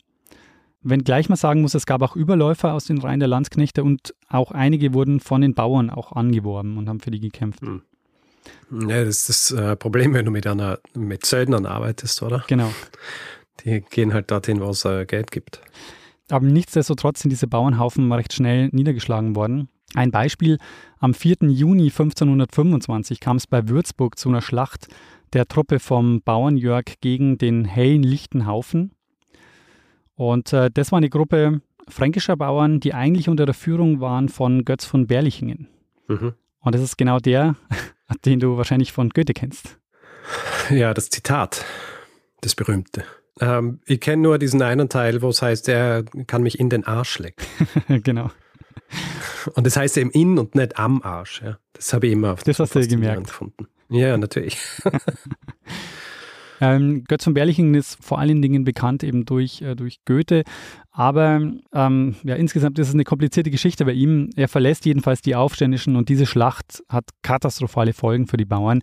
Wenn 0.82 1.04
gleich 1.04 1.28
mal 1.28 1.36
sagen 1.36 1.62
muss, 1.62 1.74
es 1.74 1.86
gab 1.86 2.02
auch 2.02 2.16
Überläufer 2.16 2.72
aus 2.72 2.86
den 2.86 2.98
Reihen 2.98 3.20
der 3.20 3.28
Landsknechte 3.28 3.84
und 3.84 4.14
auch 4.28 4.50
einige 4.50 4.94
wurden 4.94 5.20
von 5.20 5.40
den 5.40 5.54
Bauern 5.54 5.90
auch 5.90 6.12
angeworben 6.12 6.76
und 6.76 6.88
haben 6.88 7.00
für 7.00 7.10
die 7.10 7.20
gekämpft. 7.20 7.60
Hm. 7.62 7.82
Ja, 8.88 9.04
das 9.04 9.28
ist 9.28 9.50
das 9.50 9.58
äh, 9.58 9.76
Problem, 9.76 10.14
wenn 10.14 10.24
du 10.24 10.30
mit 10.30 10.46
einer 10.46 10.78
mit 10.94 11.24
Söldnern 11.24 11.66
arbeitest, 11.66 12.22
oder? 12.22 12.44
Genau. 12.48 12.72
Die 13.60 13.82
gehen 13.82 14.12
halt 14.12 14.30
dorthin, 14.30 14.60
wo 14.60 14.70
es 14.70 14.84
äh, 14.84 15.04
Geld 15.06 15.30
gibt. 15.30 15.60
Aber 16.30 16.46
nichtsdestotrotz 16.46 17.20
sind 17.20 17.30
diese 17.30 17.46
Bauernhaufen 17.46 18.10
recht 18.12 18.32
schnell 18.32 18.68
niedergeschlagen 18.72 19.36
worden. 19.36 19.68
Ein 19.94 20.10
Beispiel, 20.10 20.58
am 20.98 21.12
4. 21.12 21.36
Juni 21.50 21.84
1525 21.84 23.20
kam 23.20 23.36
es 23.36 23.46
bei 23.46 23.68
Würzburg 23.68 24.18
zu 24.18 24.30
einer 24.30 24.40
Schlacht 24.40 24.88
der 25.34 25.46
Truppe 25.46 25.78
vom 25.78 26.22
Bauernjörg 26.22 27.00
gegen 27.00 27.36
den 27.36 27.64
hellen 27.64 28.02
Lichtenhaufen. 28.02 28.92
Und 30.30 30.52
äh, 30.52 30.70
das 30.72 30.92
war 30.92 30.98
eine 30.98 31.10
Gruppe 31.10 31.62
fränkischer 31.88 32.36
Bauern, 32.36 32.78
die 32.78 32.94
eigentlich 32.94 33.28
unter 33.28 33.44
der 33.44 33.56
Führung 33.56 34.00
waren 34.00 34.28
von 34.28 34.64
Götz 34.64 34.84
von 34.84 35.08
Berlichingen. 35.08 35.66
Mhm. 36.06 36.34
Und 36.60 36.74
das 36.76 36.80
ist 36.80 36.96
genau 36.96 37.18
der, 37.18 37.56
den 38.24 38.38
du 38.38 38.56
wahrscheinlich 38.56 38.92
von 38.92 39.10
Goethe 39.10 39.32
kennst. 39.32 39.78
Ja, 40.70 40.94
das 40.94 41.10
Zitat, 41.10 41.64
das 42.40 42.54
berühmte. 42.54 43.02
Ähm, 43.40 43.80
ich 43.84 44.00
kenne 44.00 44.22
nur 44.22 44.38
diesen 44.38 44.62
einen 44.62 44.88
Teil, 44.88 45.22
wo 45.22 45.28
es 45.28 45.42
heißt, 45.42 45.68
er 45.68 46.04
kann 46.28 46.44
mich 46.44 46.60
in 46.60 46.70
den 46.70 46.84
Arsch 46.84 47.18
lecken. 47.18 47.44
genau. 48.04 48.30
Und 49.54 49.66
das 49.66 49.76
heißt 49.76 49.96
eben 49.98 50.10
in 50.10 50.38
und 50.38 50.54
nicht 50.54 50.78
am 50.78 51.02
Arsch. 51.02 51.42
Ja. 51.42 51.58
Das 51.72 51.92
habe 51.92 52.06
ich 52.06 52.12
immer 52.12 52.36
das 52.44 52.60
hast 52.60 52.76
du 52.76 52.86
gemerkt. 52.86 53.26
gefunden. 53.26 53.66
Ja, 53.88 54.16
natürlich. 54.16 54.56
ähm, 56.62 57.04
Götz 57.04 57.24
von 57.24 57.34
Berlichingen 57.34 57.74
ist 57.74 58.02
vor 58.02 58.18
allen 58.18 58.40
Dingen 58.40 58.64
bekannt 58.64 59.02
eben 59.02 59.24
durch, 59.24 59.60
äh, 59.62 59.74
durch 59.74 59.98
Goethe, 60.04 60.44
aber 60.92 61.52
ähm, 61.72 62.14
ja, 62.22 62.36
insgesamt 62.36 62.78
ist 62.78 62.88
es 62.88 62.94
eine 62.94 63.04
komplizierte 63.04 63.50
Geschichte 63.50 63.84
bei 63.84 63.92
ihm. 63.92 64.30
Er 64.36 64.48
verlässt 64.48 64.86
jedenfalls 64.86 65.22
die 65.22 65.34
Aufständischen 65.34 65.96
und 65.96 66.08
diese 66.08 66.26
Schlacht 66.26 66.82
hat 66.88 67.10
katastrophale 67.22 67.92
Folgen 67.92 68.26
für 68.26 68.36
die 68.36 68.44
Bauern 68.44 68.80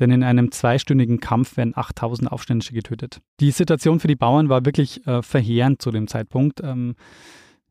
denn 0.00 0.10
in 0.10 0.24
einem 0.24 0.50
zweistündigen 0.50 1.20
Kampf 1.20 1.56
werden 1.56 1.74
8000 1.76 2.32
Aufständische 2.32 2.72
getötet. 2.72 3.20
Die 3.40 3.50
Situation 3.50 4.00
für 4.00 4.08
die 4.08 4.16
Bauern 4.16 4.48
war 4.48 4.64
wirklich 4.64 5.06
äh, 5.06 5.22
verheerend 5.22 5.82
zu 5.82 5.90
dem 5.90 6.08
Zeitpunkt. 6.08 6.60
Ähm, 6.62 6.96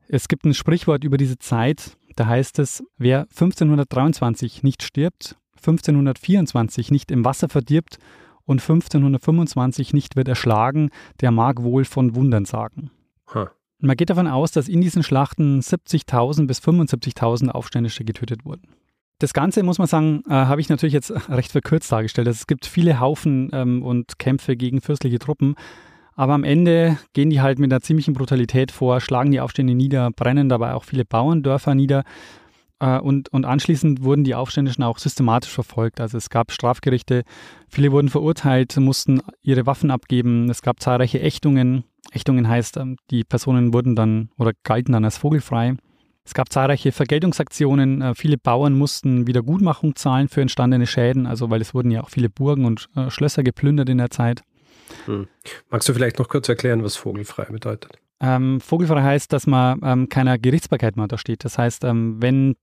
es 0.07 0.27
gibt 0.27 0.45
ein 0.45 0.53
Sprichwort 0.53 1.03
über 1.03 1.17
diese 1.17 1.39
Zeit, 1.39 1.97
da 2.15 2.27
heißt 2.27 2.59
es, 2.59 2.83
wer 2.97 3.21
1523 3.21 4.63
nicht 4.63 4.83
stirbt, 4.83 5.35
1524 5.57 6.91
nicht 6.91 7.11
im 7.11 7.23
Wasser 7.23 7.49
verdirbt 7.49 7.97
und 8.51 8.61
1525 8.61 9.93
nicht 9.93 10.15
wird 10.15 10.27
erschlagen, 10.27 10.89
der 11.21 11.31
mag 11.31 11.63
wohl 11.63 11.85
von 11.85 12.15
Wundern 12.15 12.45
sagen. 12.45 12.91
Huh. 13.33 13.47
Man 13.79 13.97
geht 13.97 14.11
davon 14.11 14.27
aus, 14.27 14.51
dass 14.51 14.67
in 14.67 14.81
diesen 14.81 15.01
Schlachten 15.01 15.59
70.000 15.59 16.45
bis 16.45 16.59
75.000 16.59 17.49
Aufständische 17.49 18.03
getötet 18.03 18.45
wurden. 18.45 18.67
Das 19.17 19.33
Ganze, 19.33 19.63
muss 19.63 19.79
man 19.79 19.87
sagen, 19.87 20.23
äh, 20.27 20.33
habe 20.33 20.61
ich 20.61 20.69
natürlich 20.69 20.93
jetzt 20.93 21.11
recht 21.29 21.51
verkürzt 21.51 21.91
dargestellt. 21.91 22.27
Also 22.27 22.39
es 22.39 22.47
gibt 22.47 22.65
viele 22.65 22.99
Haufen 22.99 23.49
ähm, 23.53 23.83
und 23.83 24.19
Kämpfe 24.19 24.55
gegen 24.55 24.81
fürstliche 24.81 25.19
Truppen. 25.19 25.55
Aber 26.15 26.33
am 26.33 26.43
Ende 26.43 26.97
gehen 27.13 27.29
die 27.29 27.41
halt 27.41 27.57
mit 27.57 27.71
einer 27.71 27.81
ziemlichen 27.81 28.13
Brutalität 28.13 28.71
vor, 28.71 28.99
schlagen 28.99 29.31
die 29.31 29.39
Aufstände 29.39 29.73
nieder, 29.73 30.11
brennen 30.11 30.49
dabei 30.49 30.73
auch 30.73 30.83
viele 30.83 31.05
Bauerndörfer 31.05 31.73
nieder. 31.73 32.03
Äh, 32.81 32.99
und, 32.99 33.29
und 33.29 33.45
anschließend 33.45 34.03
wurden 34.03 34.23
die 34.23 34.35
Aufständischen 34.35 34.83
auch 34.83 34.97
systematisch 34.97 35.51
verfolgt. 35.51 36.01
Also 36.01 36.17
es 36.17 36.29
gab 36.29 36.51
Strafgerichte, 36.51 37.23
viele 37.69 37.91
wurden 37.91 38.09
verurteilt, 38.09 38.75
mussten 38.77 39.21
ihre 39.41 39.65
Waffen 39.65 39.91
abgeben. 39.91 40.49
Es 40.49 40.61
gab 40.61 40.81
zahlreiche 40.81 41.21
Ächtungen. 41.21 41.83
Ächtungen 42.11 42.47
heißt, 42.47 42.77
ähm, 42.77 42.97
die 43.11 43.23
Personen 43.23 43.73
wurden 43.73 43.95
dann 43.95 44.29
oder 44.37 44.51
galten 44.63 44.93
dann 44.93 45.05
als 45.05 45.17
vogelfrei. 45.17 45.75
Es 46.25 46.33
gab 46.33 46.51
zahlreiche 46.51 46.91
Vergeltungsaktionen. 46.91 48.01
Äh, 48.01 48.15
viele 48.15 48.37
Bauern 48.37 48.77
mussten 48.77 49.27
Wiedergutmachung 49.27 49.95
zahlen 49.95 50.27
für 50.27 50.41
entstandene 50.41 50.87
Schäden, 50.87 51.27
also 51.27 51.49
weil 51.51 51.61
es 51.61 51.73
wurden 51.73 51.91
ja 51.91 52.01
auch 52.01 52.09
viele 52.09 52.29
Burgen 52.29 52.65
und 52.65 52.89
äh, 52.95 53.11
Schlösser 53.11 53.43
geplündert 53.43 53.89
in 53.89 53.99
der 53.99 54.09
Zeit. 54.09 54.41
Hm. 55.05 55.27
Magst 55.69 55.87
du 55.87 55.93
vielleicht 55.93 56.19
noch 56.19 56.27
kurz 56.27 56.49
erklären, 56.49 56.83
was 56.83 56.95
vogelfrei 56.95 57.45
bedeutet? 57.45 57.99
Ähm, 58.21 58.61
vogelfrei 58.61 59.01
heißt, 59.01 59.33
dass 59.33 59.47
man 59.47 59.79
ähm, 59.83 60.07
keiner 60.07 60.37
Gerichtsbarkeit 60.37 60.95
mehr 60.95 61.03
untersteht. 61.03 61.43
Das 61.43 61.57
heißt, 61.57 61.83
ähm, 61.83 62.21
wenn, 62.21 62.55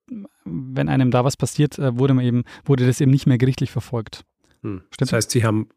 wenn 0.44 0.88
einem 0.88 1.10
da 1.10 1.24
was 1.24 1.36
passiert, 1.36 1.78
äh, 1.78 1.98
wurde, 1.98 2.14
man 2.14 2.24
eben, 2.24 2.44
wurde 2.64 2.86
das 2.86 3.00
eben 3.00 3.10
nicht 3.10 3.26
mehr 3.26 3.38
gerichtlich 3.38 3.72
verfolgt. 3.72 4.24
Hm. 4.62 4.82
Das 4.98 5.12
heißt, 5.12 5.32
sie 5.32 5.42
haben, 5.42 5.68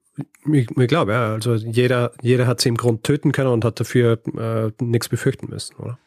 ich, 0.51 0.69
ich 0.69 0.87
glaube, 0.87 1.13
ja, 1.13 1.33
also 1.33 1.55
jeder, 1.55 2.11
jeder 2.21 2.45
hat 2.45 2.61
sie 2.61 2.69
im 2.69 2.77
Grund 2.77 3.03
töten 3.03 3.31
können 3.31 3.49
und 3.49 3.65
hat 3.65 3.79
dafür 3.79 4.19
äh, 4.37 4.71
nichts 4.83 5.09
befürchten 5.09 5.49
müssen, 5.49 5.75
oder? 5.77 5.97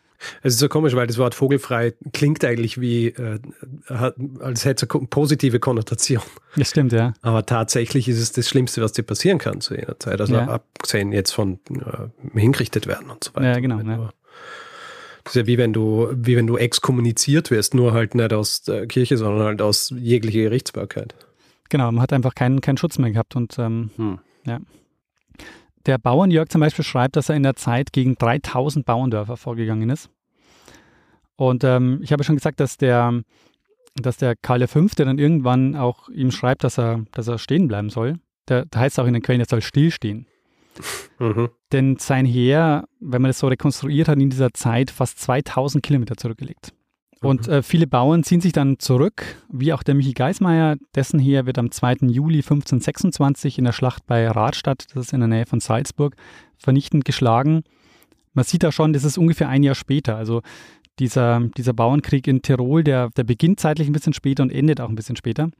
Es 0.42 0.54
ist 0.54 0.60
so 0.60 0.68
komisch, 0.68 0.94
weil 0.94 1.06
das 1.06 1.18
Wort 1.18 1.34
vogelfrei 1.34 1.94
klingt 2.12 2.44
eigentlich 2.44 2.80
wie, 2.80 3.08
äh, 3.08 3.40
als 4.40 4.64
hätte 4.64 4.86
es 4.86 4.94
eine 4.94 5.06
positive 5.06 5.60
Konnotation. 5.60 6.22
Das 6.56 6.70
stimmt, 6.70 6.92
ja. 6.92 7.14
Aber 7.22 7.46
tatsächlich 7.46 8.08
ist 8.08 8.20
es 8.20 8.32
das 8.32 8.48
Schlimmste, 8.48 8.82
was 8.82 8.92
dir 8.92 9.02
passieren 9.02 9.38
kann 9.38 9.60
zu 9.60 9.74
jener 9.74 9.98
Zeit. 9.98 10.20
Also 10.20 10.34
ja. 10.34 10.46
abgesehen 10.46 11.12
jetzt 11.12 11.32
von 11.32 11.58
äh, 11.70 12.38
hingerichtet 12.38 12.86
werden 12.86 13.10
und 13.10 13.24
so 13.24 13.34
weiter. 13.34 13.46
Ja, 13.46 13.60
genau. 13.60 13.80
Ja. 13.80 14.10
Das 15.24 15.34
ist 15.34 15.40
ja 15.40 15.46
wie 15.46 15.56
wenn 15.56 15.72
du, 15.72 16.08
wie 16.14 16.36
wenn 16.36 16.46
du 16.46 16.58
exkommuniziert 16.58 17.50
wirst, 17.50 17.74
nur 17.74 17.92
halt 17.94 18.14
nicht 18.14 18.32
aus 18.32 18.62
der 18.62 18.86
Kirche, 18.86 19.16
sondern 19.16 19.46
halt 19.46 19.62
aus 19.62 19.92
jeglicher 19.96 20.42
Gerichtsbarkeit. 20.42 21.14
Genau, 21.70 21.90
man 21.90 22.02
hat 22.02 22.12
einfach 22.12 22.34
keinen, 22.34 22.60
keinen 22.60 22.76
Schutz 22.76 22.98
mehr 22.98 23.10
gehabt 23.10 23.34
und 23.34 23.58
ähm, 23.58 23.90
hm. 23.96 24.18
ja. 24.46 24.60
Der 25.86 25.98
Bauernjörg 25.98 26.50
zum 26.50 26.60
Beispiel 26.60 26.84
schreibt, 26.84 27.16
dass 27.16 27.28
er 27.28 27.36
in 27.36 27.42
der 27.42 27.56
Zeit 27.56 27.92
gegen 27.92 28.14
3000 28.16 28.86
Bauerndörfer 28.86 29.36
vorgegangen 29.36 29.90
ist. 29.90 30.08
Und 31.36 31.64
ähm, 31.64 32.00
ich 32.02 32.12
habe 32.12 32.24
schon 32.24 32.36
gesagt, 32.36 32.60
dass 32.60 32.76
der, 32.76 33.22
dass 33.96 34.16
der 34.16 34.36
Karl 34.36 34.66
V. 34.66 34.86
dann 34.96 35.18
irgendwann 35.18 35.76
auch 35.76 36.08
ihm 36.08 36.30
schreibt, 36.30 36.64
dass 36.64 36.78
er, 36.78 37.04
dass 37.12 37.28
er 37.28 37.38
stehen 37.38 37.68
bleiben 37.68 37.90
soll. 37.90 38.18
Da, 38.46 38.64
da 38.64 38.80
heißt 38.80 38.98
es 38.98 39.02
auch 39.02 39.06
in 39.06 39.14
den 39.14 39.22
Quellen, 39.22 39.40
er 39.40 39.46
soll 39.48 39.62
stillstehen. 39.62 40.26
Mhm. 41.18 41.50
Denn 41.72 41.96
sein 41.98 42.26
Heer, 42.26 42.84
wenn 43.00 43.22
man 43.22 43.28
das 43.28 43.38
so 43.38 43.48
rekonstruiert 43.48 44.08
hat, 44.08 44.18
in 44.18 44.30
dieser 44.30 44.52
Zeit 44.52 44.90
fast 44.90 45.20
2000 45.20 45.82
Kilometer 45.82 46.16
zurückgelegt. 46.16 46.72
Und 47.20 47.46
mhm. 47.46 47.54
äh, 47.54 47.62
viele 47.62 47.86
Bauern 47.86 48.22
ziehen 48.22 48.40
sich 48.40 48.52
dann 48.52 48.78
zurück, 48.78 49.24
wie 49.50 49.72
auch 49.72 49.82
der 49.82 49.94
Michi 49.94 50.12
Geismeier. 50.12 50.76
Dessen 50.94 51.18
Heer 51.18 51.46
wird 51.46 51.58
am 51.58 51.70
2. 51.70 52.08
Juli 52.08 52.38
1526 52.38 53.58
in 53.58 53.64
der 53.64 53.72
Schlacht 53.72 54.06
bei 54.06 54.28
Radstadt, 54.28 54.86
das 54.92 55.06
ist 55.06 55.12
in 55.12 55.20
der 55.20 55.28
Nähe 55.28 55.46
von 55.46 55.60
Salzburg, 55.60 56.16
vernichtend 56.58 57.04
geschlagen. 57.04 57.62
Man 58.34 58.44
sieht 58.44 58.62
da 58.62 58.72
schon, 58.72 58.92
das 58.92 59.04
ist 59.04 59.16
ungefähr 59.16 59.48
ein 59.48 59.62
Jahr 59.62 59.76
später. 59.76 60.16
Also 60.16 60.42
dieser, 60.98 61.40
dieser 61.56 61.72
Bauernkrieg 61.72 62.26
in 62.26 62.42
Tirol, 62.42 62.84
der, 62.84 63.10
der 63.10 63.24
beginnt 63.24 63.60
zeitlich 63.60 63.88
ein 63.88 63.92
bisschen 63.92 64.12
später 64.12 64.42
und 64.42 64.50
endet 64.50 64.80
auch 64.80 64.88
ein 64.88 64.94
bisschen 64.94 65.16
später. 65.16 65.50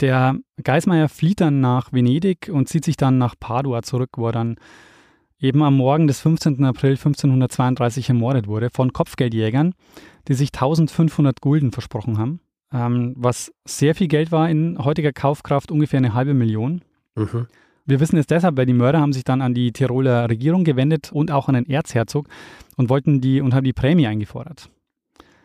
Der 0.00 0.36
Geismeier 0.62 1.08
flieht 1.08 1.40
dann 1.40 1.60
nach 1.60 1.92
Venedig 1.92 2.50
und 2.52 2.68
zieht 2.68 2.84
sich 2.84 2.96
dann 2.96 3.18
nach 3.18 3.34
Padua 3.38 3.82
zurück, 3.82 4.10
wo 4.16 4.26
er 4.26 4.32
dann 4.32 4.56
eben 5.40 5.62
am 5.62 5.76
Morgen 5.76 6.06
des 6.06 6.20
15. 6.20 6.64
April 6.64 6.92
1532 6.92 8.08
ermordet 8.08 8.46
wurde 8.46 8.70
von 8.70 8.92
Kopfgeldjägern, 8.92 9.74
die 10.26 10.34
sich 10.34 10.48
1500 10.48 11.40
Gulden 11.40 11.72
versprochen 11.72 12.18
haben, 12.18 12.40
ähm, 12.72 13.14
was 13.16 13.52
sehr 13.64 13.94
viel 13.94 14.08
Geld 14.08 14.32
war 14.32 14.50
in 14.50 14.78
heutiger 14.78 15.12
Kaufkraft, 15.12 15.70
ungefähr 15.70 15.98
eine 15.98 16.14
halbe 16.14 16.34
Million. 16.34 16.82
Mhm. 17.14 17.46
Wir 17.86 18.00
wissen 18.00 18.18
es 18.18 18.26
deshalb, 18.26 18.58
weil 18.58 18.66
die 18.66 18.74
Mörder 18.74 19.00
haben 19.00 19.14
sich 19.14 19.24
dann 19.24 19.40
an 19.40 19.54
die 19.54 19.72
Tiroler 19.72 20.28
Regierung 20.28 20.64
gewendet 20.64 21.10
und 21.10 21.30
auch 21.30 21.48
an 21.48 21.54
den 21.54 21.66
Erzherzog 21.66 22.28
und 22.76 22.90
wollten 22.90 23.22
die 23.22 23.40
und 23.40 23.54
haben 23.54 23.64
die 23.64 23.72
Prämie 23.72 24.06
eingefordert. 24.06 24.70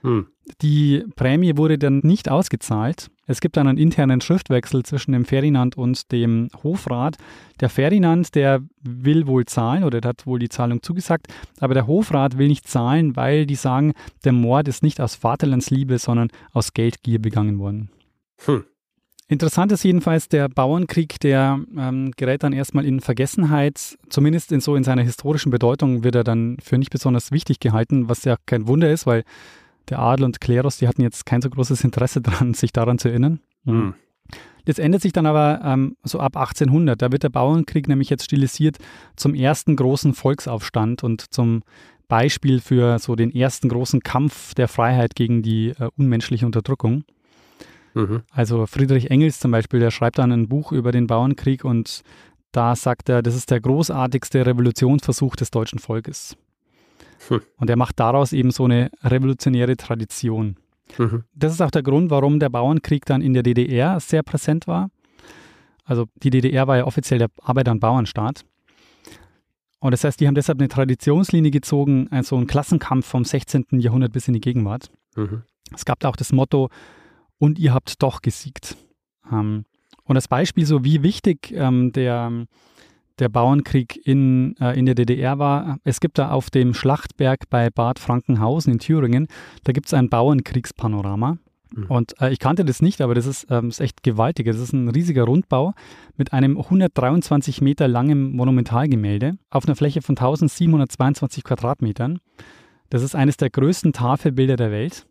Hm. 0.03 0.27
Die 0.61 1.05
Prämie 1.15 1.55
wurde 1.55 1.77
dann 1.77 2.01
nicht 2.03 2.29
ausgezahlt. 2.29 3.09
Es 3.25 3.39
gibt 3.39 3.55
dann 3.55 3.67
einen 3.67 3.77
internen 3.77 4.19
Schriftwechsel 4.19 4.83
zwischen 4.83 5.13
dem 5.13 5.23
Ferdinand 5.23 5.77
und 5.77 6.11
dem 6.11 6.49
Hofrat. 6.61 7.17
Der 7.61 7.69
Ferdinand, 7.69 8.35
der 8.35 8.61
will 8.81 9.25
wohl 9.27 9.45
zahlen 9.45 9.85
oder 9.85 10.01
hat 10.07 10.27
wohl 10.27 10.39
die 10.39 10.49
Zahlung 10.49 10.81
zugesagt, 10.83 11.27
aber 11.61 11.73
der 11.73 11.87
Hofrat 11.87 12.37
will 12.37 12.49
nicht 12.49 12.67
zahlen, 12.67 13.15
weil 13.15 13.45
die 13.45 13.55
sagen, 13.55 13.93
der 14.25 14.33
Mord 14.33 14.67
ist 14.67 14.83
nicht 14.83 14.99
aus 14.99 15.15
Vaterlandsliebe, 15.15 15.97
sondern 15.97 16.27
aus 16.51 16.73
Geldgier 16.73 17.21
begangen 17.21 17.59
worden. 17.59 17.89
Hm. 18.45 18.65
Interessant 19.29 19.71
ist 19.71 19.83
jedenfalls, 19.83 20.27
der 20.27 20.49
Bauernkrieg, 20.49 21.17
der 21.21 21.61
ähm, 21.77 22.11
gerät 22.17 22.43
dann 22.43 22.51
erstmal 22.51 22.85
in 22.85 22.99
Vergessenheit, 22.99 23.97
zumindest 24.09 24.51
in 24.51 24.59
so 24.59 24.75
in 24.75 24.83
seiner 24.83 25.01
historischen 25.01 25.49
Bedeutung 25.49 26.03
wird 26.03 26.15
er 26.15 26.25
dann 26.25 26.57
für 26.61 26.77
nicht 26.77 26.91
besonders 26.91 27.31
wichtig 27.31 27.61
gehalten, 27.61 28.09
was 28.09 28.25
ja 28.25 28.35
kein 28.45 28.67
Wunder 28.67 28.91
ist, 28.91 29.07
weil 29.07 29.23
der 29.89 29.99
Adel 29.99 30.25
und 30.25 30.41
Klerus, 30.41 30.77
die 30.77 30.87
hatten 30.87 31.01
jetzt 31.01 31.25
kein 31.25 31.41
so 31.41 31.49
großes 31.49 31.83
Interesse 31.83 32.21
daran, 32.21 32.53
sich 32.53 32.73
daran 32.73 32.99
zu 32.99 33.09
erinnern. 33.09 33.39
Mhm. 33.63 33.95
Das 34.65 34.79
ändert 34.79 35.01
sich 35.01 35.11
dann 35.11 35.25
aber 35.25 35.61
ähm, 35.63 35.97
so 36.03 36.19
ab 36.19 36.37
1800. 36.37 37.01
Da 37.01 37.11
wird 37.11 37.23
der 37.23 37.29
Bauernkrieg 37.29 37.87
nämlich 37.87 38.09
jetzt 38.09 38.23
stilisiert 38.23 38.77
zum 39.17 39.35
ersten 39.35 39.75
großen 39.75 40.13
Volksaufstand 40.13 41.03
und 41.03 41.33
zum 41.33 41.63
Beispiel 42.07 42.61
für 42.61 42.99
so 42.99 43.15
den 43.15 43.33
ersten 43.33 43.69
großen 43.69 44.01
Kampf 44.01 44.53
der 44.53 44.67
Freiheit 44.67 45.15
gegen 45.15 45.41
die 45.41 45.69
äh, 45.69 45.89
unmenschliche 45.97 46.45
Unterdrückung. 46.45 47.03
Mhm. 47.93 48.21
Also 48.31 48.65
Friedrich 48.65 49.11
Engels 49.11 49.39
zum 49.39 49.51
Beispiel, 49.51 49.79
der 49.79 49.91
schreibt 49.91 50.17
dann 50.17 50.31
ein 50.31 50.47
Buch 50.47 50.71
über 50.71 50.91
den 50.91 51.07
Bauernkrieg 51.07 51.65
und 51.65 52.01
da 52.51 52.75
sagt 52.75 53.09
er, 53.09 53.21
das 53.21 53.35
ist 53.35 53.51
der 53.51 53.59
großartigste 53.59 54.45
Revolutionsversuch 54.45 55.35
des 55.35 55.51
deutschen 55.51 55.79
Volkes. 55.79 56.37
Hm. 57.29 57.41
Und 57.57 57.69
er 57.69 57.75
macht 57.75 57.99
daraus 57.99 58.33
eben 58.33 58.51
so 58.51 58.65
eine 58.65 58.89
revolutionäre 59.03 59.77
Tradition. 59.77 60.57
Mhm. 60.97 61.23
Das 61.33 61.53
ist 61.53 61.61
auch 61.61 61.71
der 61.71 61.83
Grund, 61.83 62.09
warum 62.09 62.39
der 62.39 62.49
Bauernkrieg 62.49 63.05
dann 63.05 63.21
in 63.21 63.33
der 63.33 63.43
DDR 63.43 63.99
sehr 63.99 64.23
präsent 64.23 64.67
war. 64.67 64.89
Also 65.85 66.05
die 66.15 66.29
DDR 66.29 66.67
war 66.67 66.77
ja 66.77 66.85
offiziell 66.85 67.19
der 67.19 67.29
Arbeiter- 67.41 67.71
und 67.71 67.79
Bauernstaat. 67.79 68.45
Und 69.79 69.91
das 69.91 70.03
heißt, 70.03 70.19
die 70.19 70.27
haben 70.27 70.35
deshalb 70.35 70.59
eine 70.59 70.69
Traditionslinie 70.69 71.51
gezogen, 71.51 72.07
also 72.09 72.37
einen 72.37 72.47
Klassenkampf 72.47 73.05
vom 73.05 73.25
16. 73.25 73.65
Jahrhundert 73.79 74.13
bis 74.13 74.27
in 74.27 74.33
die 74.33 74.39
Gegenwart. 74.39 74.89
Mhm. 75.15 75.43
Es 75.73 75.83
gab 75.83 75.99
da 75.99 76.09
auch 76.09 76.15
das 76.15 76.31
Motto, 76.31 76.69
und 77.43 77.59
ihr 77.59 77.73
habt 77.73 78.01
doch 78.01 78.21
gesiegt. 78.21 78.77
Ähm, 79.29 79.65
und 80.05 80.15
das 80.15 80.29
Beispiel, 80.29 80.65
so 80.65 80.85
wie 80.85 81.03
wichtig 81.03 81.51
ähm, 81.51 81.91
der, 81.91 82.45
der 83.19 83.29
Bauernkrieg 83.29 83.99
in, 84.05 84.55
äh, 84.59 84.77
in 84.77 84.85
der 84.85 84.95
DDR 84.95 85.39
war. 85.39 85.77
Es 85.83 85.99
gibt 85.99 86.17
da 86.17 86.31
auf 86.31 86.49
dem 86.49 86.73
Schlachtberg 86.73 87.49
bei 87.49 87.69
Bad 87.69 87.99
Frankenhausen 87.99 88.73
in 88.73 88.79
Thüringen, 88.79 89.27
da 89.63 89.71
gibt 89.71 89.87
es 89.87 89.93
ein 89.93 90.09
Bauernkriegspanorama. 90.09 91.37
Mhm. 91.75 91.85
Und 91.85 92.21
äh, 92.21 92.31
ich 92.31 92.39
kannte 92.39 92.65
das 92.65 92.81
nicht, 92.81 93.01
aber 93.01 93.15
das 93.15 93.25
ist, 93.25 93.47
ähm, 93.49 93.69
ist 93.69 93.81
echt 93.81 94.03
gewaltig. 94.03 94.45
Das 94.45 94.59
ist 94.59 94.73
ein 94.73 94.89
riesiger 94.89 95.23
Rundbau 95.23 95.73
mit 96.17 96.33
einem 96.33 96.57
123 96.57 97.61
Meter 97.61 97.87
langen 97.87 98.35
Monumentalgemälde 98.35 99.37
auf 99.49 99.65
einer 99.65 99.75
Fläche 99.75 100.01
von 100.01 100.13
1722 100.13 101.43
Quadratmetern. 101.43 102.19
Das 102.89 103.01
ist 103.01 103.15
eines 103.15 103.37
der 103.37 103.49
größten 103.49 103.93
Tafelbilder 103.93 104.55
der 104.55 104.71
Welt. 104.71 105.07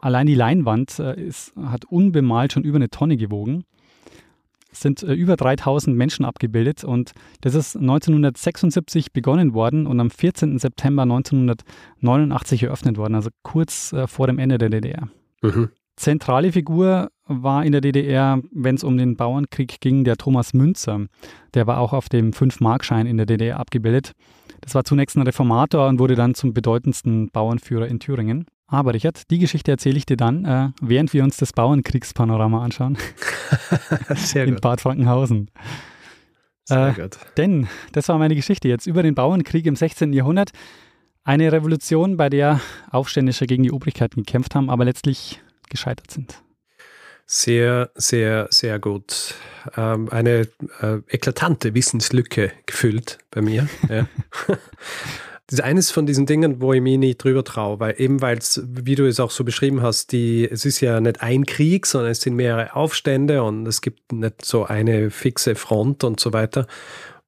Allein 0.00 0.26
die 0.26 0.34
Leinwand 0.34 0.98
äh, 0.98 1.20
ist, 1.20 1.54
hat 1.56 1.84
unbemalt 1.84 2.52
schon 2.52 2.64
über 2.64 2.76
eine 2.76 2.90
Tonne 2.90 3.16
gewogen. 3.16 3.64
Sind 4.72 5.02
äh, 5.02 5.12
über 5.12 5.36
3000 5.36 5.96
Menschen 5.96 6.24
abgebildet 6.24 6.82
und 6.84 7.12
das 7.42 7.54
ist 7.54 7.76
1976 7.76 9.12
begonnen 9.12 9.54
worden 9.54 9.86
und 9.86 10.00
am 10.00 10.10
14. 10.10 10.58
September 10.58 11.02
1989 11.02 12.64
eröffnet 12.64 12.96
worden, 12.96 13.14
also 13.14 13.30
kurz 13.42 13.92
äh, 13.92 14.06
vor 14.06 14.26
dem 14.26 14.38
Ende 14.38 14.58
der 14.58 14.70
DDR. 14.70 15.08
Mhm. 15.42 15.70
Zentrale 15.96 16.52
Figur 16.52 17.10
war 17.26 17.64
in 17.64 17.72
der 17.72 17.80
DDR, 17.80 18.40
wenn 18.50 18.76
es 18.76 18.84
um 18.84 18.96
den 18.96 19.16
Bauernkrieg 19.16 19.80
ging, 19.80 20.04
der 20.04 20.16
Thomas 20.16 20.54
Münzer. 20.54 21.06
Der 21.54 21.66
war 21.66 21.78
auch 21.78 21.92
auf 21.92 22.08
dem 22.08 22.32
5-Markschein 22.32 23.06
in 23.06 23.18
der 23.18 23.26
DDR 23.26 23.60
abgebildet. 23.60 24.12
Das 24.62 24.74
war 24.74 24.84
zunächst 24.84 25.16
ein 25.16 25.22
Reformator 25.22 25.88
und 25.88 25.98
wurde 25.98 26.14
dann 26.14 26.34
zum 26.34 26.54
bedeutendsten 26.54 27.30
Bauernführer 27.30 27.88
in 27.88 28.00
Thüringen. 28.00 28.46
Aber 28.72 28.94
Richard, 28.94 29.30
die 29.30 29.38
Geschichte 29.38 29.70
erzähle 29.70 29.98
ich 29.98 30.06
dir 30.06 30.16
dann, 30.16 30.46
äh, 30.46 30.70
während 30.80 31.12
wir 31.12 31.22
uns 31.24 31.36
das 31.36 31.52
Bauernkriegspanorama 31.52 32.64
anschauen. 32.64 32.96
Sehr 34.16 34.44
in 34.44 34.54
gut. 34.54 34.62
Bad 34.62 34.80
Frankenhausen. 34.80 35.50
Sehr 36.64 36.88
äh, 36.88 37.02
gut. 37.02 37.18
Denn, 37.36 37.68
das 37.92 38.08
war 38.08 38.16
meine 38.16 38.34
Geschichte 38.34 38.68
jetzt 38.68 38.86
über 38.86 39.02
den 39.02 39.14
Bauernkrieg 39.14 39.66
im 39.66 39.76
16. 39.76 40.14
Jahrhundert. 40.14 40.52
Eine 41.22 41.52
Revolution, 41.52 42.16
bei 42.16 42.30
der 42.30 42.62
Aufständische 42.90 43.46
gegen 43.46 43.62
die 43.62 43.72
Obrigkeiten 43.72 44.22
gekämpft 44.22 44.54
haben, 44.54 44.70
aber 44.70 44.86
letztlich 44.86 45.42
gescheitert 45.68 46.10
sind. 46.10 46.42
Sehr, 47.26 47.90
sehr, 47.94 48.48
sehr 48.50 48.78
gut. 48.78 49.34
Ähm, 49.76 50.08
eine 50.08 50.48
äh, 50.80 50.96
eklatante 51.08 51.74
Wissenslücke 51.74 52.52
gefüllt 52.64 53.18
bei 53.30 53.42
mir. 53.42 53.68
Ja. 53.90 54.06
Das 55.46 55.58
ist 55.58 55.64
eines 55.64 55.90
von 55.90 56.06
diesen 56.06 56.26
Dingen, 56.26 56.60
wo 56.60 56.72
ich 56.72 56.80
mich 56.80 56.98
nicht 56.98 57.22
drüber 57.22 57.44
traue, 57.44 57.80
weil 57.80 57.94
eben 57.98 58.22
weil 58.22 58.38
es, 58.38 58.62
wie 58.66 58.94
du 58.94 59.06
es 59.06 59.20
auch 59.20 59.30
so 59.30 59.44
beschrieben 59.44 59.82
hast, 59.82 60.12
die, 60.12 60.48
es 60.48 60.64
ist 60.64 60.80
ja 60.80 61.00
nicht 61.00 61.20
ein 61.20 61.46
Krieg, 61.46 61.86
sondern 61.86 62.12
es 62.12 62.20
sind 62.20 62.36
mehrere 62.36 62.74
Aufstände 62.76 63.42
und 63.42 63.66
es 63.66 63.80
gibt 63.80 64.12
nicht 64.12 64.44
so 64.44 64.64
eine 64.64 65.10
fixe 65.10 65.54
Front 65.54 66.04
und 66.04 66.20
so 66.20 66.32
weiter. 66.32 66.66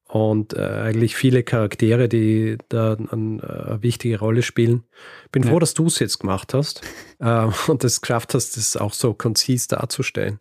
Und 0.07 0.55
äh, 0.55 0.61
eigentlich 0.61 1.17
viele 1.17 1.43
Charaktere, 1.43 2.09
die 2.09 2.57
da 2.69 2.97
eine 3.11 3.43
äh, 3.43 3.83
wichtige 3.83 4.21
Rolle 4.21 4.43
spielen. 4.43 4.85
Bin 5.33 5.43
ja. 5.43 5.51
froh, 5.51 5.59
dass 5.59 5.75
du 5.75 5.87
es 5.87 5.99
jetzt 5.99 6.21
gemacht 6.21 6.55
hast 6.55 6.83
äh, 7.19 7.49
und 7.67 7.83
es 7.83 8.01
geschafft 8.01 8.33
hast, 8.35 8.57
das 8.57 8.77
auch 8.77 8.93
so 8.93 9.13
konzis 9.13 9.67
darzustellen 9.67 10.39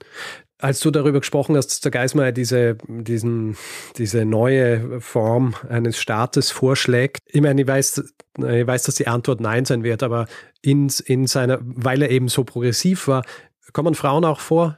als 0.63 0.79
du 0.79 0.91
darüber 0.91 1.19
gesprochen 1.19 1.57
hast, 1.57 1.67
dass 1.67 1.81
der 1.81 1.91
Geismar 1.91 2.31
diese, 2.31 2.77
diesen, 2.87 3.57
diese 3.97 4.23
neue 4.23 5.01
Form 5.01 5.55
eines 5.67 5.97
Staates 5.97 6.51
vorschlägt, 6.51 7.19
ich 7.25 7.41
meine, 7.41 7.61
ich 7.61 7.67
weiß, 7.67 8.15
ich 8.37 8.67
weiß, 8.67 8.83
dass 8.83 8.95
die 8.95 9.07
Antwort 9.07 9.41
Nein 9.41 9.65
sein 9.65 9.83
wird, 9.83 10.03
aber 10.03 10.25
in, 10.61 10.89
in 11.05 11.27
seiner, 11.27 11.59
weil 11.61 12.01
er 12.01 12.11
eben 12.11 12.29
so 12.29 12.45
progressiv 12.45 13.09
war, 13.09 13.23
kommen 13.73 13.93
Frauen 13.93 14.23
auch 14.23 14.39
vor 14.39 14.77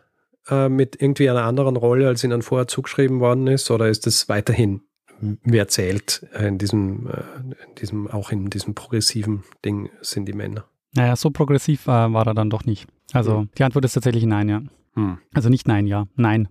äh, 0.49 0.69
mit 0.69 0.99
irgendwie 0.99 1.29
einer 1.29 1.43
anderen 1.43 1.75
Rolle, 1.75 2.07
als 2.07 2.23
ihnen 2.23 2.41
vorher 2.41 2.67
zugeschrieben 2.67 3.19
worden 3.19 3.45
ist, 3.45 3.69
oder 3.69 3.87
ist 3.87 4.07
es 4.07 4.27
weiterhin, 4.27 4.81
wer 5.19 5.67
zählt 5.67 6.25
in 6.39 6.57
diesem, 6.57 7.07
äh, 7.07 7.21
in 7.67 7.75
diesem, 7.79 8.07
auch 8.07 8.31
in 8.31 8.49
diesem 8.49 8.73
progressiven 8.73 9.43
Ding 9.63 9.91
sind 10.01 10.25
die 10.25 10.33
Männer? 10.33 10.65
Naja, 10.95 11.15
so 11.15 11.29
progressiv 11.29 11.85
äh, 11.85 11.91
war 11.91 12.25
er 12.25 12.33
dann 12.33 12.49
doch 12.49 12.65
nicht. 12.65 12.87
Also 13.13 13.41
mhm. 13.41 13.49
die 13.55 13.63
Antwort 13.63 13.85
ist 13.85 13.93
tatsächlich 13.93 14.25
Nein, 14.25 14.49
ja. 14.49 14.61
Hm. 14.95 15.17
Also 15.33 15.49
nicht 15.49 15.67
nein, 15.67 15.87
ja. 15.87 16.05
Nein. 16.15 16.47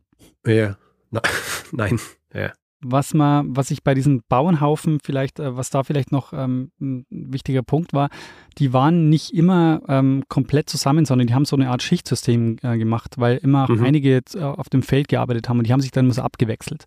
Ja. 0.46 0.76
Na, 1.10 1.22
nein. 1.72 1.98
Ja. 2.32 2.52
Was 2.86 3.14
man, 3.14 3.56
was 3.56 3.70
ich 3.70 3.82
bei 3.82 3.94
diesem 3.94 4.22
Bauernhaufen 4.28 4.98
vielleicht, 5.02 5.40
äh, 5.40 5.56
was 5.56 5.70
da 5.70 5.84
vielleicht 5.84 6.12
noch 6.12 6.34
ähm, 6.34 6.70
ein 6.80 7.06
wichtiger 7.08 7.62
Punkt 7.62 7.94
war, 7.94 8.10
die 8.58 8.74
waren 8.74 9.08
nicht 9.08 9.32
immer 9.32 9.80
ähm, 9.88 10.24
komplett 10.28 10.68
zusammen, 10.68 11.06
sondern 11.06 11.26
die 11.26 11.34
haben 11.34 11.46
so 11.46 11.56
eine 11.56 11.70
Art 11.70 11.82
Schichtsystem 11.82 12.58
äh, 12.62 12.76
gemacht, 12.76 13.14
weil 13.16 13.38
immer 13.38 13.70
mhm. 13.70 13.82
einige 13.82 14.20
äh, 14.34 14.40
auf 14.42 14.68
dem 14.68 14.82
Feld 14.82 15.08
gearbeitet 15.08 15.48
haben 15.48 15.58
und 15.58 15.66
die 15.66 15.72
haben 15.72 15.80
sich 15.80 15.92
dann 15.92 16.04
immer 16.04 16.14
so 16.14 16.22
abgewechselt. 16.22 16.84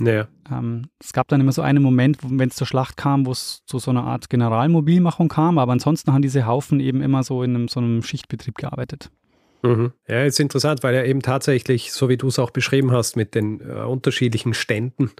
Ja. 0.00 0.28
Ähm, 0.50 0.86
es 0.98 1.12
gab 1.12 1.28
dann 1.28 1.40
immer 1.40 1.52
so 1.52 1.60
einen 1.60 1.82
Moment, 1.82 2.18
wenn 2.22 2.48
es 2.48 2.56
zur 2.56 2.66
Schlacht 2.66 2.96
kam, 2.96 3.26
wo 3.26 3.32
es 3.32 3.62
zu 3.66 3.78
so 3.78 3.90
einer 3.90 4.04
Art 4.04 4.30
Generalmobilmachung 4.30 5.28
kam, 5.28 5.58
aber 5.58 5.72
ansonsten 5.72 6.12
haben 6.12 6.22
diese 6.22 6.46
Haufen 6.46 6.80
eben 6.80 7.02
immer 7.02 7.22
so 7.22 7.42
in 7.42 7.54
einem, 7.54 7.68
so 7.68 7.80
einem 7.80 8.02
Schichtbetrieb 8.02 8.56
gearbeitet. 8.56 9.10
Mhm. 9.62 9.92
Ja, 10.08 10.24
ist 10.24 10.40
interessant, 10.40 10.82
weil 10.82 10.94
er 10.94 11.04
eben 11.04 11.20
tatsächlich, 11.20 11.92
so 11.92 12.08
wie 12.08 12.16
du 12.16 12.28
es 12.28 12.38
auch 12.38 12.50
beschrieben 12.50 12.92
hast, 12.92 13.16
mit 13.16 13.34
den 13.34 13.60
äh, 13.60 13.82
unterschiedlichen 13.82 14.54
Ständen, 14.54 15.10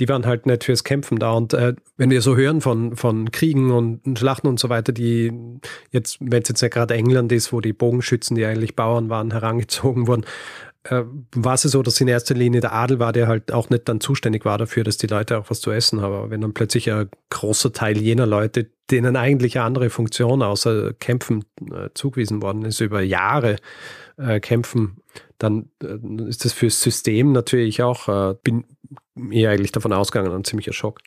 die 0.00 0.08
waren 0.08 0.26
halt 0.26 0.46
nicht 0.46 0.64
fürs 0.64 0.84
Kämpfen 0.84 1.18
da. 1.18 1.32
Und 1.32 1.54
äh, 1.54 1.74
wenn 1.96 2.10
wir 2.10 2.20
so 2.20 2.36
hören 2.36 2.60
von, 2.60 2.96
von 2.96 3.30
Kriegen 3.30 3.70
und 3.70 4.18
Schlachten 4.18 4.48
und 4.48 4.58
so 4.58 4.68
weiter, 4.68 4.92
die 4.92 5.32
jetzt, 5.90 6.18
wenn 6.20 6.42
es 6.42 6.48
jetzt 6.48 6.62
nicht 6.62 6.74
gerade 6.74 6.94
England 6.94 7.30
ist, 7.32 7.52
wo 7.52 7.60
die 7.60 7.72
Bogenschützen, 7.72 8.36
die 8.36 8.44
eigentlich 8.44 8.74
Bauern 8.74 9.08
waren, 9.10 9.30
herangezogen 9.30 10.06
wurden, 10.08 10.24
äh, 10.84 11.02
war 11.34 11.54
es 11.54 11.62
so, 11.62 11.82
dass 11.82 12.00
in 12.00 12.08
erster 12.08 12.34
Linie 12.34 12.60
der 12.60 12.72
Adel 12.72 12.98
war, 12.98 13.12
der 13.12 13.26
halt 13.26 13.52
auch 13.52 13.70
nicht 13.70 13.88
dann 13.88 14.00
zuständig 14.00 14.44
war 14.44 14.58
dafür, 14.58 14.84
dass 14.84 14.98
die 14.98 15.06
Leute 15.06 15.38
auch 15.38 15.50
was 15.50 15.60
zu 15.60 15.70
essen 15.70 16.00
haben. 16.00 16.14
Aber 16.14 16.30
wenn 16.30 16.42
dann 16.42 16.54
plötzlich 16.54 16.92
ein 16.92 17.08
großer 17.30 17.72
Teil 17.72 17.96
jener 17.96 18.26
Leute, 18.26 18.70
denen 18.90 19.16
eigentlich 19.16 19.56
eine 19.56 19.66
andere 19.66 19.88
Funktion 19.90 20.42
außer 20.42 20.92
Kämpfen 20.94 21.44
äh, 21.72 21.88
zugewiesen 21.94 22.42
worden 22.42 22.64
ist, 22.64 22.80
über 22.80 23.00
Jahre 23.00 23.56
äh, 24.18 24.40
kämpfen, 24.40 24.98
dann 25.38 25.70
äh, 25.82 26.28
ist 26.28 26.44
das 26.44 26.52
fürs 26.52 26.80
System 26.80 27.32
natürlich 27.32 27.82
auch, 27.82 28.08
äh, 28.08 28.34
bin 28.44 28.64
eher 29.30 29.50
eigentlich 29.50 29.72
davon 29.72 29.92
ausgegangen, 29.92 30.32
ein 30.32 30.44
ziemlicher 30.44 30.74
Schock. 30.74 31.00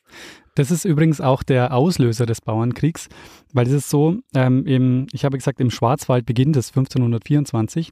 Das 0.55 0.71
ist 0.71 0.85
übrigens 0.85 1.21
auch 1.21 1.43
der 1.43 1.71
Auslöser 1.71 2.25
des 2.25 2.41
Bauernkriegs, 2.41 3.09
weil 3.53 3.67
es 3.67 3.73
ist 3.73 3.89
so, 3.91 4.17
ähm, 4.33 4.65
im, 4.65 5.05
ich 5.11 5.23
habe 5.23 5.37
gesagt, 5.37 5.59
im 5.59 5.69
Schwarzwald 5.69 6.25
beginnt 6.25 6.57
es 6.57 6.69
1524 6.69 7.91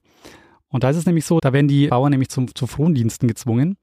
und 0.69 0.83
da 0.83 0.89
ist 0.89 0.97
es 0.97 1.05
nämlich 1.05 1.25
so, 1.25 1.39
da 1.39 1.53
werden 1.53 1.67
die 1.67 1.87
Bauern 1.87 2.11
nämlich 2.11 2.29
zum, 2.29 2.53
zu 2.53 2.67
Frondiensten 2.67 3.27
gezwungen. 3.27 3.77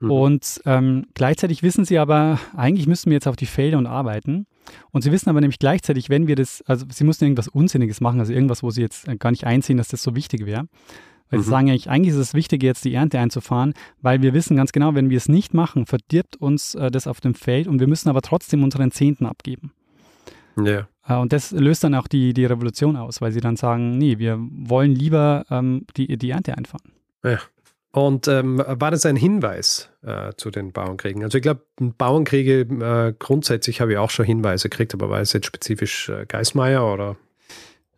Mhm. 0.00 0.10
Und 0.10 0.62
ähm, 0.64 1.06
gleichzeitig 1.14 1.62
wissen 1.62 1.84
sie 1.84 1.98
aber, 1.98 2.38
eigentlich 2.56 2.86
müssen 2.86 3.10
wir 3.10 3.16
jetzt 3.16 3.28
auf 3.28 3.36
die 3.36 3.46
Felder 3.46 3.78
und 3.78 3.86
arbeiten. 3.86 4.46
Und 4.90 5.02
sie 5.02 5.12
wissen 5.12 5.28
aber 5.28 5.40
nämlich 5.40 5.58
gleichzeitig, 5.58 6.08
wenn 6.08 6.26
wir 6.26 6.36
das, 6.36 6.62
also 6.62 6.86
sie 6.90 7.04
müssen 7.04 7.24
irgendwas 7.24 7.48
Unsinniges 7.48 8.00
machen, 8.00 8.20
also 8.20 8.32
irgendwas, 8.32 8.62
wo 8.62 8.70
sie 8.70 8.82
jetzt 8.82 9.06
gar 9.18 9.30
nicht 9.30 9.44
einsehen, 9.44 9.78
dass 9.78 9.88
das 9.88 10.02
so 10.02 10.14
wichtig 10.14 10.46
wäre. 10.46 10.66
Weil 11.28 11.38
mhm. 11.38 11.42
sie 11.42 11.50
sagen 11.50 11.70
eigentlich, 11.70 11.90
eigentlich 11.90 12.14
ist 12.14 12.20
es 12.20 12.34
wichtig, 12.34 12.62
jetzt 12.62 12.84
die 12.84 12.94
Ernte 12.94 13.18
einzufahren, 13.18 13.74
weil 14.00 14.22
wir 14.22 14.34
wissen 14.34 14.56
ganz 14.56 14.72
genau, 14.72 14.94
wenn 14.94 15.10
wir 15.10 15.16
es 15.16 15.28
nicht 15.28 15.54
machen, 15.54 15.86
verdirbt 15.86 16.36
uns 16.36 16.74
äh, 16.74 16.90
das 16.90 17.06
auf 17.06 17.20
dem 17.20 17.34
Feld 17.34 17.68
und 17.68 17.80
wir 17.80 17.86
müssen 17.86 18.08
aber 18.08 18.22
trotzdem 18.22 18.64
unseren 18.64 18.90
Zehnten 18.90 19.26
abgeben. 19.26 19.72
Ja. 20.62 20.88
Äh, 21.10 21.16
und 21.16 21.32
das 21.32 21.50
löst 21.50 21.84
dann 21.84 21.94
auch 21.94 22.06
die, 22.06 22.32
die 22.32 22.44
Revolution 22.46 22.96
aus, 22.96 23.20
weil 23.20 23.32
sie 23.32 23.40
dann 23.40 23.56
sagen, 23.56 23.98
nee, 23.98 24.18
wir 24.18 24.38
wollen 24.40 24.94
lieber 24.94 25.44
ähm, 25.50 25.86
die, 25.96 26.16
die 26.16 26.30
Ernte 26.30 26.56
einfahren. 26.56 26.92
Ja. 27.24 27.38
Und 27.92 28.28
ähm, 28.28 28.62
war 28.64 28.92
das 28.92 29.04
ein 29.04 29.16
Hinweis 29.16 29.90
äh, 30.02 30.30
zu 30.36 30.52
den 30.52 30.70
Bauernkriegen? 30.70 31.24
Also 31.24 31.38
ich 31.38 31.42
glaube, 31.42 31.62
Bauernkriege 31.76 32.60
äh, 32.60 33.14
grundsätzlich 33.18 33.80
habe 33.80 33.92
ich 33.92 33.98
auch 33.98 34.10
schon 34.10 34.24
Hinweise 34.24 34.68
gekriegt, 34.68 34.94
aber 34.94 35.10
war 35.10 35.20
es 35.20 35.32
jetzt 35.32 35.46
spezifisch 35.46 36.08
äh, 36.08 36.24
Geismeier 36.24 36.86
oder? 36.86 37.16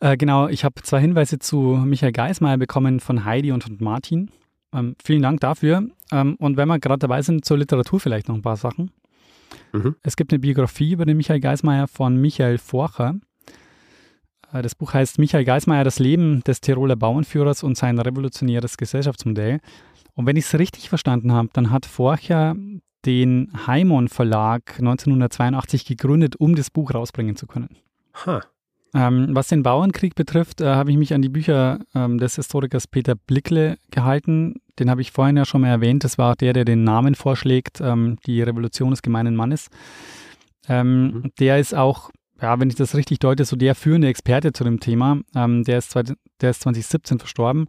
Äh, 0.00 0.16
genau, 0.16 0.48
ich 0.48 0.64
habe 0.64 0.82
zwei 0.82 0.98
Hinweise 1.00 1.38
zu 1.38 1.78
Michael 1.84 2.12
Geismeier 2.12 2.56
bekommen 2.56 3.00
von 3.00 3.26
Heidi 3.26 3.52
und 3.52 3.64
von 3.64 3.76
Martin. 3.80 4.30
Ähm, 4.72 4.96
vielen 5.04 5.20
Dank 5.20 5.40
dafür. 5.40 5.86
Ähm, 6.10 6.36
und 6.36 6.56
wenn 6.56 6.68
wir 6.68 6.78
gerade 6.78 7.00
dabei 7.00 7.20
sind, 7.20 7.44
zur 7.44 7.58
Literatur 7.58 8.00
vielleicht 8.00 8.28
noch 8.28 8.34
ein 8.34 8.42
paar 8.42 8.56
Sachen. 8.56 8.90
Mhm. 9.72 9.96
Es 10.02 10.16
gibt 10.16 10.32
eine 10.32 10.38
Biografie 10.38 10.92
über 10.92 11.06
den 11.06 11.16
Michael 11.16 11.40
Geismeier 11.40 11.88
von 11.88 12.16
Michael 12.16 12.58
Forcher. 12.58 13.14
Äh, 14.52 14.62
das 14.62 14.74
Buch 14.74 14.94
heißt 14.94 15.18
Michael 15.18 15.44
Geismeier, 15.44 15.84
das 15.84 15.98
Leben 15.98 16.42
des 16.44 16.60
Tiroler 16.60 16.96
Bauernführers 16.96 17.62
und 17.62 17.76
sein 17.76 17.98
revolutionäres 17.98 18.76
Gesellschaftsmodell. 18.76 19.60
Und 20.14 20.26
wenn 20.26 20.36
ich 20.36 20.44
es 20.44 20.58
richtig 20.58 20.88
verstanden 20.88 21.32
habe, 21.32 21.48
dann 21.52 21.70
hat 21.70 21.86
Forcher 21.86 22.54
den 23.04 23.50
Heimon 23.66 24.08
Verlag 24.08 24.78
1982 24.78 25.86
gegründet, 25.86 26.36
um 26.36 26.54
das 26.54 26.70
Buch 26.70 26.94
rausbringen 26.94 27.36
zu 27.36 27.46
können. 27.46 27.76
Huh. 28.26 28.40
Ähm, 28.94 29.28
was 29.30 29.48
den 29.48 29.62
Bauernkrieg 29.62 30.14
betrifft, 30.14 30.60
äh, 30.60 30.66
habe 30.66 30.90
ich 30.90 30.98
mich 30.98 31.14
an 31.14 31.22
die 31.22 31.30
Bücher 31.30 31.80
ähm, 31.94 32.18
des 32.18 32.36
Historikers 32.36 32.86
Peter 32.86 33.14
Blickle 33.14 33.78
gehalten. 33.90 34.60
Den 34.78 34.90
habe 34.90 35.00
ich 35.00 35.12
vorhin 35.12 35.36
ja 35.36 35.44
schon 35.44 35.62
mal 35.62 35.68
erwähnt. 35.68 36.04
Das 36.04 36.18
war 36.18 36.34
der, 36.36 36.52
der 36.52 36.64
den 36.64 36.84
Namen 36.84 37.14
vorschlägt, 37.14 37.80
ähm, 37.80 38.16
die 38.26 38.42
Revolution 38.42 38.90
des 38.90 39.02
gemeinen 39.02 39.36
Mannes. 39.36 39.68
Ähm, 40.68 41.02
mhm. 41.02 41.32
Der 41.38 41.58
ist 41.58 41.74
auch 41.74 42.10
ja, 42.42 42.58
wenn 42.58 42.68
ich 42.68 42.74
das 42.74 42.96
richtig 42.96 43.20
deute, 43.20 43.44
so 43.44 43.54
der 43.54 43.76
führende 43.76 44.08
Experte 44.08 44.52
zu 44.52 44.64
dem 44.64 44.80
Thema. 44.80 45.20
Ähm, 45.34 45.62
der, 45.62 45.78
ist, 45.78 45.94
der 45.94 46.50
ist 46.50 46.62
2017 46.62 47.20
verstorben. 47.20 47.68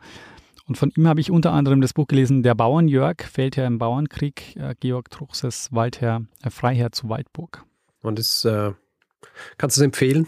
Und 0.66 0.78
von 0.78 0.92
ihm 0.98 1.08
habe 1.08 1.22
ich 1.22 1.30
unter 1.30 1.52
anderem 1.52 1.80
das 1.80 1.94
Buch 1.94 2.08
gelesen, 2.08 2.42
Der 2.42 2.56
Bauernjörg, 2.56 3.24
Feldherr 3.24 3.68
im 3.68 3.78
Bauernkrieg, 3.78 4.56
äh, 4.56 4.74
Georg 4.80 5.12
Truchses 5.12 5.70
Waldherr, 5.72 6.26
äh, 6.42 6.50
Freiherr 6.50 6.92
zu 6.92 7.10
Waldburg. 7.10 7.66
Und 8.02 8.18
das, 8.18 8.46
äh, 8.46 8.72
kannst 9.58 9.78
du 9.78 9.82
es 9.82 9.86
empfehlen, 9.86 10.28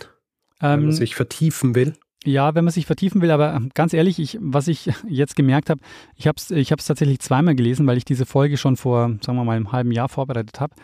wenn 0.59 0.69
man 0.69 0.84
ähm, 0.84 0.91
sich 0.91 1.15
vertiefen 1.15 1.73
will? 1.73 1.95
Ja, 2.26 2.55
wenn 2.55 2.65
man 2.65 2.73
sich 2.73 2.86
vertiefen 2.86 3.21
will, 3.21 3.32
aber 3.32 3.53
ähm, 3.53 3.69
ganz 3.73 3.93
ehrlich, 3.93 4.19
ich, 4.19 4.38
was 4.41 4.67
ich 4.67 4.89
jetzt 5.07 5.36
gemerkt 5.36 5.69
habe, 5.69 5.82
ich 6.15 6.28
habe 6.28 6.38
es 6.38 6.51
ich 6.51 6.69
tatsächlich 6.69 7.19
zweimal 7.19 7.55
gelesen, 7.55 7.88
weil 7.88 7.97
ich 7.97 8.05
diese 8.05 8.26
Folge 8.26 8.57
schon 8.57 8.78
vor, 8.78 9.17
sagen 9.21 9.38
wir 9.38 9.43
mal, 9.43 9.55
einem 9.55 9.71
halben 9.71 9.91
Jahr 9.91 10.09
vorbereitet 10.09 10.59
habe. 10.59 10.76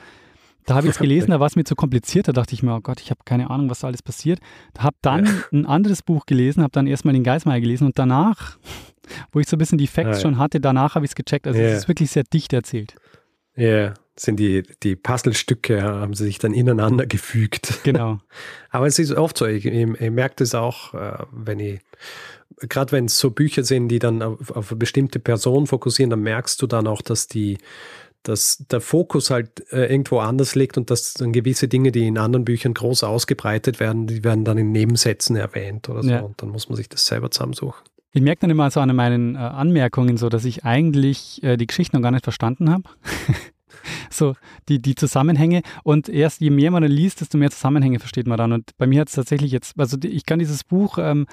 Da 0.66 0.76
habe 0.76 0.88
ich 0.88 0.94
es 0.94 1.00
gelesen, 1.00 1.32
da 1.32 1.40
war 1.40 1.48
es 1.48 1.56
mir 1.56 1.64
zu 1.64 1.76
kompliziert. 1.76 2.28
Da 2.28 2.34
dachte 2.34 2.54
ich 2.54 2.62
mir, 2.62 2.76
oh 2.76 2.82
Gott, 2.82 3.02
ich 3.02 3.10
habe 3.10 3.22
keine 3.26 3.50
Ahnung, 3.50 3.70
was 3.70 3.80
da 3.80 3.88
alles 3.88 4.04
passiert. 4.04 4.40
Habe 4.78 4.96
dann 5.02 5.26
ja. 5.26 5.32
ein 5.52 5.66
anderes 5.66 6.04
Buch 6.04 6.26
gelesen, 6.28 6.62
habe 6.62 6.72
dann 6.72 6.86
erstmal 6.88 7.14
den 7.14 7.24
Geismeier 7.24 7.60
gelesen 7.60 7.86
und 7.88 7.98
danach, 7.98 8.58
wo 9.32 9.40
ich 9.40 9.48
so 9.48 9.56
ein 9.56 9.60
bisschen 9.60 9.80
die 9.80 9.88
Facts 9.88 10.18
ja. 10.18 10.22
schon 10.22 10.38
hatte, 10.38 10.60
danach 10.60 10.96
habe 10.96 11.06
ich 11.06 11.12
es 11.12 11.16
gecheckt. 11.16 11.48
Also 11.48 11.60
es 11.60 11.80
ist 11.80 11.88
wirklich 11.88 12.12
sehr 12.12 12.24
dicht 12.24 12.54
erzählt. 12.54 12.96
Ja, 13.56 13.94
sind 14.16 14.40
die, 14.40 14.64
die 14.84 14.96
Puzzlestücke, 14.96 15.82
haben 15.82 16.14
sie 16.14 16.26
sich 16.26 16.38
dann 16.38 16.54
ineinander 16.54 17.06
gefügt. 17.06 17.80
Genau. 17.84 18.20
Aber 18.70 18.88
es 18.88 19.00
ist 19.00 19.12
oft 19.14 19.38
so, 19.38 19.46
ich, 19.46 19.66
ich, 19.66 19.74
ich 19.74 20.12
merke 20.12 20.36
das 20.38 20.54
auch, 20.56 20.94
äh, 20.94 21.24
wenn 21.32 21.60
ich, 21.60 21.80
gerade 22.70 22.92
wenn 22.92 23.06
es 23.06 23.18
so 23.18 23.32
Bücher 23.32 23.64
sind, 23.64 23.90
die 23.90 24.00
dann 24.00 24.22
auf, 24.22 24.52
auf 24.52 24.72
eine 24.72 24.78
bestimmte 24.78 25.20
Person 25.20 25.68
fokussieren, 25.68 26.10
dann 26.10 26.22
merkst 26.22 26.62
du 26.62 26.68
dann 26.68 26.88
auch, 26.88 27.02
dass 27.02 27.28
die, 27.28 27.58
dass 28.24 28.64
der 28.70 28.82
Fokus 28.82 29.32
halt 29.32 29.72
äh, 29.72 29.86
irgendwo 29.88 30.20
anders 30.20 30.54
liegt 30.56 30.78
und 30.78 30.92
dass 30.92 31.16
dann 31.16 31.34
gewisse 31.34 31.68
Dinge, 31.68 31.92
die 31.92 32.08
in 32.08 32.18
anderen 32.18 32.46
Büchern 32.46 32.74
groß 32.74 33.04
ausgebreitet 33.04 33.80
werden, 33.80 34.06
die 34.06 34.24
werden 34.24 34.46
dann 34.46 34.58
in 34.58 34.72
Nebensätzen 34.72 35.36
erwähnt 35.36 35.90
oder 35.90 36.04
so. 36.04 36.10
Ja. 36.10 36.20
Und 36.20 36.42
dann 36.42 36.50
muss 36.50 36.70
man 36.70 36.76
sich 36.76 36.90
das 36.90 37.06
selber 37.06 37.32
zusammensuchen. 37.32 37.82
Ich 38.14 38.22
merke 38.22 38.42
dann 38.42 38.50
immer 38.50 38.70
so 38.72 38.82
an 38.82 38.94
meinen 38.96 39.36
äh, 39.36 39.40
Anmerkungen 39.40 40.18
so, 40.18 40.30
dass 40.30 40.46
ich 40.46 40.66
eigentlich 40.66 41.42
äh, 41.44 41.58
die 41.58 41.68
Geschichte 41.68 41.96
noch 41.96 42.04
gar 42.04 42.12
nicht 42.12 42.26
verstanden 42.26 42.70
habe. 42.70 42.84
so 44.10 44.36
die, 44.68 44.82
die 44.82 44.96
Zusammenhänge. 44.96 45.62
Und 45.84 46.10
erst 46.10 46.42
je 46.42 46.50
mehr 46.50 46.72
man 46.72 46.84
liest, 46.84 47.22
desto 47.22 47.38
mehr 47.38 47.52
Zusammenhänge 47.52 48.00
versteht 48.00 48.28
man 48.28 48.38
dann. 48.38 48.52
Und 48.52 48.72
bei 48.78 48.88
mir 48.88 49.02
hat 49.02 49.10
es 49.10 49.16
tatsächlich 49.16 49.52
jetzt, 49.52 49.80
also 49.80 49.98
ich 50.04 50.26
kann 50.26 50.40
dieses 50.40 50.64
Buch 50.64 50.98
ähm, 51.00 51.28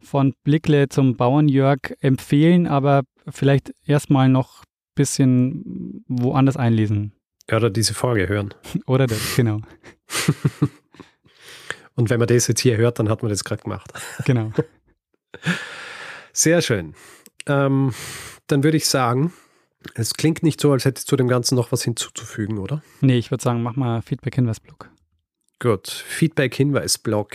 von 0.00 0.34
Blickle 0.44 0.88
zum 0.88 1.16
Bauernjörg 1.16 1.96
empfehlen, 2.00 2.66
aber 2.66 3.02
vielleicht 3.28 3.72
erstmal 3.86 4.28
noch 4.28 4.64
bisschen 4.98 6.04
woanders 6.08 6.56
einlesen. 6.56 7.12
Oder 7.50 7.70
diese 7.70 7.94
Folge 7.94 8.28
hören. 8.28 8.52
Oder 8.86 9.06
das, 9.06 9.36
genau. 9.36 9.60
Und 11.94 12.10
wenn 12.10 12.18
man 12.18 12.28
das 12.28 12.48
jetzt 12.48 12.60
hier 12.60 12.76
hört, 12.76 12.98
dann 12.98 13.08
hat 13.08 13.22
man 13.22 13.30
das 13.30 13.44
gerade 13.44 13.62
gemacht. 13.62 13.90
Genau. 14.24 14.52
Sehr 16.38 16.62
schön. 16.62 16.94
Ähm, 17.46 17.92
dann 18.46 18.62
würde 18.62 18.76
ich 18.76 18.86
sagen, 18.86 19.32
es 19.96 20.14
klingt 20.14 20.44
nicht 20.44 20.60
so, 20.60 20.70
als 20.70 20.84
hättest 20.84 21.10
du 21.10 21.16
dem 21.16 21.26
Ganzen 21.26 21.56
noch 21.56 21.72
was 21.72 21.82
hinzuzufügen, 21.82 22.58
oder? 22.58 22.80
Nee, 23.00 23.18
ich 23.18 23.32
würde 23.32 23.42
sagen, 23.42 23.60
mach 23.60 23.74
mal 23.74 24.02
Feedback-Hinweis-Blog. 24.02 24.88
Gut, 25.58 25.88
Feedback-Hinweis-Blog. 25.88 27.34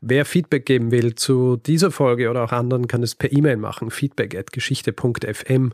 Wer 0.00 0.24
Feedback 0.24 0.66
geben 0.66 0.90
will 0.90 1.14
zu 1.14 1.58
dieser 1.58 1.92
Folge 1.92 2.28
oder 2.28 2.42
auch 2.42 2.50
anderen, 2.50 2.88
kann 2.88 3.04
es 3.04 3.14
per 3.14 3.30
E-Mail 3.32 3.56
machen. 3.56 3.92
feedback 3.92 4.34
at 4.34 4.50
geschichte.fm 4.50 5.72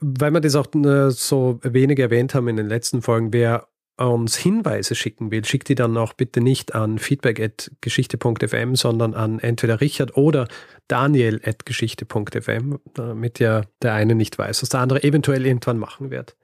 weil 0.00 0.30
wir 0.32 0.40
das 0.40 0.54
auch 0.54 0.66
äh, 0.74 1.10
so 1.10 1.58
wenig 1.62 1.98
erwähnt 1.98 2.34
haben 2.34 2.48
in 2.48 2.56
den 2.56 2.68
letzten 2.68 3.02
Folgen, 3.02 3.32
wer 3.32 3.68
uns 3.96 4.36
Hinweise 4.36 4.94
schicken 4.94 5.30
will, 5.30 5.44
schickt 5.44 5.68
die 5.68 5.74
dann 5.74 5.96
auch 5.96 6.12
bitte 6.14 6.40
nicht 6.40 6.74
an 6.74 6.98
feedback.geschichte.fm, 6.98 8.74
sondern 8.74 9.14
an 9.14 9.38
entweder 9.38 9.80
Richard 9.80 10.16
oder 10.16 10.48
Daniel 10.88 11.40
at 11.44 11.66
geschichte.fm, 11.66 12.78
damit 12.94 13.38
ja 13.38 13.62
der 13.82 13.94
eine 13.94 14.14
nicht 14.14 14.38
weiß, 14.38 14.62
was 14.62 14.70
der 14.70 14.80
andere 14.80 15.02
eventuell 15.02 15.46
irgendwann 15.46 15.78
machen 15.78 16.10
wird. 16.10 16.36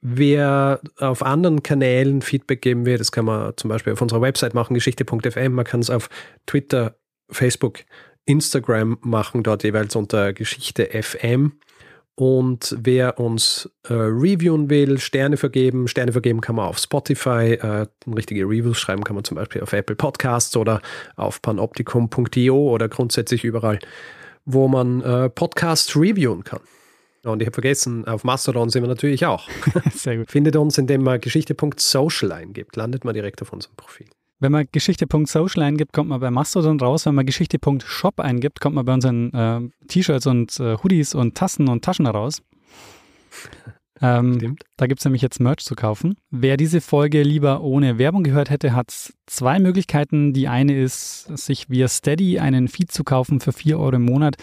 Wer 0.00 0.80
auf 0.96 1.22
anderen 1.22 1.62
Kanälen 1.62 2.22
Feedback 2.22 2.62
geben 2.62 2.86
will, 2.86 2.98
das 2.98 3.10
kann 3.10 3.24
man 3.24 3.56
zum 3.56 3.68
Beispiel 3.68 3.92
auf 3.92 4.00
unserer 4.00 4.20
Website 4.20 4.54
machen, 4.54 4.74
geschichte.fm, 4.74 5.52
man 5.52 5.64
kann 5.64 5.80
es 5.80 5.90
auf 5.90 6.08
Twitter, 6.46 6.96
Facebook, 7.30 7.80
Instagram 8.24 8.98
machen, 9.00 9.42
dort 9.42 9.64
jeweils 9.64 9.96
unter 9.96 10.32
Geschichte 10.32 10.88
FM. 11.02 11.58
Und 12.18 12.76
wer 12.80 13.20
uns 13.20 13.70
äh, 13.84 13.92
reviewen 13.92 14.68
will, 14.70 14.98
Sterne 14.98 15.36
vergeben, 15.36 15.86
Sterne 15.86 16.10
vergeben 16.10 16.40
kann 16.40 16.56
man 16.56 16.66
auf 16.66 16.78
Spotify, 16.78 17.52
äh, 17.62 17.86
richtige 18.12 18.42
Reviews 18.42 18.76
schreiben 18.76 19.04
kann 19.04 19.14
man 19.14 19.22
zum 19.22 19.36
Beispiel 19.36 19.62
auf 19.62 19.72
Apple 19.72 19.94
Podcasts 19.94 20.56
oder 20.56 20.82
auf 21.14 21.40
panoptikum.io 21.42 22.56
oder 22.56 22.88
grundsätzlich 22.88 23.44
überall, 23.44 23.78
wo 24.44 24.66
man 24.66 25.00
äh, 25.02 25.30
Podcasts 25.30 25.94
reviewen 25.94 26.42
kann. 26.42 26.58
Und 27.22 27.40
ich 27.40 27.46
habe 27.46 27.54
vergessen, 27.54 28.04
auf 28.08 28.24
Mastodon 28.24 28.68
sind 28.68 28.82
wir 28.82 28.88
natürlich 28.88 29.24
auch. 29.24 29.48
Sehr 29.94 30.16
gut. 30.16 30.28
Findet 30.28 30.56
uns, 30.56 30.76
indem 30.76 31.04
man 31.04 31.20
geschichte.social 31.20 32.32
eingibt, 32.32 32.74
landet 32.74 33.04
man 33.04 33.14
direkt 33.14 33.42
auf 33.42 33.52
unserem 33.52 33.76
Profil. 33.76 34.08
Wenn 34.40 34.52
man 34.52 34.66
Geschichte.social 34.70 35.62
eingibt, 35.62 35.92
kommt 35.92 36.10
man 36.10 36.20
bei 36.20 36.30
Mastodon 36.30 36.78
raus. 36.78 37.06
Wenn 37.06 37.14
man 37.14 37.26
Geschichte.shop 37.26 38.20
eingibt, 38.20 38.60
kommt 38.60 38.76
man 38.76 38.84
bei 38.84 38.94
unseren 38.94 39.32
äh, 39.32 39.60
T-Shirts 39.88 40.26
und 40.26 40.58
äh, 40.60 40.76
Hoodies 40.76 41.14
und 41.14 41.36
Tassen 41.36 41.68
und 41.68 41.84
Taschen 41.84 42.06
raus. 42.06 42.42
Ähm, 44.00 44.56
da 44.76 44.86
gibt 44.86 45.00
es 45.00 45.04
nämlich 45.04 45.22
jetzt 45.22 45.40
Merch 45.40 45.64
zu 45.64 45.74
kaufen. 45.74 46.14
Wer 46.30 46.56
diese 46.56 46.80
Folge 46.80 47.22
lieber 47.22 47.62
ohne 47.62 47.98
Werbung 47.98 48.22
gehört 48.22 48.50
hätte, 48.50 48.74
hat 48.74 49.12
zwei 49.26 49.58
Möglichkeiten. 49.58 50.32
Die 50.32 50.46
eine 50.46 50.80
ist, 50.80 51.36
sich 51.36 51.68
via 51.68 51.88
Steady 51.88 52.38
einen 52.38 52.68
Feed 52.68 52.92
zu 52.92 53.02
kaufen 53.02 53.40
für 53.40 53.52
4 53.52 53.78
Euro 53.78 53.96
im 53.96 54.04
Monat. 54.04 54.36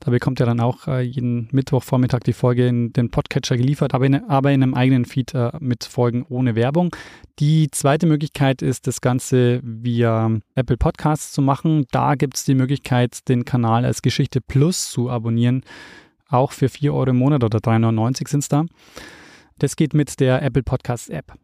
Da 0.00 0.10
bekommt 0.10 0.40
ihr 0.40 0.46
dann 0.46 0.60
auch 0.60 0.88
äh, 0.88 1.02
jeden 1.02 1.48
Mittwochvormittag 1.52 2.20
die 2.20 2.32
Folge 2.32 2.66
in 2.66 2.92
den 2.94 3.10
Podcatcher 3.10 3.58
geliefert, 3.58 3.92
aber 3.92 4.06
in, 4.06 4.14
aber 4.14 4.50
in 4.50 4.62
einem 4.62 4.72
eigenen 4.72 5.04
Feed 5.04 5.34
äh, 5.34 5.52
mit 5.60 5.84
Folgen 5.84 6.24
ohne 6.26 6.54
Werbung. 6.54 6.96
Die 7.38 7.70
zweite 7.70 8.06
Möglichkeit 8.06 8.62
ist, 8.62 8.86
das 8.86 9.02
Ganze 9.02 9.60
via 9.62 10.38
Apple 10.54 10.78
Podcasts 10.78 11.32
zu 11.32 11.42
machen. 11.42 11.84
Da 11.90 12.14
gibt 12.14 12.38
es 12.38 12.44
die 12.44 12.54
Möglichkeit, 12.54 13.28
den 13.28 13.44
Kanal 13.44 13.84
als 13.84 14.00
Geschichte 14.00 14.40
Plus 14.40 14.90
zu 14.90 15.10
abonnieren. 15.10 15.64
Auch 16.30 16.52
für 16.52 16.70
4 16.70 16.94
Euro 16.94 17.10
im 17.10 17.18
Monat 17.18 17.44
oder 17.44 17.58
3,99 17.58 18.28
sind 18.28 18.40
es 18.40 18.48
da. 18.48 18.64
Das 19.58 19.76
geht 19.76 19.92
mit 19.92 20.18
der 20.18 20.42
Apple 20.42 20.62
Podcasts 20.62 21.10
App. 21.10 21.34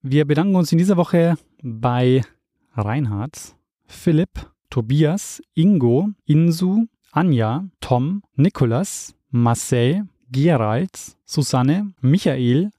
Wir 0.00 0.24
bedanken 0.24 0.56
uns 0.56 0.72
in 0.72 0.78
dieser 0.78 0.96
Woche 0.96 1.36
bei 1.62 2.22
Reinhard, 2.74 3.54
Philipp, 3.86 4.50
Tobias, 4.70 5.42
Ingo, 5.54 6.08
Insu, 6.24 6.86
Anja, 7.16 7.66
Tom, 7.80 8.20
Nikolas, 8.36 9.14
Marcel, 9.30 10.06
Gerald, 10.30 10.90
Susanne, 11.24 11.94
Michael, 12.02 12.70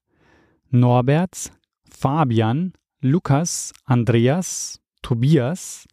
Norbert, 0.69 1.51
Fabian, 1.89 2.71
Lukas, 3.01 3.73
Andreas, 3.87 4.79
Tobias, 5.01 5.87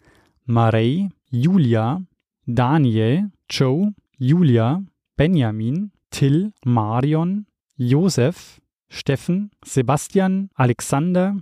Marei, 0.45 1.09
Julia, 1.31 2.03
Daniel, 2.47 3.31
Joe, 3.49 3.95
Julia, 4.19 4.85
Benjamin, 5.17 5.91
Till, 6.11 6.53
Marion, 6.67 7.47
Josef, 7.79 8.61
Steffen, 8.91 9.53
Sebastian, 9.65 10.51
Alexander, 10.55 11.35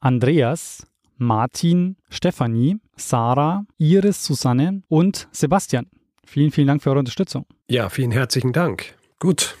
Andreas, 0.00 0.86
Martin, 1.18 1.96
Stefanie, 2.10 2.78
Sarah, 2.96 3.64
Iris, 3.80 4.24
Susanne 4.24 4.84
und 4.88 5.26
Sebastian. 5.32 5.86
Vielen, 6.26 6.50
vielen 6.50 6.66
Dank 6.66 6.82
für 6.82 6.90
eure 6.90 7.00
Unterstützung. 7.00 7.46
Ja, 7.68 7.88
vielen 7.88 8.12
herzlichen 8.12 8.52
Dank. 8.52 8.94
Gut. 9.18 9.56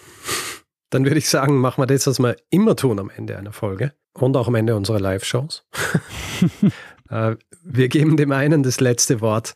Dann 0.90 1.04
würde 1.04 1.18
ich 1.18 1.28
sagen, 1.28 1.58
machen 1.58 1.82
wir 1.82 1.86
das, 1.86 2.06
was 2.06 2.18
wir 2.18 2.36
immer 2.50 2.76
tun 2.76 2.98
am 2.98 3.10
Ende 3.10 3.36
einer 3.36 3.52
Folge 3.52 3.92
und 4.12 4.36
auch 4.36 4.48
am 4.48 4.54
Ende 4.54 4.76
unserer 4.76 5.00
Live-Shows. 5.00 5.64
Äh, 7.10 7.36
wir 7.62 7.88
geben 7.88 8.16
dem 8.16 8.32
einen 8.32 8.62
das 8.62 8.80
letzte 8.80 9.20
Wort, 9.20 9.54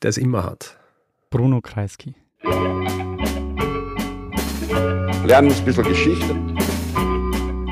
der 0.00 0.08
es 0.08 0.16
immer 0.16 0.44
hat. 0.44 0.78
Bruno 1.28 1.60
Kreisky. 1.60 2.14
Lernen 5.24 5.52
ein 5.52 5.64
bisschen 5.64 5.84
Geschichte. 5.84 6.34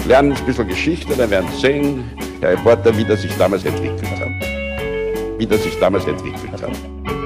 Lernen 0.06 0.32
ein 0.32 0.46
bisschen 0.46 0.68
Geschichte, 0.68 1.16
dann 1.16 1.30
werden 1.30 1.48
Sie 1.52 1.60
sehen, 1.60 2.04
der 2.42 2.50
Reporter, 2.50 2.96
wie 2.96 3.04
das 3.04 3.22
sich 3.22 3.34
damals 3.38 3.64
entwickelt 3.64 4.10
hat. 4.20 5.38
Wie 5.38 5.46
das 5.46 5.62
sich 5.62 5.78
damals 5.78 6.06
entwickelt 6.06 6.62
hat. 6.62 7.17